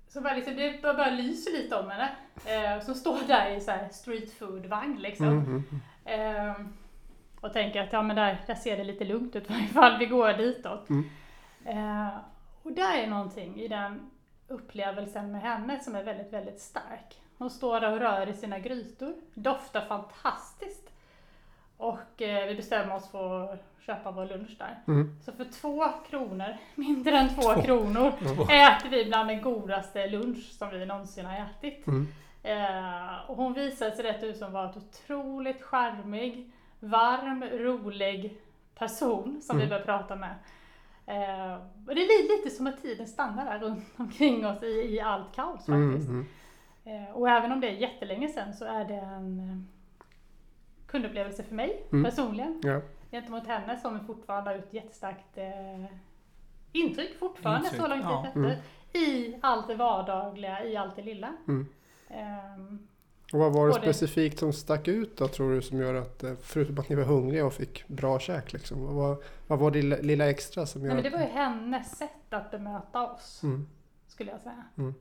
så 0.07 0.21
bara 0.21 0.33
liksom, 0.33 0.55
det 0.55 0.81
bara, 0.81 0.93
bara 0.93 1.09
lyser 1.09 1.51
lite 1.51 1.75
om 1.75 1.89
henne. 1.89 2.09
Eh, 2.45 2.85
som 2.85 2.95
står 2.95 3.19
där 3.27 3.51
i 3.51 3.61
så 3.61 3.71
här 3.71 3.89
street 3.89 4.33
food 4.33 4.65
vagn 4.65 4.97
liksom. 4.99 5.27
Mm, 5.27 5.45
mm, 5.45 5.81
Eh, 6.05 6.55
och 7.41 7.53
tänker 7.53 7.81
att 7.81 7.93
ja, 7.93 8.01
men 8.01 8.15
där, 8.15 8.37
där 8.47 8.55
ser 8.55 8.77
det 8.77 8.83
lite 8.83 9.05
lugnt 9.05 9.35
ut 9.35 9.43
i 9.49 9.53
varje 9.53 9.67
fall, 9.67 9.99
vi 9.99 10.05
går 10.05 10.33
ditåt. 10.33 10.89
Mm. 10.89 11.09
Eh, 11.65 12.13
och 12.63 12.71
där 12.71 12.97
är 12.97 13.07
någonting 13.07 13.59
i 13.59 13.67
den 13.67 14.11
upplevelsen 14.47 15.31
med 15.31 15.41
henne 15.41 15.79
som 15.79 15.95
är 15.95 16.03
väldigt, 16.03 16.33
väldigt 16.33 16.59
stark. 16.59 17.21
Hon 17.37 17.49
står 17.49 17.79
där 17.79 17.91
och 17.91 17.99
rör 17.99 18.29
i 18.29 18.33
sina 18.33 18.59
grytor, 18.59 19.15
doftar 19.33 19.85
fantastiskt. 19.85 20.90
Och 21.81 22.21
eh, 22.21 22.47
vi 22.47 22.55
bestämmer 22.55 22.95
oss 22.95 23.11
för 23.11 23.53
att 23.53 23.63
köpa 23.85 24.11
vår 24.11 24.25
lunch 24.25 24.55
där. 24.57 24.79
mm. 24.87 25.19
Så 25.25 25.31
för 25.31 25.45
två 25.45 25.83
kronor, 26.09 26.57
mindre 26.75 27.17
än 27.17 27.29
två, 27.29 27.41
Två. 27.41 27.61
kronor, 27.61 28.11
Två. 28.35 28.43
äter 28.43 28.89
vi 28.89 29.05
bland 29.05 29.29
den 29.29 29.41
godaste 29.41 30.07
lunch 30.07 30.51
som 30.51 30.69
vi 30.69 30.85
någonsin 30.85 31.25
har 31.25 31.35
ätit. 31.45 31.87
Mm. 31.87 32.07
Eh, 32.43 33.29
och 33.29 33.35
hon 33.37 33.53
visade 33.53 33.95
sig 33.95 34.05
rätt 34.05 34.23
ut 34.23 34.37
som 34.37 34.51
var 34.51 34.65
ett 34.69 34.77
otroligt 34.77 35.61
charmig, 35.63 36.51
varm, 36.79 37.43
rolig 37.43 38.37
person 38.75 39.41
som 39.41 39.57
vi 39.57 39.63
Mm. 39.63 39.69
började 39.69 39.85
prata 39.85 40.15
med. 40.15 40.35
Eh, 41.05 41.53
och 41.87 41.95
det 41.95 42.01
är 42.01 42.07
li- 42.29 42.37
lite 42.37 42.49
som 42.55 42.67
att 42.67 42.81
tiden 42.81 43.07
stannar 43.07 43.45
där 43.45 43.59
runt 43.59 43.85
omkring 43.97 44.45
oss 44.45 44.63
i, 44.63 44.95
i 44.95 45.01
allt 45.01 45.35
kaos 45.35 45.67
Mm, 45.67 45.91
faktiskt. 45.91 46.09
mm. 46.09 46.25
Eh, 46.85 47.11
och 47.11 47.29
även 47.29 47.51
om 47.51 47.59
det 47.59 47.67
är 47.67 47.71
jättelänge 47.71 48.27
sedan 48.27 48.53
så 48.53 48.65
är 48.65 48.85
det 48.85 48.93
en 48.95 49.67
kundupplevelse 50.91 51.43
för 51.43 51.55
mig 51.55 51.83
Mm. 51.91 52.03
personligen. 52.11 52.61
Ja. 52.63 52.81
Gentemot 53.11 53.47
henne 53.47 53.77
som 53.79 54.05
fortfarande 54.05 54.49
har 54.49 54.57
ett 54.57 54.73
jättestarkt 54.73 55.37
eh, 55.37 55.85
intryck 56.71 57.19
fortfarande 57.19 57.65
Intryck, 57.67 57.81
så 57.81 57.87
lång 57.87 57.97
tid 57.99 58.07
ja. 58.09 58.25
efter. 58.27 58.39
Mm. 58.39 58.57
I 58.93 59.39
allt 59.41 59.67
det 59.67 59.75
vardagliga, 59.75 60.63
i 60.65 60.77
allt 60.77 60.95
det 60.95 61.01
lilla. 61.01 61.33
Mm. 61.47 61.67
Ehm, 62.09 62.87
Och 63.33 63.39
vad 63.39 63.53
var 63.53 63.67
det 63.67 63.73
specifikt 63.73 64.39
som 64.39 64.53
stack 64.53 64.87
ut 64.87 65.17
då 65.17 65.27
tror 65.27 65.51
du 65.55 65.61
som 65.61 65.77
gör 65.77 65.93
att, 65.93 66.23
eh, 66.23 66.33
förutom 66.41 66.79
att 66.79 66.89
ni 66.89 66.95
var 66.95 67.03
hungriga 67.03 67.45
och 67.45 67.53
fick 67.53 67.87
bra 67.87 68.19
käk 68.19 68.53
liksom, 68.53 68.85
vad 68.85 68.95
var, 68.95 69.23
vad 69.47 69.59
var 69.59 69.71
det 69.71 69.81
lilla, 69.81 70.29
extra 70.29 70.65
som 70.65 70.81
nej, 70.81 70.87
gör 70.89 70.95
men 70.95 71.03
det 71.03 71.09
var 71.09 71.19
ju 71.19 71.25
hennes 71.31 71.97
sätt 71.97 72.33
att 72.33 72.51
bemöta 72.51 73.11
oss, 73.11 73.43
Mm. 73.43 73.67
skulle 74.07 74.31
jag 74.31 74.41
säga. 74.41 74.63
Mm. 74.77 74.93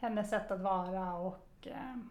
Hennes 0.00 0.30
sätt 0.30 0.50
att 0.50 0.60
vara 0.60 1.14
och... 1.14 1.46
ehm, 1.66 2.08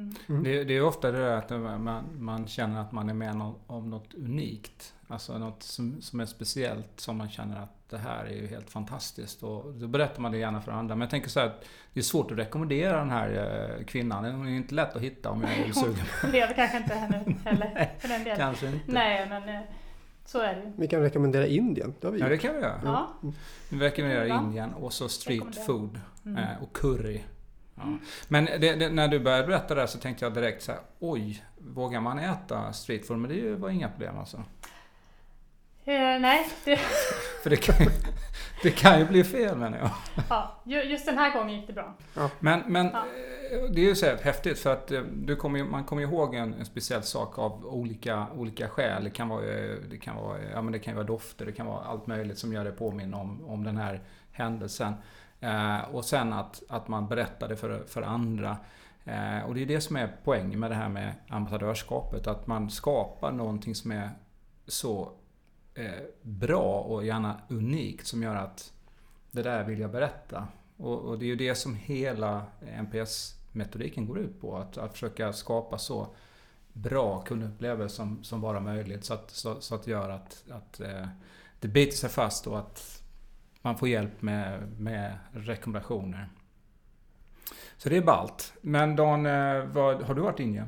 Mm. 0.00 0.14
Mm. 0.28 0.42
Det, 0.42 0.64
det 0.64 0.76
är 0.76 0.82
ofta 0.82 1.10
det 1.10 1.18
där 1.18 1.36
att 1.36 1.50
man, 1.80 2.04
man 2.18 2.46
känner 2.46 2.80
att 2.80 2.92
man 2.92 3.08
är 3.08 3.14
med 3.14 3.30
om, 3.30 3.54
om 3.66 3.90
något 3.90 4.14
unikt. 4.14 4.94
Alltså 5.08 5.38
något 5.38 5.62
som, 5.62 6.00
som 6.02 6.20
är 6.20 6.26
speciellt 6.26 6.88
som 7.00 7.16
man 7.16 7.30
känner 7.30 7.62
att 7.62 7.88
det 7.90 7.98
här 7.98 8.24
är 8.24 8.34
ju 8.34 8.46
helt 8.46 8.70
fantastiskt. 8.70 9.42
Och 9.42 9.72
då 9.74 9.86
berättar 9.86 10.22
man 10.22 10.32
det 10.32 10.38
gärna 10.38 10.60
för 10.62 10.72
andra. 10.72 10.94
Men 10.94 11.00
jag 11.00 11.10
tänker 11.10 11.28
så 11.30 11.40
här 11.40 11.46
att 11.46 11.64
det 11.92 12.00
är 12.00 12.04
svårt 12.04 12.30
att 12.32 12.38
rekommendera 12.38 12.98
den 12.98 13.10
här 13.10 13.28
eh, 13.78 13.84
kvinnan. 13.84 14.22
Den 14.22 14.46
är 14.46 14.50
inte 14.56 14.74
lätt 14.74 14.96
att 14.96 15.02
hitta 15.02 15.30
om 15.30 15.42
jag 15.42 15.68
är 15.68 15.72
sugen. 15.72 15.94
Hon 16.22 16.30
lever 16.30 16.54
kanske 16.54 16.76
inte 16.76 16.94
ännu 16.94 17.34
heller 17.44 17.90
för 17.98 18.08
den 18.08 18.24
delen. 18.24 18.36
Kanske 18.38 18.66
inte. 18.66 18.92
Nej, 18.92 19.26
men 19.28 19.48
eh, 19.48 19.60
så 20.24 20.40
är 20.40 20.54
det 20.54 20.60
ju. 20.62 20.72
Vi 20.76 20.88
kan 20.88 21.00
rekommendera 21.00 21.46
Indien. 21.46 21.94
Det 22.00 22.06
har 22.06 22.12
vi 22.12 22.20
Ja, 22.20 22.24
gjort. 22.26 22.30
det 22.42 22.46
kan 22.48 22.54
vi 22.56 22.60
göra. 22.60 22.80
Ja. 22.84 23.08
Vi 23.70 23.78
rekommenderar 23.78 24.24
Ja. 24.24 24.38
Indien 24.40 24.72
och 24.74 24.92
så 24.92 25.08
street 25.08 25.66
food 25.66 26.00
Mm. 26.24 26.38
eh, 26.38 26.62
och 26.62 26.72
curry. 26.76 27.20
Ja. 27.80 27.86
Mm. 27.86 28.00
Men 28.28 28.44
det, 28.44 28.74
det, 28.74 28.88
när 28.88 29.08
du 29.08 29.20
började 29.20 29.46
berätta 29.46 29.74
det 29.74 29.80
här 29.80 29.86
så 29.88 29.98
tänkte 29.98 30.24
jag 30.24 30.34
direkt 30.34 30.62
så 30.62 30.72
här, 30.72 30.80
oj, 30.98 31.44
vågar 31.58 32.00
man 32.00 32.18
äta 32.18 32.72
street 32.72 33.06
food? 33.06 33.18
Men 33.18 33.30
det 33.30 33.54
var 33.56 33.70
inga 33.70 33.88
problem 33.88 34.18
alltså. 34.18 34.36
Eh, 35.84 36.20
nej, 36.20 36.48
det, 36.64 36.76
För 37.42 37.50
det 37.50 37.56
kan, 37.56 37.74
ju- 37.84 37.90
det 38.62 38.70
kan 38.70 38.98
ju 38.98 39.04
bli 39.06 39.24
fel 39.24 39.56
menar 39.56 39.78
jag. 39.78 39.90
ja, 40.28 40.60
ju- 40.64 40.82
just 40.82 41.06
den 41.06 41.18
här 41.18 41.32
gången 41.34 41.56
gick 41.56 41.66
det 41.66 41.72
bra. 41.72 41.94
Men, 42.40 42.60
men 42.66 42.86
Ja. 42.86 42.98
eh, 43.52 43.70
det 43.70 43.80
är 43.80 43.84
ju 43.84 43.94
så 43.94 44.06
här 44.06 44.16
häftigt 44.16 44.58
för 44.58 44.72
att 44.72 44.90
eh, 44.90 45.00
du 45.02 45.36
kommer 45.36 45.58
ju, 45.58 45.64
man 45.64 45.84
kommer 45.84 46.02
ihåg 46.02 46.34
en, 46.34 46.54
en 46.54 46.64
speciell 46.64 47.02
sak 47.02 47.38
av 47.38 47.66
olika, 47.66 48.26
olika 48.36 48.68
skäl. 48.68 49.04
Det 49.04 49.10
kan, 49.10 49.28
vara, 49.28 49.44
eh, 49.44 49.74
det, 49.90 49.98
kan 49.98 50.16
vara, 50.16 50.38
ja, 50.54 50.62
men 50.62 50.72
det 50.72 50.78
kan 50.78 50.94
vara 50.94 51.06
dofter, 51.06 51.46
det 51.46 51.52
kan 51.52 51.66
vara 51.66 51.84
allt 51.84 52.06
möjligt 52.06 52.38
som 52.38 52.52
gör 52.52 52.64
det 52.64 52.72
påminna 52.72 53.16
om, 53.16 53.44
om 53.48 53.64
den 53.64 53.76
här 53.76 54.00
händelsen. 54.32 54.94
Eh, 55.40 55.80
och 55.80 56.04
sen 56.04 56.32
att, 56.32 56.62
att 56.68 56.88
man 56.88 57.08
berättar 57.08 57.48
det 57.48 57.56
för, 57.56 57.84
för 57.86 58.02
andra. 58.02 58.56
Eh, 59.04 59.40
och 59.40 59.54
det 59.54 59.62
är 59.62 59.66
det 59.66 59.80
som 59.80 59.96
är 59.96 60.16
poängen 60.24 60.60
med 60.60 60.70
det 60.70 60.74
här 60.74 60.88
med 60.88 61.14
ambassadörskapet. 61.28 62.26
Att 62.26 62.46
man 62.46 62.70
skapar 62.70 63.32
någonting 63.32 63.74
som 63.74 63.92
är 63.92 64.10
så 64.66 65.12
eh, 65.74 65.90
bra 66.22 66.80
och 66.80 67.04
gärna 67.04 67.40
unikt 67.48 68.06
som 68.06 68.22
gör 68.22 68.36
att 68.36 68.72
det 69.30 69.42
där 69.42 69.64
vill 69.64 69.80
jag 69.80 69.90
berätta. 69.90 70.48
Och, 70.76 70.98
och 70.98 71.18
det 71.18 71.24
är 71.24 71.28
ju 71.28 71.36
det 71.36 71.54
som 71.54 71.74
hela 71.74 72.42
NPS-metodiken 72.60 74.06
går 74.06 74.18
ut 74.18 74.40
på. 74.40 74.56
Att, 74.56 74.78
att 74.78 74.92
försöka 74.92 75.32
skapa 75.32 75.78
så 75.78 76.14
bra 76.72 77.20
kundupplevelser 77.20 77.96
som, 77.96 78.24
som 78.24 78.40
bara 78.40 78.60
möjligt. 78.60 79.04
Så 79.04 79.14
att, 79.14 79.30
så, 79.30 79.60
så 79.60 79.74
att 79.74 79.84
det 79.84 79.90
gör 79.90 80.08
att, 80.08 80.44
att 80.50 80.80
eh, 80.80 81.06
det 81.60 81.68
biter 81.68 81.96
sig 81.96 82.10
fast 82.10 82.46
och 82.46 82.58
att 82.58 83.02
man 83.62 83.78
får 83.78 83.88
hjälp 83.88 84.22
med, 84.22 84.72
med 84.78 85.18
rekommendationer. 85.32 86.28
Så 87.76 87.88
det 87.88 87.96
är 87.96 88.02
ballt. 88.02 88.52
Men 88.60 88.96
Dan, 88.96 89.26
eh, 89.26 89.64
vad, 89.64 90.02
har 90.02 90.14
du 90.14 90.20
varit 90.20 90.40
i 90.40 90.42
Indien? 90.42 90.66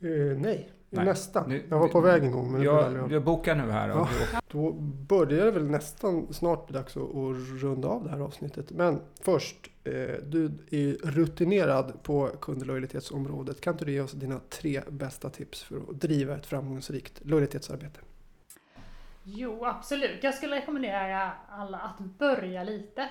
Eh, 0.00 0.38
nej, 0.38 0.70
Nej. 0.90 1.04
nästan. 1.04 1.48
Nu- 1.48 1.66
jag 1.70 1.78
var 1.78 1.88
på 1.88 2.00
väg 2.00 2.24
en 2.24 2.32
gång 2.32 2.52
men 2.52 2.62
Jag, 2.62 2.96
av. 2.96 3.12
jag 3.12 3.24
bokar 3.24 3.54
nu 3.54 3.70
här. 3.70 3.88
Ja. 3.88 4.08
Då 4.50 4.72
börjar 5.08 5.44
det 5.44 5.50
väl 5.50 5.70
nästan 5.70 6.32
snart 6.32 6.66
bli 6.66 6.76
dags 6.76 6.96
att, 6.96 7.02
att 7.02 7.62
runda 7.62 7.88
av 7.88 8.04
det 8.04 8.10
här 8.10 8.20
avsnittet. 8.20 8.70
Men 8.70 9.00
först, 9.20 9.70
eh, 9.84 9.92
du 10.26 10.44
är 10.70 10.78
ju 10.78 10.94
rutinerad 11.04 12.02
på 12.02 12.30
kundlojalitetsområdet. 12.40 13.60
Kan 13.60 13.74
inte 13.74 13.84
du 13.84 13.92
ge 13.92 14.00
oss 14.00 14.12
dina 14.12 14.40
tre 14.48 14.82
bästa 14.90 15.30
tips 15.30 15.62
för 15.62 15.76
att 15.76 16.00
driva 16.00 16.36
ett 16.36 16.46
framgångsrikt 16.46 17.20
lojalitetsarbete? 17.24 18.00
Jo, 19.24 19.64
absolut. 19.64 20.24
Jag 20.24 20.34
skulle 20.34 20.56
rekommendera 20.56 21.32
alla 21.50 21.78
att 21.78 21.98
börja 21.98 22.62
litet 22.62 23.08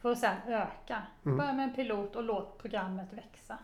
för 0.00 0.12
att 0.12 0.18
sedan 0.18 0.36
öka. 0.46 1.02
Mm. 1.24 1.38
Börja 1.38 1.52
med 1.52 1.68
en 1.68 1.74
pilot 1.74 2.16
och 2.16 2.22
låt 2.22 2.58
programmet 2.58 3.12
växa. 3.12 3.58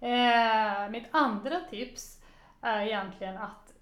Eh, 0.00 0.90
mitt 0.90 1.08
andra 1.10 1.60
tips 1.70 2.22
är 2.60 2.80
egentligen 2.80 3.36
att 3.38 3.72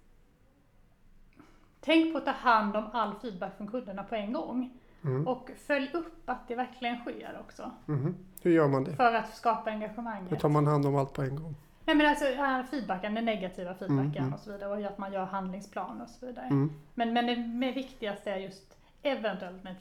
tänk 1.79 2.11
på 2.13 2.17
att 2.17 2.25
ta 2.25 2.31
hand 2.31 2.75
om 2.75 2.89
all 2.93 3.15
feedback 3.15 3.57
från 3.57 3.67
kunderna 3.67 4.03
på 4.03 4.15
en 4.15 4.33
gång. 4.33 4.79
Mm. 5.03 5.27
Och 5.27 5.49
följ 5.67 5.89
upp 5.93 6.29
att 6.29 6.47
det 6.47 6.55
verkligen 6.55 6.99
sker 6.99 7.37
också. 7.39 7.71
Mhm. 7.85 8.15
Hur 8.41 8.51
gör 8.51 8.67
man 8.67 8.83
det? 8.83 8.95
För 8.95 9.13
att 9.13 9.35
skapa 9.35 9.69
Hur 9.69 9.71
engagemanget. 9.75 10.39
tar 10.39 10.49
man 10.49 10.67
hand 10.67 10.85
om 10.85 10.95
allt 10.95 11.13
på 11.13 11.21
en 11.21 11.35
gång? 11.35 11.55
Nej 11.85 11.95
men 11.95 12.05
alltså 12.05 12.25
feedbacken, 12.71 13.13
den 13.15 13.25
negativa 13.25 13.73
feedbacken 13.73 14.05
Mm, 14.11 14.17
mm. 14.23 14.33
och 14.33 14.39
så 14.39 14.51
vidare. 14.51 14.69
Och 14.69 14.85
att 14.91 14.97
man 14.97 15.13
gör 15.13 15.25
handlingsplan 15.25 16.01
och 16.01 16.09
så 16.09 16.25
vidare. 16.25 16.45
Mm. 16.45 16.71
Men, 16.93 17.13
men 17.13 17.25
det 17.25 17.35
men 17.35 17.73
viktigaste 17.73 18.31
är 18.31 18.37
just 18.37 18.77
eventuellt 19.03 19.63
med 19.63 19.75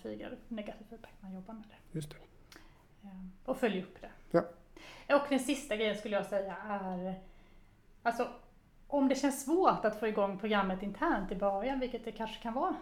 negativ 0.49 0.85
feedback, 0.91 1.13
man 1.21 1.35
jobbar 1.35 1.55
med 1.55 1.65
det. 1.69 1.97
Just 1.97 2.11
det. 2.11 2.17
Eh, 3.03 3.11
Och 3.45 3.57
följ 3.57 3.83
upp 3.83 4.01
det. 4.01 4.11
Ja. 4.31 4.43
Och 5.17 5.27
den 5.29 5.41
sista 5.41 5.77
grejen 5.77 5.97
skulle 5.97 6.17
jag 6.17 6.27
säga 6.27 6.57
är, 6.69 7.15
alltså 8.03 8.29
om 8.89 9.09
det 9.09 9.15
känns 9.15 9.45
svårt 9.45 9.85
att 9.85 10.01
få 10.01 10.07
igång 10.09 10.39
programmet 10.39 10.83
internt 10.83 11.33
i 11.33 11.35
början, 11.37 11.81
vilket 11.81 12.05
det 12.05 12.13
kanske 12.13 12.43
kan 12.43 12.53
vara 12.55 12.75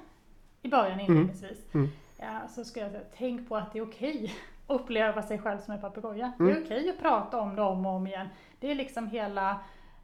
i 0.62 0.68
början 0.68 1.00
inledningsvis, 1.00 1.74
Mm. 1.74 1.88
ja, 2.18 2.48
så 2.48 2.64
ska 2.64 2.80
jag 2.80 2.90
säga, 2.90 3.02
tänk 3.16 3.48
på 3.48 3.56
att 3.56 3.72
det 3.72 3.78
är 3.78 3.82
okej 3.86 4.34
att 4.66 4.80
uppleva 4.80 5.22
sig 5.22 5.38
själv 5.38 5.58
som 5.58 5.74
en 5.74 5.80
papegoja. 5.80 6.32
Det 6.38 6.44
Mm. 6.44 6.56
är 6.56 6.64
okej 6.64 6.90
att 6.90 6.98
prata 6.98 7.40
om 7.40 7.56
det 7.56 7.62
om 7.62 7.86
och 7.86 7.92
om 7.92 8.06
igen. 8.06 8.28
Det 8.62 8.70
är 8.70 8.74
liksom 8.74 9.06
hela 9.08 9.60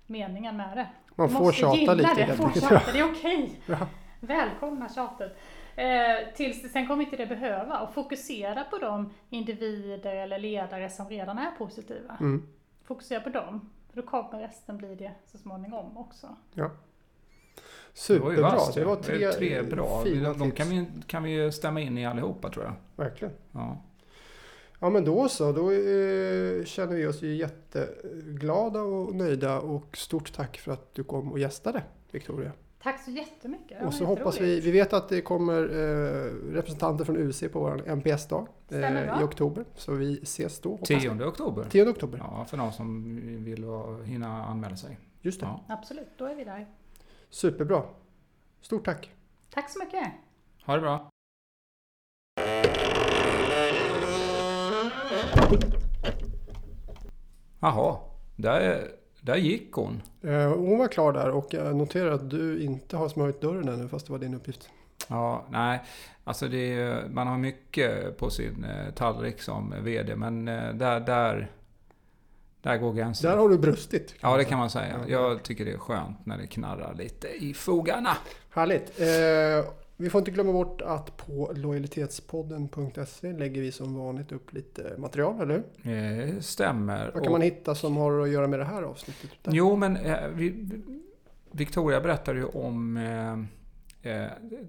meningen 0.06 0.56
med 0.56 0.76
det. 0.76 0.88
Man 1.14 1.28
Du 1.28 1.34
får 1.34 1.40
måste 1.40 1.60
tjata 1.60 1.76
gilla 1.76 1.94
lite 1.94 2.14
det, 2.14 2.22
helt 2.22 2.38
få 2.38 2.46
enkelt. 2.46 2.68
tjata, 2.68 2.92
det 2.92 2.98
är 2.98 3.10
okej. 3.12 3.60
Ja. 3.66 3.86
Välkomna 4.20 4.88
tjatet. 4.88 5.36
Eh, 5.76 6.34
tills, 6.36 6.72
sen 6.72 6.86
kommer 6.86 7.04
inte 7.04 7.16
det 7.16 7.26
behöva 7.26 7.80
och 7.80 7.94
fokusera 7.94 8.64
på 8.64 8.78
de 8.78 9.12
individer 9.30 10.14
eller 10.16 10.38
ledare 10.38 10.90
som 10.90 11.08
redan 11.08 11.38
är 11.38 11.50
positiva. 11.50 12.16
Mm. 12.20 12.46
Fokusera 12.84 13.20
på 13.20 13.28
dem. 13.28 13.70
För 13.90 14.02
då 14.02 14.08
kommer 14.08 14.38
resten 14.42 14.76
bli 14.76 14.94
det 14.94 15.12
så 15.26 15.38
småningom 15.38 15.96
också. 15.96 16.26
Superbra. 17.92 18.42
vasst, 18.42 18.74
Det 18.74 18.84
var 18.84 18.96
ja. 18.96 19.02
tre, 19.02 19.32
tre 19.32 19.62
bra. 19.62 20.02
fina 20.04 20.28
De, 20.28 20.38
de 20.38 20.50
kan 20.50 20.68
vi, 20.68 20.86
kan 21.06 21.22
vi 21.22 21.52
stämma 21.52 21.80
in 21.80 21.98
i 21.98 22.06
allihopa 22.06 22.48
tror 22.50 22.64
jag. 22.64 22.74
Verkligen. 23.04 23.34
Ja. 23.52 23.76
Ja 24.80 24.90
men 24.90 25.04
då 25.04 25.28
så, 25.28 25.52
då 25.52 25.70
eh, 25.70 26.64
känner 26.64 26.94
vi 26.96 27.06
oss 27.06 27.22
ju 27.22 27.34
jätteglada 27.36 28.82
och 28.82 29.14
nöjda 29.14 29.60
och 29.60 29.96
stort 29.96 30.32
tack 30.32 30.58
för 30.58 30.72
att 30.72 30.94
du 30.94 31.04
kom 31.04 31.32
och 31.32 31.38
gästade 31.38 31.82
Victoria. 32.10 32.52
Tack 32.82 33.00
så 33.04 33.10
jättemycket. 33.10 33.84
Och 33.86 33.94
så 33.94 34.04
hoppas 34.04 34.40
vi, 34.40 34.60
vi 34.60 34.70
vet 34.70 34.92
att 34.92 35.08
det 35.08 35.20
kommer 35.20 35.62
eh, 35.62 36.52
representanter 36.52 37.04
från 37.04 37.16
UC 37.16 37.44
på 37.52 37.60
vår 37.60 37.82
NPS-dag 37.88 38.46
bra. 38.68 39.20
i 39.20 39.24
oktober. 39.24 39.64
Så 39.74 39.92
vi 39.92 40.18
ses 40.22 40.60
då. 40.60 40.70
hoppas 40.70 40.90
jag. 40.90 41.00
10 41.00 41.24
oktober. 41.26 41.66
10 41.70 41.88
oktober, 41.88 42.18
Ja, 42.18 42.44
för 42.44 42.56
någon 42.56 42.72
som 42.72 43.16
vill 43.44 43.64
hinna 44.04 44.44
anmäla 44.44 44.76
sig. 44.76 44.98
just 45.20 45.40
det. 45.40 45.46
Ja. 45.46 45.64
Absolut, 45.68 46.08
då 46.16 46.24
är 46.24 46.34
vi 46.34 46.44
där. 46.44 46.66
Superbra. 47.30 47.82
Stort 48.60 48.84
tack. 48.84 49.12
Tack 49.54 49.70
så 49.70 49.78
mycket. 49.78 50.12
Ha 50.66 50.74
det 50.74 50.80
bra. 50.80 51.10
Jaha, 57.60 57.96
där, 58.36 58.88
där 59.20 59.36
gick 59.36 59.72
hon. 59.72 60.02
Eh, 60.22 60.48
hon 60.54 60.78
var 60.78 60.88
klar 60.88 61.12
där 61.12 61.30
och 61.30 61.46
jag 61.50 61.76
noterar 61.76 62.10
att 62.10 62.30
du 62.30 62.62
inte 62.62 62.96
har 62.96 63.08
smörjt 63.08 63.40
dörren 63.40 63.68
ännu 63.68 63.88
fast 63.88 64.06
det 64.06 64.12
var 64.12 64.18
din 64.18 64.34
uppgift. 64.34 64.68
Ja, 65.08 65.44
nej, 65.50 65.82
alltså 66.24 66.48
det 66.48 66.72
är, 66.74 67.08
man 67.08 67.26
har 67.26 67.38
mycket 67.38 68.18
på 68.18 68.30
sin 68.30 68.64
eh, 68.64 68.94
tallrik 68.94 69.40
som 69.40 69.74
VD, 69.82 70.16
men 70.16 70.48
eh, 70.48 70.74
där, 70.74 71.00
där, 71.00 71.50
där 72.62 72.76
går 72.76 72.92
gränsen. 72.92 73.30
Där 73.30 73.38
har 73.38 73.48
du 73.48 73.58
brustit. 73.58 74.14
Ja, 74.20 74.36
det 74.36 74.44
kan 74.44 74.58
man 74.58 74.70
säga. 74.70 74.96
Ja, 75.06 75.08
Jag 75.08 75.42
tycker 75.42 75.64
det 75.64 75.72
är 75.72 75.78
skönt 75.78 76.26
när 76.26 76.38
det 76.38 76.46
knarrar 76.46 76.94
lite 76.94 77.28
i 77.28 77.54
fogarna. 77.54 78.16
Härligt. 78.50 79.00
Eh, 79.00 79.72
vi 80.00 80.10
får 80.10 80.18
inte 80.18 80.30
glömma 80.30 80.52
bort 80.52 80.82
att 80.82 81.16
på 81.16 81.52
lojalitetspodden.se 81.54 83.32
lägger 83.32 83.60
vi 83.60 83.72
som 83.72 83.94
vanligt 83.94 84.32
upp 84.32 84.52
lite 84.52 84.94
material, 84.98 85.40
eller 85.40 85.62
hur? 85.82 85.92
Eh, 85.92 86.40
stämmer. 86.40 87.10
Vad 87.14 87.22
kan 87.22 87.32
man 87.32 87.42
hitta 87.42 87.74
som 87.74 87.96
har 87.96 88.20
att 88.20 88.30
göra 88.30 88.46
med 88.46 88.58
det 88.58 88.64
här 88.64 88.82
avsnittet? 88.82 89.30
Där. 89.42 89.52
Jo, 89.52 89.76
men 89.76 89.96
eh, 89.96 90.28
vi, 90.28 90.68
Victoria 91.50 92.00
berättade 92.00 92.38
ju 92.38 92.44
om 92.44 92.96
eh, 92.96 94.26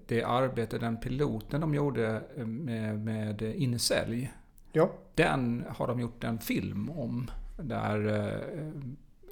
det 0.07 0.23
arbete, 0.23 0.77
den 0.77 0.97
piloten 0.97 1.61
de 1.61 1.73
gjorde 1.73 2.21
med, 2.45 2.99
med 2.99 3.41
Innesälj. 3.41 4.33
Ja, 4.71 4.91
Den 5.15 5.65
har 5.69 5.87
de 5.87 5.99
gjort 5.99 6.23
en 6.23 6.39
film 6.39 6.89
om. 6.89 7.31
Där 7.61 8.07
eh, 8.07 8.63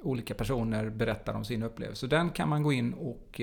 olika 0.02 0.34
personer 0.34 0.90
berättar 0.90 1.34
om 1.34 1.44
sin 1.44 1.62
upplevelse. 1.62 2.00
Så 2.00 2.06
den 2.06 2.30
kan 2.30 2.48
man 2.48 2.62
gå 2.62 2.72
in 2.72 2.92
och 2.92 3.40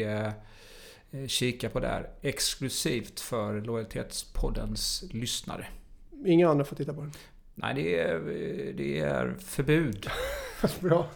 kika 1.27 1.69
på 1.69 1.79
där. 1.79 2.09
Exklusivt 2.21 3.19
för 3.19 3.61
Lojalitetspoddens 3.61 5.03
lyssnare. 5.11 5.67
inga 6.25 6.49
andra 6.49 6.65
får 6.65 6.75
titta 6.75 6.93
på 6.93 7.01
den. 7.01 7.11
Nej, 7.55 7.73
det 7.75 7.99
är, 7.99 8.19
det 8.77 8.99
är 8.99 9.35
förbud. 9.39 10.07
Bra. 10.79 11.07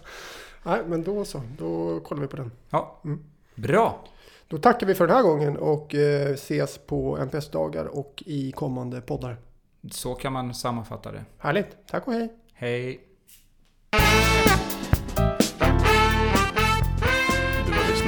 Nej, 0.63 0.81
men 0.87 1.03
då 1.03 1.25
så. 1.25 1.41
Då 1.57 1.99
kollar 1.99 2.21
vi 2.21 2.27
på 2.27 2.37
den. 2.37 2.51
Ja, 2.69 3.01
Mm. 3.05 3.23
bra. 3.55 4.05
Då 4.47 4.57
tackar 4.57 4.87
vi 4.87 4.95
för 4.95 5.07
den 5.07 5.15
här 5.15 5.23
gången 5.23 5.57
och 5.57 5.95
eh, 5.95 6.29
ses 6.33 6.77
på 6.77 7.17
NPS-dagar 7.17 7.85
och 7.85 8.23
i 8.25 8.51
kommande 8.51 9.01
poddar. 9.01 9.37
Så 9.91 10.15
kan 10.15 10.33
man 10.33 10.53
sammanfatta 10.53 11.11
det. 11.11 11.25
Härligt. 11.37 11.77
Tack 11.87 12.07
och 12.07 12.13
hej. 12.13 12.33
Hej! 12.53 12.99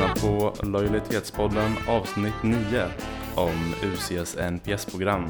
Lyssnar 0.02 0.16
på 0.16 0.54
Lojalitetspodden 0.66 1.78
avsnitt 1.88 2.44
9 2.44 2.88
om 3.36 3.76
UCs 3.84 4.38
NPS-program. 4.38 5.28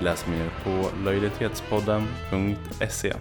Läs 0.00 0.26
mer 0.26 0.50
på 0.64 0.88
lojalitetspodden.se. 1.04 3.12